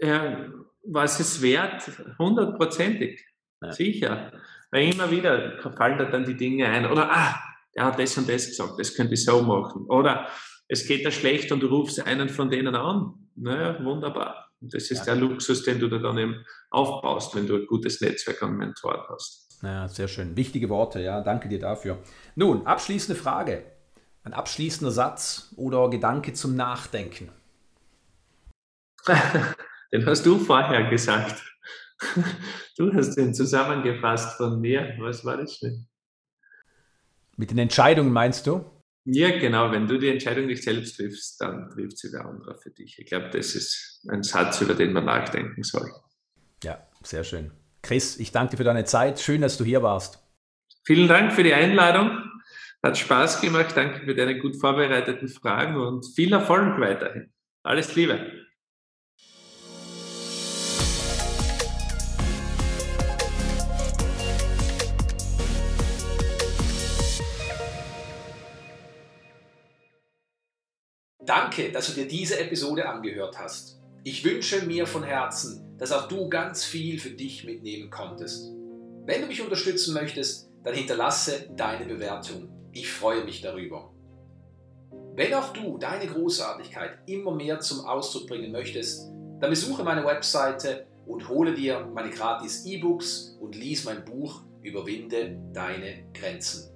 Ja, 0.00 0.46
was 0.84 1.20
es 1.20 1.40
wert? 1.40 1.90
Hundertprozentig. 2.18 3.24
Ja. 3.62 3.72
Sicher. 3.72 4.32
Weil 4.70 4.92
immer 4.92 5.10
wieder 5.10 5.58
fallen 5.76 5.98
da 5.98 6.04
dann 6.04 6.24
die 6.24 6.36
Dinge 6.36 6.68
ein. 6.68 6.86
Oder, 6.86 7.10
ah, 7.10 7.34
er 7.72 7.84
hat 7.86 7.98
das 7.98 8.16
und 8.18 8.28
das 8.28 8.46
gesagt, 8.46 8.78
das 8.78 8.94
könnte 8.94 9.14
ich 9.14 9.24
so 9.24 9.42
machen. 9.42 9.86
Oder, 9.88 10.28
es 10.74 10.86
geht 10.86 11.06
dir 11.06 11.12
schlecht 11.12 11.52
und 11.52 11.60
du 11.60 11.68
rufst 11.68 12.04
einen 12.04 12.28
von 12.28 12.50
denen 12.50 12.74
an. 12.74 13.14
Naja, 13.36 13.82
wunderbar. 13.84 14.50
Und 14.60 14.74
das 14.74 14.90
ist 14.90 15.06
ja. 15.06 15.14
der 15.14 15.16
Luxus, 15.16 15.62
den 15.62 15.78
du 15.78 15.88
da 15.88 15.98
dann 15.98 16.18
eben 16.18 16.44
aufbaust, 16.70 17.34
wenn 17.34 17.46
du 17.46 17.56
ein 17.56 17.66
gutes 17.66 18.00
Netzwerk 18.00 18.42
an 18.42 18.56
Mentoren 18.56 19.00
hast. 19.08 19.60
Ja, 19.62 19.86
sehr 19.88 20.08
schön. 20.08 20.36
Wichtige 20.36 20.68
Worte, 20.68 21.00
ja. 21.00 21.20
Danke 21.20 21.48
dir 21.48 21.60
dafür. 21.60 21.98
Nun, 22.34 22.66
abschließende 22.66 23.20
Frage. 23.20 23.64
Ein 24.24 24.32
abschließender 24.32 24.90
Satz 24.90 25.54
oder 25.56 25.88
Gedanke 25.90 26.32
zum 26.32 26.56
Nachdenken. 26.56 27.30
den 29.92 30.06
hast 30.06 30.26
du 30.26 30.38
vorher 30.38 30.90
gesagt. 30.90 31.42
Du 32.76 32.92
hast 32.92 33.14
den 33.14 33.32
zusammengefasst 33.32 34.36
von 34.36 34.60
mir. 34.60 34.96
Was 34.98 35.24
war 35.24 35.36
das 35.36 35.60
denn? 35.60 35.86
Mit 37.36 37.52
den 37.52 37.58
Entscheidungen 37.58 38.12
meinst 38.12 38.48
du? 38.48 38.64
Ja, 39.06 39.38
genau. 39.38 39.70
Wenn 39.70 39.86
du 39.86 39.98
die 39.98 40.08
Entscheidung 40.08 40.46
nicht 40.46 40.62
selbst 40.62 40.96
triffst, 40.96 41.40
dann 41.40 41.68
trifft 41.70 41.98
sie 41.98 42.12
wer 42.12 42.24
andere 42.24 42.56
für 42.58 42.70
dich. 42.70 42.98
Ich 42.98 43.06
glaube, 43.06 43.28
das 43.30 43.54
ist 43.54 44.00
ein 44.08 44.22
Satz, 44.22 44.60
über 44.62 44.74
den 44.74 44.92
man 44.92 45.04
nachdenken 45.04 45.62
soll. 45.62 45.90
Ja, 46.62 46.86
sehr 47.02 47.22
schön. 47.22 47.50
Chris, 47.82 48.18
ich 48.18 48.32
danke 48.32 48.52
dir 48.52 48.56
für 48.56 48.64
deine 48.64 48.84
Zeit. 48.84 49.20
Schön, 49.20 49.42
dass 49.42 49.58
du 49.58 49.64
hier 49.64 49.82
warst. 49.82 50.18
Vielen 50.84 51.06
Dank 51.06 51.32
für 51.32 51.42
die 51.42 51.52
Einladung. 51.52 52.18
Hat 52.82 52.96
Spaß 52.96 53.42
gemacht. 53.42 53.76
Danke 53.76 54.06
für 54.06 54.14
deine 54.14 54.38
gut 54.38 54.56
vorbereiteten 54.56 55.28
Fragen 55.28 55.76
und 55.76 56.06
viel 56.14 56.32
Erfolg 56.32 56.80
weiterhin. 56.80 57.30
Alles 57.62 57.94
Liebe. 57.94 58.44
Danke, 71.26 71.72
dass 71.72 71.86
du 71.86 71.92
dir 71.94 72.06
diese 72.06 72.38
Episode 72.38 72.86
angehört 72.86 73.38
hast. 73.38 73.80
Ich 74.02 74.22
wünsche 74.24 74.66
mir 74.66 74.86
von 74.86 75.02
Herzen, 75.02 75.74
dass 75.78 75.90
auch 75.90 76.06
du 76.06 76.28
ganz 76.28 76.64
viel 76.64 77.00
für 77.00 77.10
dich 77.10 77.44
mitnehmen 77.44 77.90
konntest. 77.90 78.52
Wenn 79.06 79.22
du 79.22 79.26
mich 79.26 79.40
unterstützen 79.40 79.94
möchtest, 79.94 80.50
dann 80.62 80.74
hinterlasse 80.74 81.48
deine 81.56 81.86
Bewertung. 81.86 82.50
Ich 82.72 82.90
freue 82.90 83.24
mich 83.24 83.40
darüber. 83.40 83.94
Wenn 85.14 85.32
auch 85.32 85.54
du 85.54 85.78
deine 85.78 86.06
Großartigkeit 86.06 86.98
immer 87.06 87.34
mehr 87.34 87.60
zum 87.60 87.86
Ausdruck 87.86 88.26
bringen 88.26 88.52
möchtest, 88.52 89.08
dann 89.40 89.48
besuche 89.48 89.82
meine 89.82 90.04
Webseite 90.04 90.86
und 91.06 91.28
hole 91.28 91.54
dir 91.54 91.88
meine 91.94 92.10
gratis 92.10 92.66
E-Books 92.66 93.38
und 93.40 93.56
lies 93.56 93.84
mein 93.84 94.04
Buch 94.04 94.42
Überwinde 94.62 95.38
deine 95.54 96.10
Grenzen. 96.12 96.70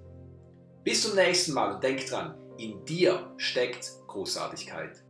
Bis 0.85 1.03
zum 1.03 1.17
nächsten 1.17 1.53
Mal 1.53 1.75
und 1.75 1.83
denk 1.83 2.07
dran, 2.07 2.35
in 2.59 2.85
dir 2.85 3.35
steckt 3.37 3.98
Großartigkeit. 4.09 5.03